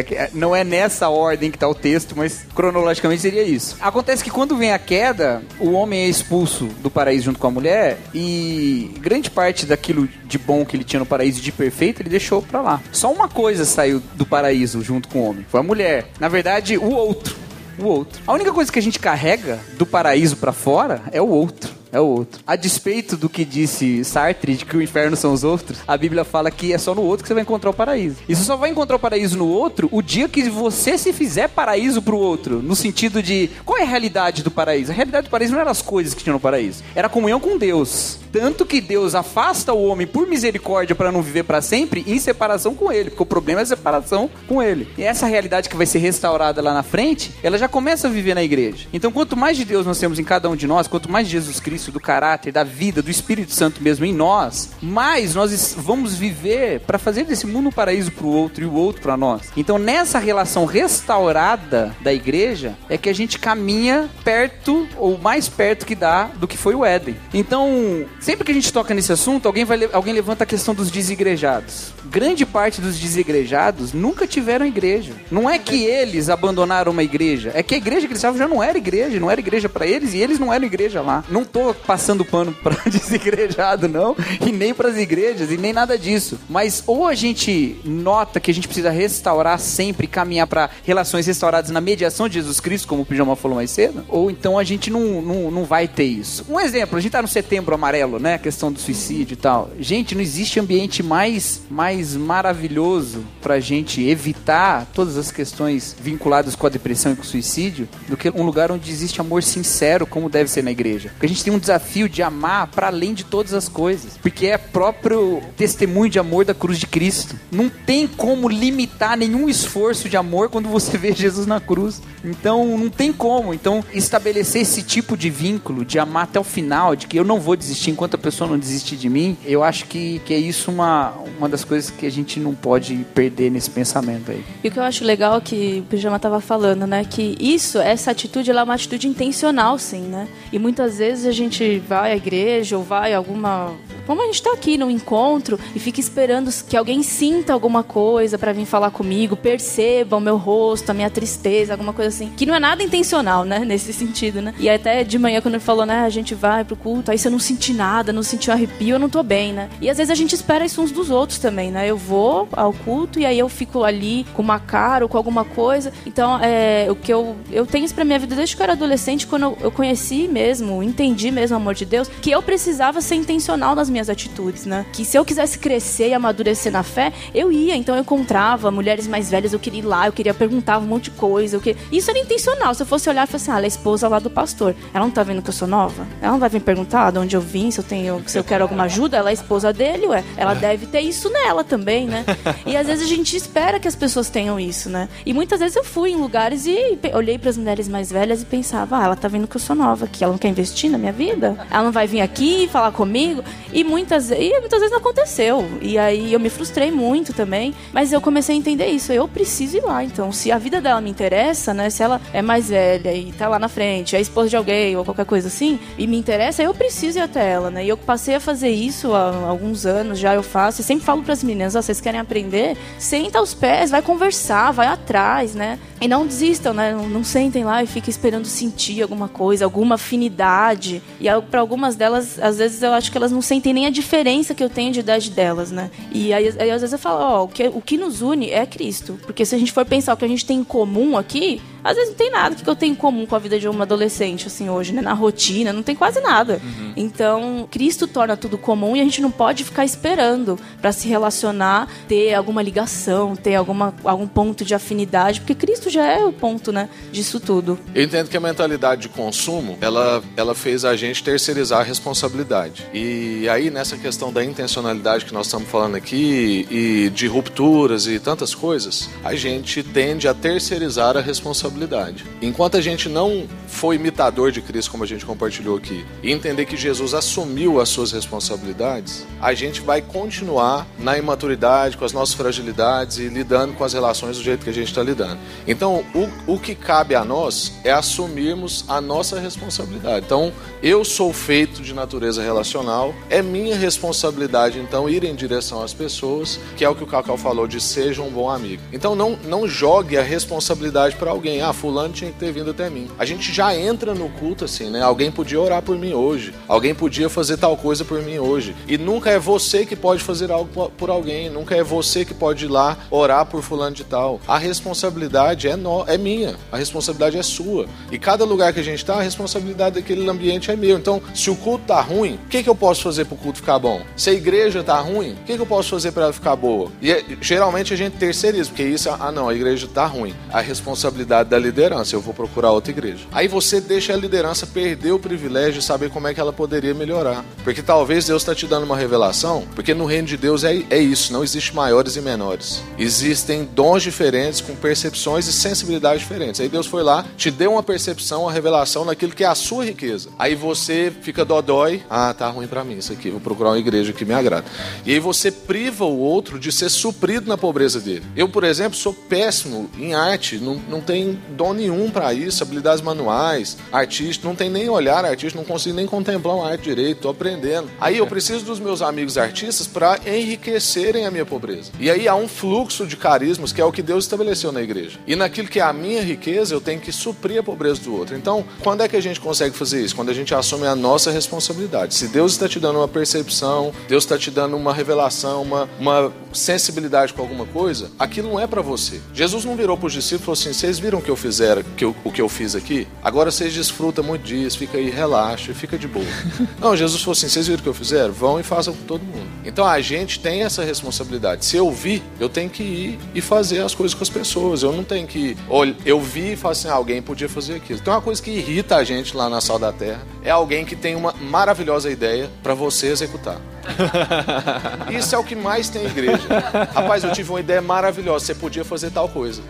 Que- 0.05 0.15
é, 0.15 0.29
não 0.33 0.55
é 0.55 0.63
nessa 0.63 1.09
ordem 1.09 1.51
que 1.51 1.57
tá 1.57 1.67
o 1.67 1.75
texto, 1.75 2.13
mas 2.15 2.45
cronologicamente 2.55 3.21
seria 3.21 3.43
isso. 3.43 3.77
Acontece 3.81 4.23
que 4.23 4.29
quando 4.29 4.55
vem 4.55 4.71
a 4.71 4.79
queda, 4.79 5.41
o 5.59 5.71
homem 5.71 6.01
é 6.01 6.07
expulso 6.07 6.65
do 6.81 6.89
paraíso 6.89 7.25
junto 7.25 7.39
com 7.39 7.47
a 7.47 7.51
mulher 7.51 7.97
e 8.13 8.91
grande 8.99 9.29
parte 9.29 9.65
daquilo 9.65 10.07
de 10.25 10.37
bom 10.37 10.65
que 10.65 10.75
ele 10.75 10.83
tinha 10.83 10.99
no 10.99 11.05
paraíso 11.05 11.41
de 11.41 11.51
perfeito, 11.51 12.01
ele 12.01 12.09
deixou 12.09 12.41
pra 12.41 12.61
lá. 12.61 12.81
Só 12.91 13.11
uma 13.11 13.27
coisa 13.27 13.65
saiu 13.65 14.01
do 14.15 14.25
paraíso 14.25 14.81
junto 14.83 15.07
com 15.09 15.19
o 15.19 15.29
homem, 15.29 15.45
foi 15.49 15.59
a 15.59 15.63
mulher. 15.63 16.07
Na 16.19 16.27
verdade, 16.27 16.77
o 16.77 16.89
outro. 16.89 17.35
O 17.77 17.85
outro. 17.85 18.21
A 18.27 18.33
única 18.33 18.51
coisa 18.51 18.69
que 18.71 18.77
a 18.79 18.81
gente 18.81 18.99
carrega 18.99 19.57
do 19.77 19.85
paraíso 19.85 20.35
pra 20.35 20.51
fora 20.51 21.01
é 21.13 21.21
o 21.21 21.27
outro. 21.29 21.78
É 21.91 21.99
o 21.99 22.05
outro. 22.05 22.41
A 22.45 22.55
despeito 22.55 23.17
do 23.17 23.29
que 23.29 23.43
disse 23.43 24.03
Sartre, 24.03 24.55
de 24.55 24.65
que 24.65 24.77
o 24.77 24.81
inferno 24.81 25.15
são 25.15 25.33
os 25.33 25.43
outros, 25.43 25.79
a 25.87 25.97
Bíblia 25.97 26.23
fala 26.23 26.51
que 26.51 26.71
é 26.71 26.77
só 26.77 26.93
no 26.93 27.01
outro 27.01 27.23
que 27.23 27.27
você 27.27 27.33
vai 27.33 27.43
encontrar 27.43 27.69
o 27.69 27.73
paraíso. 27.73 28.17
E 28.27 28.35
você 28.35 28.43
só 28.43 28.55
vai 28.55 28.69
encontrar 28.69 28.95
o 28.95 28.99
paraíso 28.99 29.37
no 29.37 29.47
outro 29.47 29.89
o 29.91 30.01
dia 30.01 30.29
que 30.29 30.49
você 30.49 30.97
se 30.97 31.11
fizer 31.11 31.47
paraíso 31.49 32.01
pro 32.01 32.17
outro. 32.17 32.61
No 32.61 32.75
sentido 32.75 33.23
de. 33.23 33.49
Qual 33.65 33.77
é 33.77 33.83
a 33.83 33.87
realidade 33.87 34.43
do 34.43 34.51
paraíso? 34.51 34.91
A 34.91 34.95
realidade 34.95 35.27
do 35.27 35.31
paraíso 35.31 35.53
não 35.53 35.61
era 35.61 35.71
as 35.71 35.81
coisas 35.81 36.13
que 36.13 36.23
tinham 36.23 36.35
no 36.35 36.39
paraíso. 36.39 36.83
Era 36.93 37.07
a 37.07 37.09
comunhão 37.09 37.39
com 37.39 37.57
Deus. 37.57 38.19
Tanto 38.31 38.65
que 38.65 38.79
Deus 38.79 39.15
afasta 39.15 39.73
o 39.73 39.83
homem 39.85 40.05
por 40.05 40.27
misericórdia 40.27 40.95
para 40.95 41.11
não 41.11 41.21
viver 41.21 41.43
para 41.43 41.61
sempre 41.61 42.03
em 42.05 42.19
separação 42.19 42.75
com 42.75 42.91
ele. 42.91 43.09
Porque 43.09 43.23
o 43.23 43.25
problema 43.25 43.61
é 43.61 43.63
a 43.63 43.67
separação 43.67 44.29
com 44.47 44.61
ele. 44.61 44.87
E 44.97 45.03
essa 45.03 45.25
realidade 45.25 45.67
que 45.67 45.75
vai 45.75 45.87
ser 45.87 45.99
restaurada 45.99 46.61
lá 46.61 46.73
na 46.73 46.83
frente, 46.83 47.31
ela 47.41 47.57
já 47.57 47.67
começa 47.67 48.07
a 48.07 48.11
viver 48.11 48.35
na 48.35 48.43
igreja. 48.43 48.87
Então, 48.93 49.11
quanto 49.11 49.35
mais 49.35 49.57
de 49.57 49.65
Deus 49.65 49.85
nós 49.85 49.97
temos 49.97 50.19
em 50.19 50.23
cada 50.23 50.49
um 50.49 50.55
de 50.55 50.67
nós, 50.67 50.87
quanto 50.87 51.11
mais 51.11 51.25
de 51.25 51.33
Jesus 51.33 51.59
Cristo, 51.59 51.78
do 51.87 51.99
caráter, 51.99 52.51
da 52.51 52.63
vida, 52.63 53.01
do 53.01 53.09
Espírito 53.09 53.53
Santo 53.53 53.81
mesmo 53.81 54.05
em 54.05 54.13
nós, 54.13 54.71
mais 54.81 55.33
nós 55.33 55.75
vamos 55.77 56.15
viver 56.15 56.81
para 56.81 56.97
fazer 56.97 57.23
desse 57.23 57.47
mundo 57.47 57.69
um 57.69 57.71
paraíso 57.71 58.11
para 58.11 58.25
o 58.25 58.33
outro 58.33 58.63
e 58.63 58.67
o 58.67 58.73
outro 58.73 59.01
para 59.01 59.15
nós. 59.15 59.51
Então, 59.55 59.77
nessa 59.77 60.19
relação 60.19 60.65
restaurada 60.65 61.95
da 62.01 62.13
igreja, 62.13 62.75
é 62.89 62.97
que 62.97 63.09
a 63.09 63.13
gente 63.13 63.39
caminha 63.39 64.09
perto 64.23 64.87
ou 64.97 65.17
mais 65.17 65.47
perto 65.47 65.85
que 65.85 65.95
dá 65.95 66.25
do 66.25 66.47
que 66.47 66.57
foi 66.57 66.75
o 66.75 66.85
Éden. 66.85 67.15
Então, 67.33 68.05
sempre 68.19 68.43
que 68.43 68.51
a 68.51 68.55
gente 68.55 68.71
toca 68.71 68.93
nesse 68.93 69.11
assunto, 69.11 69.45
alguém, 69.45 69.65
vai, 69.65 69.89
alguém 69.93 70.13
levanta 70.13 70.43
a 70.43 70.47
questão 70.47 70.73
dos 70.75 70.91
desigrejados. 70.91 71.93
Grande 72.09 72.43
parte 72.45 72.81
dos 72.81 72.97
desigrejados 72.97 73.93
nunca 73.93 74.25
tiveram 74.25 74.65
igreja. 74.65 75.13
Não 75.29 75.47
é 75.47 75.59
que 75.59 75.85
eles 75.85 76.27
abandonaram 76.27 76.91
uma 76.91 77.03
igreja, 77.03 77.51
é 77.53 77.61
que 77.61 77.75
a 77.75 77.77
igreja 77.77 78.01
que 78.01 78.13
eles 78.13 78.17
estavam 78.17 78.39
já 78.39 78.47
não 78.47 78.63
era 78.63 78.77
igreja, 78.77 79.19
não 79.19 79.29
era 79.29 79.39
igreja 79.39 79.69
para 79.69 79.85
eles 79.85 80.13
e 80.13 80.17
eles 80.17 80.39
não 80.39 80.51
eram 80.51 80.65
igreja 80.65 81.01
lá. 81.01 81.23
Não 81.29 81.45
tô 81.45 81.73
passando 81.73 82.25
pano 82.25 82.51
para 82.63 82.75
desigrejado 82.89 83.87
não, 83.87 84.15
e 84.45 84.51
nem 84.51 84.73
para 84.73 84.89
as 84.89 84.97
igrejas 84.97 85.51
e 85.51 85.57
nem 85.57 85.71
nada 85.71 85.99
disso. 85.99 86.39
Mas 86.49 86.83
ou 86.87 87.05
a 87.05 87.13
gente 87.13 87.79
nota 87.85 88.39
que 88.39 88.49
a 88.49 88.53
gente 88.53 88.67
precisa 88.67 88.89
restaurar 88.89 89.59
sempre, 89.59 90.07
caminhar 90.07 90.47
para 90.47 90.69
relações 90.83 91.27
restauradas 91.27 91.69
na 91.69 91.79
mediação 91.79 92.27
de 92.27 92.35
Jesus 92.35 92.59
Cristo, 92.59 92.87
como 92.87 93.03
o 93.03 93.05
Pijama 93.05 93.35
falou 93.35 93.57
mais 93.57 93.69
cedo, 93.69 94.03
ou 94.07 94.31
então 94.31 94.57
a 94.57 94.63
gente 94.63 94.89
não, 94.89 95.21
não, 95.21 95.51
não 95.51 95.63
vai 95.63 95.87
ter 95.87 96.05
isso. 96.05 96.43
Um 96.49 96.59
exemplo, 96.59 96.97
a 96.97 97.01
gente 97.01 97.11
tá 97.11 97.21
no 97.21 97.27
setembro 97.27 97.75
amarelo, 97.75 98.19
né? 98.19 98.33
A 98.33 98.39
questão 98.39 98.71
do 98.71 98.79
suicídio 98.79 99.33
e 99.33 99.37
tal. 99.37 99.69
Gente, 99.79 100.15
não 100.15 100.21
existe 100.21 100.59
ambiente 100.59 101.03
mais, 101.03 101.61
mais 101.69 101.98
maravilhoso 102.15 103.23
pra 103.41 103.59
gente 103.59 104.01
evitar 104.07 104.87
todas 104.93 105.17
as 105.17 105.31
questões 105.31 105.95
vinculadas 106.01 106.55
com 106.55 106.67
a 106.67 106.69
depressão 106.69 107.11
e 107.11 107.15
com 107.15 107.21
o 107.21 107.25
suicídio 107.25 107.87
do 108.07 108.17
que 108.17 108.29
um 108.29 108.43
lugar 108.43 108.71
onde 108.71 108.91
existe 108.91 109.21
amor 109.21 109.43
sincero, 109.43 110.05
como 110.05 110.29
deve 110.29 110.49
ser 110.49 110.63
na 110.63 110.71
igreja. 110.71 111.09
Porque 111.09 111.25
a 111.25 111.29
gente 111.29 111.43
tem 111.43 111.53
um 111.53 111.59
desafio 111.59 112.09
de 112.09 112.21
amar 112.21 112.67
para 112.67 112.87
além 112.87 113.13
de 113.13 113.23
todas 113.23 113.53
as 113.53 113.67
coisas. 113.67 114.17
Porque 114.21 114.47
é 114.47 114.57
próprio 114.57 115.41
testemunho 115.57 116.09
de 116.09 116.19
amor 116.19 116.45
da 116.45 116.53
cruz 116.53 116.79
de 116.79 116.87
Cristo. 116.87 117.35
Não 117.51 117.69
tem 117.69 118.07
como 118.07 118.47
limitar 118.47 119.17
nenhum 119.17 119.49
esforço 119.49 120.09
de 120.09 120.17
amor 120.17 120.49
quando 120.49 120.69
você 120.69 120.95
vê 120.99 121.13
Jesus 121.13 121.45
na 121.45 121.59
cruz. 121.59 122.01
Então, 122.23 122.77
não 122.77 122.89
tem 122.89 123.11
como. 123.11 123.53
Então, 123.53 123.83
estabelecer 123.93 124.61
esse 124.61 124.83
tipo 124.83 125.17
de 125.17 125.29
vínculo, 125.29 125.85
de 125.85 125.99
amar 125.99 126.23
até 126.23 126.39
o 126.39 126.43
final, 126.43 126.95
de 126.95 127.07
que 127.07 127.17
eu 127.17 127.23
não 127.23 127.39
vou 127.39 127.55
desistir 127.55 127.91
enquanto 127.91 128.15
a 128.15 128.17
pessoa 128.17 128.49
não 128.49 128.57
desistir 128.57 128.95
de 128.95 129.09
mim, 129.09 129.37
eu 129.45 129.63
acho 129.63 129.85
que, 129.85 130.19
que 130.25 130.33
é 130.33 130.37
isso 130.37 130.71
uma, 130.71 131.13
uma 131.37 131.49
das 131.49 131.63
coisas 131.63 131.89
que 131.89 132.05
a 132.05 132.11
gente 132.11 132.39
não 132.39 132.53
pode 132.53 133.05
perder 133.13 133.49
nesse 133.49 133.69
pensamento 133.69 134.31
aí. 134.31 134.43
E 134.63 134.67
o 134.67 134.71
que 134.71 134.79
eu 134.79 134.83
acho 134.83 135.03
legal 135.03 135.37
é 135.37 135.41
que 135.41 135.83
o 135.85 135.89
Pijama 135.89 136.19
tava 136.19 136.41
falando, 136.41 136.85
né? 136.85 137.05
Que 137.05 137.35
isso, 137.39 137.79
essa 137.79 138.11
atitude, 138.11 138.49
ela 138.49 138.61
é 138.61 138.63
uma 138.63 138.73
atitude 138.75 139.07
intencional, 139.07 139.77
sim, 139.77 140.01
né? 140.01 140.27
E 140.51 140.59
muitas 140.59 140.97
vezes 140.97 141.25
a 141.25 141.31
gente 141.31 141.79
vai 141.79 142.11
à 142.11 142.15
igreja 142.15 142.77
ou 142.77 142.83
vai 142.83 143.13
a 143.13 143.17
alguma. 143.17 143.73
Como 144.05 144.23
a 144.23 144.25
gente 144.25 144.41
tá 144.41 144.51
aqui 144.53 144.77
num 144.77 144.89
encontro 144.89 145.59
e 145.75 145.79
fica 145.79 145.99
esperando 145.99 146.49
que 146.67 146.75
alguém 146.75 147.03
sinta 147.03 147.53
alguma 147.53 147.83
coisa 147.83 148.37
pra 148.37 148.51
vir 148.51 148.65
falar 148.65 148.91
comigo, 148.91 149.35
perceba 149.35 150.17
o 150.17 150.19
meu 150.19 150.35
rosto, 150.35 150.89
a 150.89 150.93
minha 150.93 151.09
tristeza, 151.09 151.73
alguma 151.73 151.93
coisa 151.93 152.08
assim. 152.09 152.31
Que 152.35 152.45
não 152.45 152.55
é 152.55 152.59
nada 152.59 152.83
intencional, 152.83 153.43
né? 153.43 153.59
Nesse 153.59 153.93
sentido, 153.93 154.41
né? 154.41 154.53
E 154.59 154.69
até 154.69 155.03
de 155.03 155.17
manhã, 155.17 155.41
quando 155.41 155.55
ele 155.55 155.63
falou, 155.63 155.85
né? 155.85 156.01
A 156.01 156.09
gente 156.09 156.35
vai 156.35 156.63
pro 156.63 156.75
culto, 156.75 157.11
aí 157.11 157.17
você 157.17 157.29
não 157.29 157.39
sentir 157.39 157.73
nada, 157.73 158.11
não 158.11 158.23
sentiu 158.23 158.53
arrepio, 158.53 158.95
eu 158.95 158.99
não 158.99 159.09
tô 159.09 159.23
bem, 159.23 159.53
né? 159.53 159.69
E 159.81 159.89
às 159.89 159.97
vezes 159.97 160.11
a 160.11 160.15
gente 160.15 160.33
espera 160.33 160.65
isso 160.65 160.81
uns 160.81 160.91
dos 160.91 161.09
outros 161.09 161.39
também, 161.39 161.71
né? 161.71 161.89
Eu 161.89 161.97
vou 161.97 162.47
ao 162.51 162.73
culto 162.73 163.19
e 163.19 163.25
aí 163.25 163.37
eu 163.37 163.49
fico 163.49 163.83
ali 163.83 164.25
com 164.33 164.41
uma 164.41 164.59
cara 164.59 165.05
ou 165.05 165.09
com 165.09 165.17
alguma 165.17 165.45
coisa. 165.45 165.91
Então, 166.05 166.39
é, 166.41 166.87
o 166.89 166.95
que 166.95 167.11
eu, 167.13 167.35
eu 167.51 167.65
tenho 167.65 167.85
isso 167.85 167.95
pra 167.95 168.03
minha 168.03 168.19
vida 168.19 168.35
desde 168.35 168.55
que 168.55 168.61
eu 168.61 168.63
era 168.63 168.73
adolescente, 168.73 169.27
quando 169.27 169.43
eu, 169.43 169.57
eu 169.61 169.71
conheci 169.71 170.27
mesmo, 170.27 170.81
entendi 170.83 171.31
mesmo 171.31 171.55
o 171.55 171.59
amor 171.59 171.73
de 171.73 171.85
Deus, 171.85 172.07
que 172.07 172.31
eu 172.31 172.41
precisava 172.41 173.01
ser 173.01 173.15
intencional 173.15 173.75
nas 173.75 173.89
minhas 173.89 174.09
atitudes, 174.09 174.65
né? 174.65 174.85
Que 174.91 175.05
se 175.05 175.17
eu 175.17 175.25
quisesse 175.25 175.59
crescer 175.59 176.09
e 176.09 176.13
amadurecer 176.13 176.71
na 176.71 176.83
fé, 176.83 177.13
eu 177.33 177.51
ia. 177.51 177.75
Então 177.75 177.95
eu 177.95 178.01
encontrava 178.01 178.71
mulheres 178.71 179.07
mais 179.07 179.29
velhas, 179.29 179.53
eu 179.53 179.59
queria 179.59 179.79
ir 179.79 179.85
lá, 179.85 180.07
eu 180.07 180.13
queria 180.13 180.33
perguntar 180.33 180.77
um 180.77 180.81
monte 180.81 181.05
de 181.05 181.11
coisa. 181.11 181.55
Eu 181.55 181.61
que... 181.61 181.75
Isso 181.99 182.09
era 182.09 182.19
intencional. 182.19 182.73
Se 182.73 182.81
eu 182.81 182.87
fosse 182.87 183.09
olhar 183.09 183.27
e 183.27 183.29
fosse 183.29 183.43
assim, 183.43 183.51
ah, 183.51 183.57
ela 183.57 183.65
é 183.65 183.67
esposa 183.67 184.07
lá 184.07 184.19
do 184.19 184.29
pastor. 184.29 184.73
Ela 184.93 185.03
não 185.03 185.11
tá 185.11 185.21
vendo 185.21 185.41
que 185.41 185.49
eu 185.49 185.53
sou 185.53 185.67
nova? 185.67 186.07
Ela 186.21 186.31
não 186.31 186.39
vai 186.39 186.47
vir 186.47 186.61
perguntar 186.61 187.11
de 187.11 187.19
onde 187.19 187.35
eu 187.35 187.41
vim, 187.41 187.69
se 187.71 187.81
eu 187.81 187.83
tenho, 187.83 188.23
se 188.25 188.39
eu 188.39 188.43
quero 188.43 188.63
alguma 188.63 188.83
ajuda? 188.83 189.17
Ela 189.17 189.31
é 189.31 189.33
esposa 189.33 189.73
dele, 189.73 190.07
ué. 190.07 190.23
Ela 190.37 190.53
deve 190.53 190.85
ter 190.85 191.01
isso 191.01 191.29
nela 191.29 191.61
também, 191.61 192.07
né? 192.07 192.23
E 192.65 192.77
às 192.77 192.87
vezes 192.87 193.03
a 193.03 193.07
gente 193.07 193.35
espera 193.35 193.79
que 193.79 193.87
as 193.87 193.95
pessoas 193.95 194.29
tenham 194.29 194.59
isso, 194.59 194.89
né? 194.89 195.09
E 195.25 195.33
muitas 195.33 195.59
vezes 195.59 195.75
eu 195.75 195.83
fui 195.83 196.11
em 196.11 196.15
lugares 196.15 196.65
e 196.65 196.97
olhei 197.13 197.37
para 197.37 197.49
as 197.49 197.57
mulheres 197.57 197.87
mais 197.87 198.11
velhas 198.11 198.41
e 198.41 198.45
pensava, 198.45 198.97
ah, 198.97 199.03
ela 199.03 199.15
tá 199.15 199.27
vendo 199.27 199.47
que 199.47 199.57
eu 199.57 199.61
sou 199.61 199.75
nova 199.75 200.05
aqui, 200.05 200.23
ela 200.23 200.31
não 200.31 200.37
quer 200.37 200.49
investir 200.49 200.89
na 200.89 200.97
minha 200.97 201.11
vida? 201.11 201.57
Ela 201.69 201.83
não 201.83 201.91
vai 201.91 202.07
vir 202.07 202.21
aqui 202.21 202.69
falar 202.71 202.91
comigo? 202.91 203.43
E 203.73 203.83
muitas, 203.83 204.31
e 204.31 204.57
muitas 204.59 204.79
vezes 204.79 204.91
não 204.91 204.99
aconteceu. 204.99 205.67
E 205.81 205.97
aí 205.97 206.31
eu 206.31 206.39
me 206.39 206.49
frustrei 206.49 206.91
muito 206.91 207.33
também, 207.33 207.73
mas 207.91 208.13
eu 208.13 208.21
comecei 208.21 208.55
a 208.55 208.57
entender 208.57 208.87
isso, 208.87 209.11
eu 209.11 209.27
preciso 209.27 209.77
ir 209.77 209.83
lá. 209.83 210.03
Então, 210.03 210.31
se 210.31 210.51
a 210.51 210.57
vida 210.57 210.79
dela 210.79 211.01
me 211.01 211.09
interessa, 211.09 211.73
né? 211.73 211.88
Se 211.91 212.03
ela 212.03 212.21
é 212.33 212.41
mais 212.41 212.69
velha 212.69 213.13
e 213.13 213.31
tá 213.31 213.47
lá 213.47 213.59
na 213.59 213.67
frente, 213.67 214.15
é 214.15 214.21
esposa 214.21 214.49
de 214.49 214.55
alguém 214.55 214.95
ou 214.95 215.05
qualquer 215.05 215.25
coisa 215.25 215.47
assim, 215.47 215.79
e 215.97 216.07
me 216.07 216.17
interessa, 216.17 216.63
eu 216.63 216.73
preciso 216.73 217.19
ir 217.19 217.21
até 217.21 217.49
ela, 217.49 217.69
né? 217.69 217.83
E 217.85 217.89
eu 217.89 217.97
passei 217.97 218.35
a 218.35 218.39
fazer 218.39 218.69
isso 218.69 219.13
há 219.13 219.47
alguns 219.47 219.85
anos 219.85 220.19
já 220.19 220.33
eu 220.33 220.43
faço. 220.43 220.81
E 220.81 220.83
sempre 220.83 221.05
falo 221.05 221.23
para 221.23 221.33
as 221.33 221.43
meninas, 221.43 221.73
vocês 221.73 222.01
querem 222.01 222.19
aprender? 222.19 222.77
Senta 222.97 223.39
aos 223.39 223.53
pés, 223.53 223.91
vai 223.91 224.01
conversar, 224.01 224.71
vai 224.71 224.87
atrás, 224.87 225.55
né? 225.55 225.79
E 226.01 226.07
não 226.07 226.25
desistam, 226.25 226.73
né? 226.73 226.93
Não, 226.93 227.09
não 227.09 227.23
sentem 227.23 227.63
lá 227.63 227.83
e 227.83 227.87
fiquem 227.87 228.09
esperando 228.09 228.45
sentir 228.45 229.01
alguma 229.01 229.27
coisa, 229.27 229.65
alguma 229.65 229.95
afinidade. 229.95 231.01
E 231.19 231.25
para 231.49 231.59
algumas 231.59 231.95
delas, 231.95 232.39
às 232.39 232.57
vezes 232.57 232.81
eu 232.81 232.93
acho 232.93 233.11
que 233.11 233.17
elas 233.17 233.31
não 233.31 233.41
sentem 233.41 233.73
nem 233.73 233.85
a 233.85 233.89
diferença 233.89 234.55
que 234.55 234.63
eu 234.63 234.69
tenho 234.69 234.91
de 234.91 235.01
idade 235.01 235.29
delas, 235.31 235.71
né? 235.71 235.91
E 236.11 236.33
aí, 236.33 236.53
aí 236.57 236.71
às 236.71 236.81
vezes 236.81 236.93
eu 236.93 236.99
falo, 236.99 237.19
ó, 237.21 237.43
o 237.43 237.47
que, 237.47 237.67
o 237.67 237.81
que 237.81 237.97
nos 237.97 238.21
une 238.21 238.49
é 238.49 238.65
Cristo. 238.65 239.19
Porque 239.23 239.45
se 239.45 239.55
a 239.55 239.57
gente 239.57 239.71
for 239.71 239.85
pensar 239.85 240.13
o 240.13 240.17
que 240.17 240.25
a 240.25 240.27
gente 240.29 240.45
tem 240.45 240.59
em 240.59 240.63
comum 240.63 241.17
aqui, 241.17 241.61
às 241.83 241.95
vezes 241.95 242.09
não 242.09 242.17
tem 242.17 242.31
nada 242.31 242.55
que 242.55 242.69
eu 242.69 242.75
tenho 242.75 242.93
em 242.93 242.95
comum 242.95 243.25
com 243.25 243.35
a 243.35 243.39
vida 243.39 243.59
de 243.59 243.67
uma 243.67 243.83
adolescente, 243.83 244.47
assim, 244.47 244.69
hoje, 244.69 244.93
né? 244.93 245.01
Na 245.01 245.13
rotina, 245.13 245.71
não 245.71 245.83
tem 245.83 245.95
quase 245.95 246.19
nada. 246.19 246.61
Uhum. 246.63 246.93
Então, 246.95 247.67
Cristo 247.69 248.07
torna 248.07 248.35
tudo 248.35 248.57
comum 248.57 248.95
e 248.95 249.01
a 249.01 249.03
gente 249.03 249.21
não 249.21 249.31
pode 249.31 249.63
ficar 249.63 249.85
esperando 249.85 250.59
para 250.81 250.91
se 250.91 251.07
relacionar, 251.07 251.87
ter 252.07 252.33
alguma 252.33 252.61
ligação, 252.61 253.35
ter 253.35 253.55
alguma, 253.55 253.93
algum 254.03 254.27
ponto 254.27 254.65
de 254.65 254.75
afinidade, 254.75 255.41
porque 255.41 255.55
Cristo 255.55 255.88
já 255.89 256.05
é 256.05 256.23
o 256.23 256.31
ponto, 256.31 256.71
né, 256.71 256.89
disso 257.11 257.39
tudo. 257.39 257.79
Eu 257.93 258.03
entendo 258.03 258.29
que 258.29 258.37
a 258.37 258.39
mentalidade 258.39 259.01
de 259.01 259.09
consumo, 259.09 259.77
ela, 259.81 260.23
ela 260.35 260.55
fez 260.55 260.85
a 260.85 260.95
gente 260.95 261.23
terceirizar 261.23 261.81
a 261.81 261.83
responsabilidade. 261.83 262.85
E 262.93 263.47
aí, 263.49 263.69
nessa 263.69 263.97
questão 263.97 264.31
da 264.31 264.43
intencionalidade 264.43 265.25
que 265.25 265.33
nós 265.33 265.47
estamos 265.47 265.69
falando 265.69 265.95
aqui, 265.95 266.67
e 266.69 267.09
de 267.09 267.27
rupturas 267.27 268.07
e 268.07 268.19
tantas 268.19 268.53
coisas, 268.53 269.09
a 269.23 269.35
gente 269.35 269.83
tende 269.83 270.27
a 270.27 270.33
terceirizar 270.33 271.17
a 271.17 271.21
responsabilidade. 271.21 272.25
Enquanto 272.41 272.77
a 272.77 272.81
gente 272.81 273.07
não 273.07 273.47
for 273.67 273.93
imitador 273.93 274.51
de 274.51 274.61
Cristo, 274.61 274.91
como 274.91 275.03
a 275.03 275.07
gente 275.07 275.25
compartilhou 275.25 275.77
aqui, 275.77 276.05
e 276.21 276.31
entender 276.31 276.65
que 276.65 276.75
Jesus 276.75 277.13
assumiu 277.13 277.79
as 277.79 277.89
suas 277.89 278.11
responsabilidades, 278.11 279.25
a 279.41 279.53
gente 279.53 279.81
vai 279.81 280.01
continuar 280.01 280.87
na 280.97 281.17
imaturidade, 281.17 281.97
com 281.97 282.05
as 282.05 282.13
nossas 282.13 282.35
fragilidades 282.35 283.17
e 283.17 283.27
lidando 283.27 283.73
com 283.73 283.83
as 283.83 283.93
relações 283.93 284.37
do 284.37 284.43
jeito 284.43 284.63
que 284.63 284.69
a 284.69 284.73
gente 284.73 284.89
está 284.89 285.01
lidando. 285.01 285.39
Então, 285.67 285.78
o, 285.87 286.53
o 286.53 286.59
que 286.59 286.75
cabe 286.75 287.15
a 287.15 287.23
nós 287.23 287.73
é 287.83 287.91
assumirmos 287.91 288.85
a 288.87 288.99
nossa 288.99 289.39
responsabilidade. 289.39 290.25
Então, 290.25 290.51
eu 290.81 291.05
sou 291.05 291.31
feito 291.31 291.81
de 291.81 291.93
natureza 291.93 292.41
relacional, 292.41 293.13
é 293.29 293.41
minha 293.41 293.75
responsabilidade, 293.75 294.79
então, 294.79 295.09
ir 295.09 295.23
em 295.23 295.35
direção 295.35 295.81
às 295.81 295.93
pessoas, 295.93 296.59
que 296.75 296.83
é 296.83 296.89
o 296.89 296.95
que 296.95 297.03
o 297.03 297.07
Cacau 297.07 297.37
falou 297.37 297.67
de 297.67 297.79
seja 297.79 298.21
um 298.21 298.29
bom 298.29 298.49
amigo. 298.49 298.81
Então, 298.91 299.15
não, 299.15 299.37
não 299.45 299.67
jogue 299.67 300.17
a 300.17 300.23
responsabilidade 300.23 301.15
para 301.15 301.31
alguém 301.31 301.61
ah, 301.61 301.73
fulano 301.73 302.13
tinha 302.13 302.31
que 302.31 302.37
ter 302.37 302.51
vindo 302.51 302.71
até 302.71 302.89
mim. 302.89 303.07
A 303.17 303.25
gente 303.25 303.53
já 303.53 303.75
entra 303.75 304.13
no 304.13 304.29
culto 304.29 304.65
assim, 304.65 304.89
né? 304.89 305.01
Alguém 305.01 305.31
podia 305.31 305.59
orar 305.59 305.81
por 305.81 305.97
mim 305.97 306.13
hoje. 306.13 306.53
Alguém 306.67 306.93
podia 306.93 307.29
fazer 307.29 307.57
tal 307.57 307.75
coisa 307.77 308.03
por 308.03 308.21
mim 308.21 308.39
hoje. 308.39 308.75
E 308.87 308.97
nunca 308.97 309.29
é 309.29 309.39
você 309.39 309.85
que 309.85 309.95
pode 309.95 310.23
fazer 310.23 310.51
algo 310.51 310.91
por 310.97 311.09
alguém. 311.09 311.49
Nunca 311.49 311.75
é 311.75 311.83
você 311.83 312.25
que 312.25 312.33
pode 312.33 312.65
ir 312.65 312.67
lá 312.67 312.97
orar 313.09 313.45
por 313.45 313.61
fulano 313.61 313.95
de 313.95 314.03
tal. 314.03 314.39
A 314.47 314.57
responsabilidade 314.57 315.67
é, 315.69 315.75
no, 315.75 316.03
é 316.07 316.17
minha. 316.17 316.55
A 316.71 316.77
responsabilidade 316.77 317.37
é 317.37 317.43
sua. 317.43 317.87
E 318.11 318.17
cada 318.17 318.43
lugar 318.43 318.73
que 318.73 318.79
a 318.79 318.83
gente 318.83 318.99
está, 318.99 319.15
a 319.15 319.21
responsabilidade 319.21 319.95
daquele 319.95 320.27
ambiente 320.29 320.71
é 320.71 320.75
meu. 320.75 320.97
Então, 320.97 321.21
se 321.33 321.49
o 321.49 321.55
culto 321.55 321.85
tá 321.87 322.01
ruim, 322.01 322.39
o 322.45 322.49
que, 322.49 322.63
que 322.63 322.69
eu 322.69 322.75
posso 322.75 323.03
fazer 323.03 323.25
para 323.25 323.35
o 323.35 323.37
culto 323.37 323.59
ficar 323.59 323.79
bom? 323.79 324.01
Se 324.15 324.29
a 324.29 324.33
igreja 324.33 324.83
tá 324.83 324.99
ruim, 324.99 325.33
o 325.33 325.43
que, 325.45 325.55
que 325.55 325.61
eu 325.61 325.65
posso 325.65 325.89
fazer 325.89 326.11
para 326.11 326.23
ela 326.23 326.33
ficar 326.33 326.55
boa? 326.55 326.91
E 327.01 327.11
é, 327.11 327.23
geralmente 327.41 327.93
a 327.93 327.97
gente 327.97 328.17
terceiriza, 328.17 328.69
porque 328.69 328.83
isso, 328.83 329.09
ah 329.09 329.31
não, 329.31 329.49
a 329.49 329.53
igreja 329.53 329.87
tá 329.87 330.05
ruim. 330.05 330.33
A 330.51 330.61
responsabilidade 330.61 331.49
da 331.49 331.57
liderança, 331.57 332.15
eu 332.15 332.21
vou 332.21 332.33
procurar 332.33 332.71
outra 332.71 332.91
igreja. 332.91 333.25
Aí 333.31 333.47
você 333.47 333.79
deixa 333.79 334.13
a 334.13 334.17
liderança 334.17 334.67
perder 334.67 335.11
o 335.11 335.19
privilégio 335.19 335.79
de 335.79 335.85
saber 335.85 336.09
como 336.09 336.27
é 336.27 336.33
que 336.33 336.39
ela 336.39 336.53
poderia 336.53 336.93
melhorar. 336.93 337.45
Porque 337.63 337.81
talvez 337.81 338.25
Deus 338.25 338.41
está 338.41 338.55
te 338.55 338.67
dando 338.67 338.83
uma 338.83 338.97
revelação, 338.97 339.67
porque 339.75 339.93
no 339.93 340.05
reino 340.05 340.27
de 340.27 340.37
Deus 340.37 340.63
é, 340.63 340.83
é 340.89 340.97
isso, 340.97 341.33
não 341.33 341.43
existe 341.43 341.75
maiores 341.75 342.15
e 342.15 342.21
menores. 342.21 342.81
Existem 342.97 343.67
dons 343.73 344.03
diferentes, 344.03 344.61
com 344.61 344.75
percepções 344.75 345.47
e 345.47 345.53
sensibilidades 345.59 346.21
diferentes. 346.21 346.61
Aí 346.61 346.69
Deus 346.69 346.87
foi 346.87 347.03
lá, 347.03 347.25
te 347.37 347.51
deu 347.51 347.73
uma 347.73 347.83
percepção, 347.83 348.43
uma 348.43 348.51
revelação 348.51 349.05
naquilo 349.05 349.33
que 349.33 349.43
é 349.43 349.47
a 349.47 349.55
sua 349.55 349.85
riqueza. 349.85 350.29
Aí 350.37 350.55
você 350.55 351.11
fica 351.21 351.45
dodói, 351.45 352.03
ah, 352.09 352.33
tá 352.33 352.49
ruim 352.49 352.67
para 352.67 352.83
mim 352.83 352.97
isso 352.97 353.13
aqui, 353.13 353.29
vou 353.29 353.39
procurar 353.39 353.71
uma 353.71 353.79
igreja 353.79 354.13
que 354.13 354.25
me 354.25 354.33
agrada. 354.33 354.65
E 355.05 355.13
aí 355.13 355.19
você 355.19 355.51
priva 355.51 356.05
o 356.05 356.19
outro 356.19 356.59
de 356.59 356.71
ser 356.71 356.89
suprido 356.89 357.47
na 357.47 357.57
pobreza 357.57 357.99
dele. 357.99 358.25
Eu, 358.35 358.49
por 358.49 358.63
exemplo, 358.63 358.97
sou 358.97 359.13
péssimo 359.13 359.89
em 359.97 360.13
arte, 360.13 360.57
não, 360.57 360.75
não 360.89 361.01
tem 361.01 361.39
dom 361.51 361.73
nenhum 361.73 362.09
para 362.09 362.33
isso, 362.33 362.63
habilidades 362.63 363.01
manuais, 363.01 363.77
artista, 363.91 364.47
não 364.47 364.55
tem 364.55 364.69
nem 364.69 364.89
olhar 364.89 365.25
artista, 365.25 365.57
não 365.57 365.65
consigo 365.65 365.95
nem 365.95 366.05
contemplar 366.05 366.55
uma 366.55 366.69
arte 366.69 366.83
direito, 366.83 367.21
tô 367.21 367.29
aprendendo. 367.29 367.89
Aí 367.99 368.17
eu 368.17 368.27
preciso 368.27 368.65
dos 368.65 368.79
meus 368.79 369.01
amigos 369.01 369.37
artistas 369.37 369.87
para 369.87 370.19
enriquecerem 370.25 371.25
a 371.25 371.31
minha 371.31 371.45
pobreza. 371.45 371.91
E 371.99 372.09
aí 372.09 372.27
há 372.27 372.35
um 372.35 372.47
fluxo 372.47 373.05
de 373.05 373.15
carismas 373.17 373.73
que 373.73 373.81
é 373.81 373.85
o 373.85 373.91
que 373.91 374.01
Deus 374.01 374.25
estabeleceu 374.25 374.71
na 374.71 374.81
igreja. 374.81 375.19
E 375.27 375.35
naquilo 375.49 375.67
que 375.67 375.79
é 375.79 375.83
a 375.83 375.91
minha 375.91 376.21
riqueza, 376.21 376.73
eu 376.73 376.79
tenho 376.79 377.01
que 377.01 377.11
suprir 377.11 377.59
a 377.59 377.63
pobreza 377.63 378.01
do 378.01 378.15
outro. 378.15 378.35
Então, 378.35 378.63
quando 378.81 379.01
é 379.01 379.07
que 379.07 379.15
a 379.15 379.21
gente 379.21 379.39
consegue 379.39 379.75
fazer 379.75 380.01
isso? 380.03 380.15
Quando 380.15 380.29
a 380.29 380.33
gente 380.33 380.53
assume 380.53 380.85
a 380.85 380.95
nossa 380.95 381.31
responsabilidade. 381.31 382.13
Se 382.13 382.27
Deus 382.27 382.53
está 382.53 382.69
te 382.69 382.79
dando 382.79 382.99
uma 382.99 383.07
percepção, 383.07 383.91
Deus 384.07 384.23
está 384.23 384.37
te 384.37 384.51
dando 384.51 384.77
uma 384.77 384.93
revelação, 384.93 385.63
uma, 385.63 385.89
uma 385.99 386.31
sensibilidade 386.53 387.33
com 387.33 387.41
alguma 387.41 387.65
coisa, 387.65 388.11
aquilo 388.19 388.49
não 388.49 388.59
é 388.59 388.67
para 388.67 388.81
você. 388.81 389.19
Jesus 389.33 389.65
não 389.65 389.75
virou 389.75 389.97
para 389.97 390.07
os 390.07 390.13
discípulos 390.13 390.41
e 390.41 390.45
falou 390.45 390.59
assim: 390.59 390.73
vocês 390.73 390.99
viram 390.99 391.19
que 391.19 391.29
eu 391.29 391.35
fizeram 391.35 391.83
que 391.97 392.05
eu, 392.05 392.15
o 392.23 392.31
que 392.31 392.41
eu 392.41 392.47
fiz 392.47 392.75
aqui, 392.75 393.07
agora 393.23 393.51
vocês 393.51 393.73
desfrutam 393.73 394.23
muito 394.23 394.43
disso, 394.43 394.77
fica 394.77 394.97
aí, 394.97 395.09
relaxa, 395.09 395.73
fica 395.73 395.97
de 395.97 396.07
boa. 396.07 396.25
Não, 396.79 396.95
Jesus 396.95 397.21
falou 397.21 397.33
assim: 397.33 397.49
vocês 397.49 397.67
viram 397.67 397.79
o 397.79 397.83
que 397.83 397.89
eu 397.89 397.93
fizeram? 397.93 398.31
Vão 398.31 398.59
e 398.59 398.63
façam 398.63 398.93
com 398.93 399.03
todo 399.03 399.21
mundo. 399.21 399.47
Então 399.65 399.85
a 399.85 399.99
gente 399.99 400.39
tem 400.39 400.63
essa 400.63 400.83
responsabilidade. 400.83 401.65
Se 401.65 401.75
eu 401.75 401.91
vi, 401.91 402.21
eu 402.39 402.49
tenho 402.49 402.69
que 402.69 402.83
ir 402.83 403.19
e 403.33 403.41
fazer 403.41 403.79
as 403.81 403.93
coisas 403.95 404.13
com 404.13 404.23
as 404.23 404.29
pessoas. 404.29 404.83
Eu 404.83 404.91
não 404.91 405.03
tenho 405.03 405.27
que. 405.27 405.38
Olha, 405.69 405.95
eu 406.05 406.19
vi 406.19 406.53
e 406.53 406.55
falo 406.55 406.71
assim: 406.71 406.87
ah, 406.87 406.93
alguém 406.93 407.21
podia 407.21 407.49
fazer 407.49 407.75
aquilo. 407.75 407.99
Então 407.99 408.13
uma 408.13 408.21
coisa 408.21 408.41
que 408.41 408.51
irrita 408.51 408.95
a 408.95 409.03
gente 409.03 409.35
lá 409.35 409.49
na 409.49 409.61
Sal 409.61 409.79
da 409.79 409.91
Terra 409.91 410.21
é 410.43 410.51
alguém 410.51 410.85
que 410.85 410.95
tem 410.95 411.15
uma 411.15 411.33
maravilhosa 411.33 412.09
ideia 412.09 412.49
para 412.63 412.73
você 412.73 413.07
executar. 413.07 413.57
Isso 415.09 415.33
é 415.33 415.37
o 415.37 415.43
que 415.43 415.55
mais 415.55 415.89
tem 415.89 416.05
igreja. 416.05 416.47
Rapaz, 416.93 417.23
eu 417.23 417.31
tive 417.31 417.49
uma 417.49 417.59
ideia 417.59 417.81
maravilhosa, 417.81 418.45
você 418.45 418.55
podia 418.55 418.85
fazer 418.85 419.09
tal 419.11 419.27
coisa. 419.27 419.61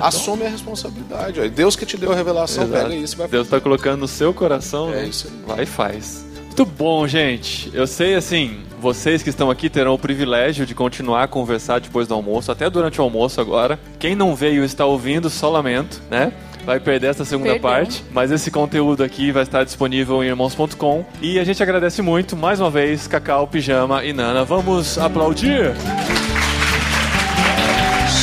Assume 0.00 0.46
a 0.46 0.48
responsabilidade. 0.48 1.40
Ó. 1.40 1.48
Deus 1.48 1.76
que 1.76 1.86
te 1.86 1.96
deu 1.96 2.12
a 2.12 2.14
revelação, 2.14 2.64
Exato. 2.64 2.82
pega 2.84 2.94
isso 2.94 3.14
e 3.14 3.18
vai 3.18 3.28
Deus 3.28 3.46
está 3.46 3.60
colocando 3.60 4.00
no 4.00 4.08
seu 4.08 4.32
coração, 4.34 4.92
é 4.92 5.04
isso 5.04 5.28
aí. 5.28 5.44
vai 5.46 5.62
e 5.62 5.66
faz. 5.66 6.27
Muito 6.58 6.76
bom, 6.76 7.06
gente. 7.06 7.70
Eu 7.72 7.86
sei, 7.86 8.16
assim, 8.16 8.62
vocês 8.80 9.22
que 9.22 9.30
estão 9.30 9.48
aqui 9.48 9.70
terão 9.70 9.94
o 9.94 9.98
privilégio 9.98 10.66
de 10.66 10.74
continuar 10.74 11.22
a 11.22 11.28
conversar 11.28 11.78
depois 11.78 12.08
do 12.08 12.14
almoço, 12.14 12.50
até 12.50 12.68
durante 12.68 13.00
o 13.00 13.04
almoço 13.04 13.40
agora. 13.40 13.78
Quem 13.96 14.16
não 14.16 14.34
veio 14.34 14.64
e 14.64 14.66
está 14.66 14.84
ouvindo, 14.84 15.30
só 15.30 15.48
lamento, 15.50 16.02
né? 16.10 16.32
vai 16.66 16.80
perder 16.80 17.10
essa 17.10 17.24
segunda 17.24 17.52
Perdão. 17.52 17.70
parte, 17.70 18.04
mas 18.10 18.32
esse 18.32 18.50
conteúdo 18.50 19.04
aqui 19.04 19.30
vai 19.30 19.44
estar 19.44 19.62
disponível 19.62 20.22
em 20.22 20.26
irmãos.com. 20.26 21.04
E 21.22 21.38
a 21.38 21.44
gente 21.44 21.62
agradece 21.62 22.02
muito, 22.02 22.36
mais 22.36 22.60
uma 22.60 22.70
vez, 22.70 23.06
Cacau, 23.06 23.46
Pijama 23.46 24.04
e 24.04 24.12
Nana. 24.12 24.44
Vamos 24.44 24.98
aplaudir? 24.98 25.72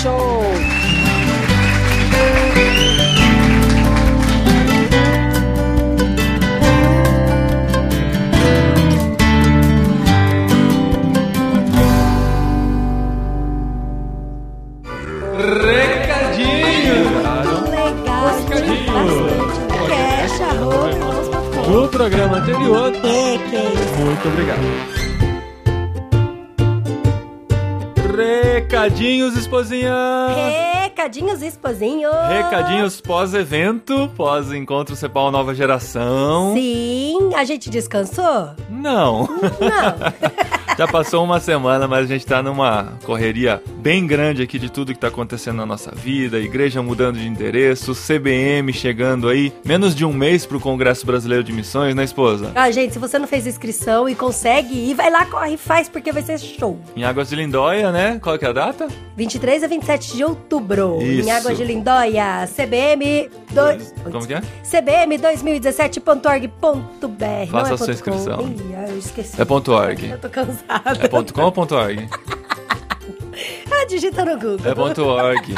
Show! 0.02 0.75
No 21.70 21.88
programa 21.90 22.38
anterior. 22.38 22.94
É, 22.96 23.38
que 23.38 23.56
é 23.56 23.74
isso. 23.74 23.96
Muito 24.00 24.28
obrigado. 24.28 24.60
Recadinhos, 28.16 29.36
esposinha! 29.36 29.94
Recadinhos, 30.84 31.42
esposinho! 31.42 32.10
Recadinhos 32.30 33.02
pós-evento, 33.02 34.10
pós-encontro 34.16 34.96
Cepal 34.96 35.32
Nova 35.32 35.54
Geração. 35.54 36.54
Sim, 36.54 37.32
a 37.36 37.44
gente 37.44 37.70
descansou? 37.70 38.52
Não. 38.70 39.28
Não. 39.28 40.46
Já 40.78 40.86
passou 40.86 41.24
uma 41.24 41.40
semana, 41.40 41.88
mas 41.88 42.04
a 42.04 42.14
gente 42.14 42.26
tá 42.26 42.44
numa 42.44 42.98
correria 43.06 43.64
bem 43.78 44.06
grande 44.06 44.42
aqui 44.42 44.60
de 44.60 44.70
tudo 44.70 44.94
que 44.94 45.00
tá 45.00 45.08
acontecendo 45.08 45.56
na 45.56 45.66
nossa 45.66 45.90
vida, 45.92 46.38
igreja 46.38 46.84
mudando 46.84 47.18
de 47.18 47.26
endereço, 47.26 47.94
CBM 47.94 48.74
chegando 48.74 49.30
aí, 49.30 49.54
menos 49.64 49.96
de 49.96 50.04
um 50.04 50.12
mês 50.12 50.46
pro 50.46 50.60
Congresso 50.60 51.06
Brasileiro 51.06 51.46
de 51.46 51.54
Missões, 51.54 51.96
né, 51.96 52.04
esposa? 52.04 52.52
Ah, 52.54 52.70
gente, 52.72 52.92
se 52.92 53.00
você 53.00 53.18
não 53.18 53.26
fez 53.26 53.48
inscrição 53.48 54.10
e 54.10 54.16
consegue 54.16 54.74
ir, 54.74 54.96
vai 54.96 55.10
lá, 55.10 55.26
corre 55.26 55.54
e 55.54 55.58
faz, 55.58 55.88
porque 55.88 56.12
vai 56.12 56.22
ser 56.22 56.38
show. 56.40 56.78
Em 56.94 57.06
Águas 57.06 57.30
de 57.30 57.38
Lindóia, 57.38 57.90
né? 57.94 58.20
Qual 58.22 58.38
que 58.38 58.44
é 58.44 58.50
a 58.50 58.54
data? 58.54 58.90
23 59.16 59.64
a 59.64 59.68
27 59.68 60.18
de 60.18 60.26
outubro. 60.26 61.02
Isso. 61.02 61.26
Em 61.26 61.32
Águas 61.32 61.58
de 61.58 61.64
Lindóia, 61.64 62.50
CBM... 62.54 63.30
Dois... 63.52 63.94
Como 64.12 64.28
que 64.28 64.34
é? 64.34 64.42
cbm2017.org.br. 64.66 67.50
Faça 67.50 67.72
é 67.72 67.74
a 67.74 67.78
sua 67.78 67.94
inscrição. 67.94 68.42
Ih, 68.42 68.76
eu 68.90 68.98
esqueci. 68.98 69.42
É 69.42 69.46
ponto 69.46 69.72
.org. 69.72 70.10
Eu 70.10 70.20
tô 70.20 70.28
cansada. 70.28 70.65
É 71.02 71.08
ponto 71.08 71.34
.com 71.34 71.42
ou 71.42 71.52
ponto 71.52 71.76
.org? 71.76 72.10
ah, 73.72 73.86
digita 73.88 74.26
no 74.26 74.34
Google. 74.40 74.72
É 74.72 74.76
ponto 74.76 75.04
.org. 75.04 75.56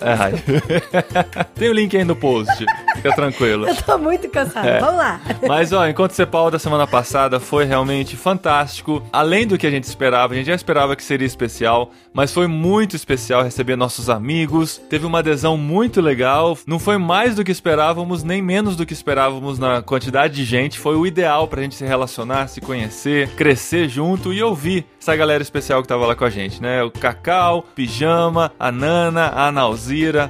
É, 0.00 1.44
tem 1.54 1.68
o 1.68 1.72
link 1.72 1.96
aí 1.96 2.04
no 2.04 2.16
post. 2.16 2.64
Fica 2.96 3.14
tranquilo. 3.14 3.68
Eu 3.68 3.76
tô 3.76 3.98
muito 3.98 4.28
cansada. 4.28 4.68
É. 4.68 4.80
Vamos 4.80 4.96
lá. 4.96 5.20
Mas, 5.46 5.72
ó, 5.72 5.86
enquanto 5.86 6.12
você 6.12 6.26
Paulo 6.26 6.50
da 6.50 6.58
semana 6.58 6.86
passada 6.86 7.40
foi 7.40 7.64
realmente 7.64 8.16
fantástico. 8.16 9.02
Além 9.12 9.46
do 9.46 9.58
que 9.58 9.66
a 9.66 9.70
gente 9.70 9.84
esperava, 9.84 10.32
a 10.32 10.36
gente 10.36 10.46
já 10.46 10.54
esperava 10.54 10.96
que 10.96 11.02
seria 11.02 11.26
especial, 11.26 11.90
mas 12.12 12.32
foi 12.32 12.46
muito 12.46 12.96
especial 12.96 13.42
receber 13.42 13.76
nossos 13.76 14.10
amigos. 14.10 14.80
Teve 14.88 15.06
uma 15.06 15.20
adesão 15.20 15.56
muito 15.56 16.00
legal. 16.00 16.56
Não 16.66 16.78
foi 16.78 16.98
mais 16.98 17.34
do 17.34 17.44
que 17.44 17.52
esperávamos, 17.52 18.22
nem 18.22 18.42
menos 18.42 18.76
do 18.76 18.86
que 18.86 18.92
esperávamos 18.92 19.58
na 19.58 19.82
quantidade 19.82 20.34
de 20.34 20.44
gente. 20.44 20.78
Foi 20.78 20.96
o 20.96 21.06
ideal 21.06 21.46
pra 21.48 21.62
gente 21.62 21.74
se 21.74 21.84
relacionar, 21.84 22.48
se 22.48 22.60
conhecer, 22.60 23.28
crescer 23.30 23.88
junto 23.88 24.32
e 24.32 24.42
ouvir 24.42 24.86
essa 25.00 25.16
galera 25.16 25.42
especial 25.42 25.82
que 25.82 25.88
tava 25.88 26.06
lá 26.06 26.14
com 26.14 26.24
a 26.24 26.30
gente, 26.30 26.60
né? 26.60 26.82
O 26.82 26.90
Cacau, 26.90 27.64
Pijama, 27.74 28.52
a 28.58 28.70
Nana, 28.70 29.28
a 29.28 29.50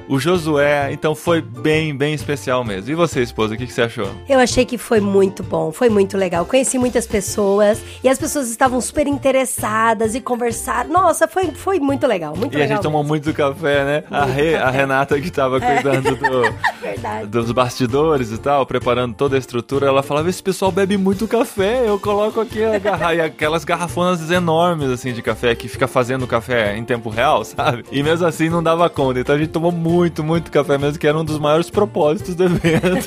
O 0.07 0.19
Josué. 0.19 0.91
Então 0.91 1.13
foi 1.15 1.41
bem, 1.41 1.95
bem 1.95 2.13
especial 2.13 2.63
mesmo. 2.63 2.89
E 2.91 2.95
você, 2.95 3.21
esposa, 3.21 3.53
o 3.53 3.57
que, 3.57 3.65
que 3.67 3.73
você 3.73 3.83
achou? 3.83 4.09
Eu 4.27 4.39
achei 4.39 4.65
que 4.65 4.77
foi 4.77 4.99
muito 4.99 5.43
bom, 5.43 5.71
foi 5.71 5.89
muito 5.89 6.17
legal. 6.17 6.45
Conheci 6.45 6.77
muitas 6.77 7.05
pessoas 7.05 7.81
e 8.03 8.09
as 8.09 8.17
pessoas 8.17 8.49
estavam 8.49 8.79
super 8.81 9.07
interessadas 9.45 10.15
e 10.15 10.21
conversaram. 10.21 10.89
Nossa, 10.91 11.27
foi, 11.27 11.51
foi 11.51 11.79
muito 11.79 12.05
legal, 12.07 12.35
muito 12.35 12.53
E 12.53 12.57
a 12.57 12.59
legal. 12.59 12.77
gente 12.77 12.83
tomou 12.83 13.01
mesmo. 13.01 13.09
muito 13.09 13.33
café, 13.33 13.83
né? 13.83 14.03
A, 14.09 14.25
Re- 14.25 14.55
a 14.55 14.69
Renata 14.69 15.19
que 15.19 15.29
tava 15.31 15.59
cuidando 15.59 16.15
do, 16.15 16.53
Verdade. 16.81 17.27
dos 17.27 17.51
bastidores 17.51 18.31
e 18.31 18.37
tal, 18.37 18.65
preparando 18.65 19.13
toda 19.15 19.35
a 19.35 19.39
estrutura, 19.39 19.87
ela 19.87 20.01
falava: 20.03 20.29
esse 20.29 20.41
pessoal 20.41 20.71
bebe 20.71 20.97
muito 20.97 21.27
café, 21.27 21.83
eu 21.87 21.99
coloco 21.99 22.39
aqui 22.41 22.63
a 22.63 22.77
garra... 22.79 23.13
e 23.15 23.21
aquelas 23.21 23.63
garrafonas 23.63 24.29
enormes 24.31 24.89
assim 24.89 25.13
de 25.13 25.21
café 25.21 25.55
que 25.55 25.67
fica 25.67 25.87
fazendo 25.87 26.25
café 26.27 26.75
em 26.77 26.83
tempo 26.83 27.09
real, 27.09 27.43
sabe? 27.43 27.83
E 27.91 28.01
mesmo 28.03 28.25
assim 28.25 28.49
não 28.49 28.61
dava 28.63 28.89
conta. 28.89 29.19
Então 29.19 29.35
a 29.35 29.37
gente 29.37 29.49
tomou 29.51 29.71
muito, 29.71 30.23
muito 30.23 30.51
café 30.51 30.77
mesmo, 30.77 30.97
que 30.97 31.07
era 31.07 31.17
um 31.17 31.23
dos 31.23 31.39
maiores 31.39 31.69
propósitos 31.69 32.35
do 32.35 32.45
evento. 32.45 32.61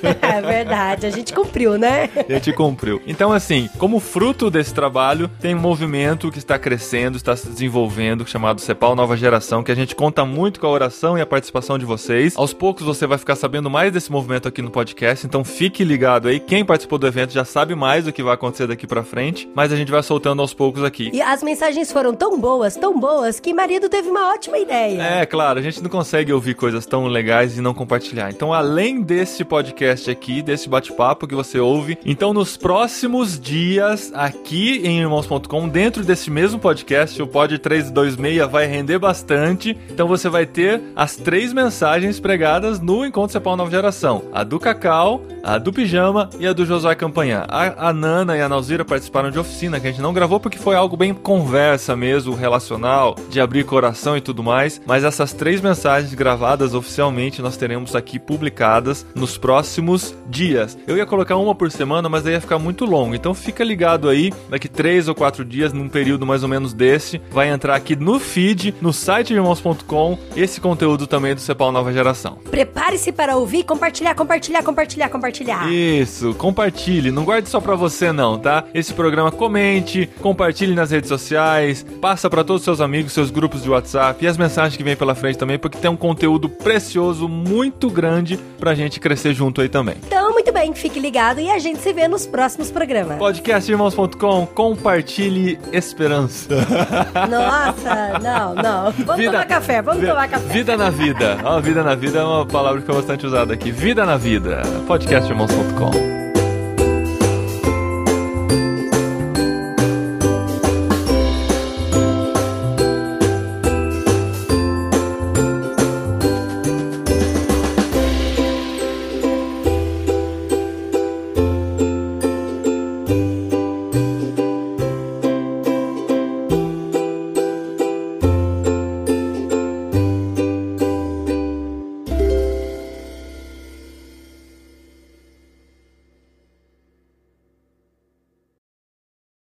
É 0.24 0.40
verdade, 0.40 1.06
a 1.06 1.10
gente 1.10 1.32
cumpriu, 1.32 1.78
né? 1.78 2.08
a 2.16 2.32
gente 2.32 2.52
cumpriu. 2.52 3.00
Então, 3.06 3.32
assim, 3.32 3.68
como 3.78 4.00
fruto 4.00 4.50
desse 4.50 4.72
trabalho, 4.74 5.28
tem 5.40 5.54
um 5.54 5.60
movimento 5.60 6.30
que 6.30 6.38
está 6.38 6.58
crescendo, 6.58 7.16
está 7.16 7.36
se 7.36 7.48
desenvolvendo, 7.48 8.26
chamado 8.26 8.60
Cepal 8.60 8.94
Nova 8.96 9.16
Geração, 9.16 9.62
que 9.62 9.70
a 9.70 9.74
gente 9.74 9.94
conta 9.94 10.24
muito 10.24 10.60
com 10.60 10.66
a 10.66 10.70
oração 10.70 11.16
e 11.16 11.20
a 11.20 11.26
participação 11.26 11.78
de 11.78 11.84
vocês. 11.84 12.36
Aos 12.36 12.52
poucos 12.52 12.84
você 12.84 13.06
vai 13.06 13.18
ficar 13.18 13.36
sabendo 13.36 13.70
mais 13.70 13.92
desse 13.92 14.10
movimento 14.10 14.48
aqui 14.48 14.62
no 14.62 14.70
podcast, 14.70 15.26
então 15.26 15.44
fique 15.44 15.84
ligado 15.84 16.28
aí. 16.28 16.40
Quem 16.40 16.64
participou 16.64 16.98
do 16.98 17.06
evento 17.06 17.32
já 17.32 17.44
sabe 17.44 17.74
mais 17.74 18.04
do 18.04 18.12
que 18.12 18.22
vai 18.22 18.34
acontecer 18.34 18.66
daqui 18.66 18.86
pra 18.86 19.02
frente, 19.02 19.48
mas 19.54 19.72
a 19.72 19.76
gente 19.76 19.90
vai 19.90 20.02
soltando 20.02 20.40
aos 20.40 20.54
poucos 20.54 20.82
aqui. 20.82 21.10
E 21.12 21.22
as 21.22 21.42
mensagens 21.42 21.92
foram 21.92 22.14
tão 22.14 22.38
boas, 22.38 22.76
tão 22.76 22.98
boas, 22.98 23.40
que 23.40 23.52
marido 23.54 23.88
teve 23.88 24.08
uma 24.08 24.32
ótima 24.32 24.58
ideia. 24.58 25.02
É, 25.02 25.26
claro, 25.26 25.58
a 25.58 25.62
gente 25.62 25.82
não 25.82 25.90
consegue 25.90 26.32
ouvir 26.34 26.54
coisas 26.54 26.84
tão 26.84 27.06
legais 27.06 27.56
e 27.56 27.60
não 27.60 27.72
compartilhar. 27.72 28.30
Então, 28.30 28.52
além 28.52 29.00
desse 29.00 29.44
podcast 29.44 30.10
aqui, 30.10 30.42
desse 30.42 30.68
bate-papo 30.68 31.26
que 31.26 31.34
você 31.34 31.58
ouve, 31.58 31.98
então 32.04 32.32
nos 32.32 32.56
próximos 32.56 33.38
dias, 33.38 34.12
aqui 34.14 34.82
em 34.84 35.00
irmãos.com, 35.00 35.68
dentro 35.68 36.04
desse 36.04 36.30
mesmo 36.30 36.58
podcast, 36.58 37.20
o 37.22 37.26
Pod 37.26 37.58
326 37.58 38.50
vai 38.50 38.66
render 38.66 38.98
bastante. 38.98 39.76
Então 39.88 40.06
você 40.06 40.28
vai 40.28 40.46
ter 40.46 40.82
as 40.94 41.16
três 41.16 41.52
mensagens 41.52 42.20
pregadas 42.20 42.80
no 42.80 43.04
Encontro 43.04 43.32
Cepal 43.32 43.56
Nova 43.56 43.70
Geração: 43.70 44.24
a 44.32 44.44
do 44.44 44.58
Cacau, 44.58 45.22
a 45.42 45.58
do 45.58 45.72
Pijama 45.72 46.28
e 46.38 46.46
a 46.46 46.52
do 46.52 46.66
Josué 46.66 46.94
Campanhã. 46.94 47.44
A, 47.48 47.88
a 47.88 47.92
Nana 47.92 48.36
e 48.36 48.40
a 48.40 48.48
Nauzira 48.48 48.84
participaram 48.84 49.30
de 49.30 49.38
oficina, 49.38 49.78
que 49.78 49.86
a 49.86 49.90
gente 49.90 50.02
não 50.02 50.12
gravou 50.12 50.40
porque 50.40 50.58
foi 50.58 50.74
algo 50.74 50.96
bem 50.96 51.14
conversa 51.14 51.96
mesmo, 51.96 52.34
relacional, 52.34 53.14
de 53.28 53.40
abrir 53.40 53.64
coração 53.64 54.16
e 54.16 54.20
tudo 54.20 54.42
mais. 54.42 54.80
Mas 54.86 55.04
essas 55.04 55.32
três 55.32 55.60
mensagens 55.60 56.14
gravadas 56.24 56.72
oficialmente 56.72 57.42
nós 57.42 57.54
teremos 57.54 57.94
aqui 57.94 58.18
publicadas 58.18 59.04
nos 59.14 59.36
próximos 59.36 60.16
dias. 60.26 60.78
Eu 60.86 60.96
ia 60.96 61.04
colocar 61.04 61.36
uma 61.36 61.54
por 61.54 61.70
semana, 61.70 62.08
mas 62.08 62.22
daí 62.22 62.32
ia 62.32 62.40
ficar 62.40 62.58
muito 62.58 62.86
longo. 62.86 63.14
Então 63.14 63.34
fica 63.34 63.62
ligado 63.62 64.08
aí, 64.08 64.32
daqui 64.48 64.66
três 64.66 65.06
ou 65.06 65.14
quatro 65.14 65.44
dias, 65.44 65.74
num 65.74 65.86
período 65.86 66.24
mais 66.24 66.42
ou 66.42 66.48
menos 66.48 66.72
desse, 66.72 67.20
vai 67.30 67.50
entrar 67.50 67.76
aqui 67.76 67.94
no 67.94 68.18
feed, 68.18 68.74
no 68.80 68.90
site 68.90 69.28
de 69.28 69.34
irmãos.com, 69.34 70.18
esse 70.34 70.62
conteúdo 70.62 71.06
também 71.06 71.34
do 71.34 71.42
Cepal 71.42 71.70
Nova 71.70 71.92
Geração. 71.92 72.38
Prepare-se 72.50 73.12
para 73.12 73.36
ouvir, 73.36 73.64
compartilhar, 73.64 74.14
compartilhar, 74.14 74.62
compartilhar, 74.62 75.10
compartilhar. 75.10 75.70
Isso, 75.70 76.32
compartilhe, 76.36 77.10
não 77.10 77.24
guarde 77.24 77.50
só 77.50 77.60
pra 77.60 77.74
você 77.74 78.12
não, 78.12 78.38
tá? 78.38 78.64
Esse 78.72 78.94
programa 78.94 79.30
comente, 79.30 80.08
compartilhe 80.22 80.74
nas 80.74 80.90
redes 80.90 81.08
sociais, 81.08 81.84
passa 82.00 82.30
pra 82.30 82.42
todos 82.42 82.62
os 82.62 82.64
seus 82.64 82.80
amigos, 82.80 83.12
seus 83.12 83.30
grupos 83.30 83.62
de 83.62 83.68
WhatsApp 83.68 84.24
e 84.24 84.26
as 84.26 84.38
mensagens 84.38 84.74
que 84.74 84.82
vem 84.82 84.96
pela 84.96 85.14
frente 85.14 85.36
também, 85.36 85.58
porque 85.58 85.76
tem 85.76 85.90
um 85.90 85.96
conteúdo 86.08 86.50
precioso, 86.50 87.26
muito 87.26 87.88
grande 87.88 88.36
pra 88.60 88.74
gente 88.74 89.00
crescer 89.00 89.32
junto 89.32 89.62
aí 89.62 89.70
também. 89.70 89.94
Então, 90.06 90.32
muito 90.34 90.52
bem, 90.52 90.74
fique 90.74 91.00
ligado 91.00 91.40
e 91.40 91.50
a 91.50 91.58
gente 91.58 91.78
se 91.80 91.94
vê 91.94 92.06
nos 92.06 92.26
próximos 92.26 92.70
programas. 92.70 93.16
Podcastirmãos.com, 93.16 94.44
compartilhe 94.48 95.58
esperança. 95.72 96.48
Nossa, 97.30 98.18
não, 98.22 98.54
não. 98.54 98.92
Vamos 99.06 99.24
tomar 99.24 99.46
café, 99.46 99.80
vamos 99.80 100.02
vi- 100.02 100.06
tomar 100.08 100.28
café. 100.28 100.52
Vida 100.52 100.76
na 100.76 100.90
vida. 100.90 101.38
Ó, 101.42 101.58
vida 101.62 101.82
na 101.82 101.94
vida 101.94 102.18
é 102.18 102.22
uma 102.24 102.44
palavra 102.44 102.80
que 102.82 102.86
foi 102.86 102.96
bastante 102.96 103.24
usada 103.24 103.54
aqui. 103.54 103.70
Vida 103.70 104.04
na 104.04 104.18
vida. 104.18 104.60
Podcastirmãos.com. 104.86 106.33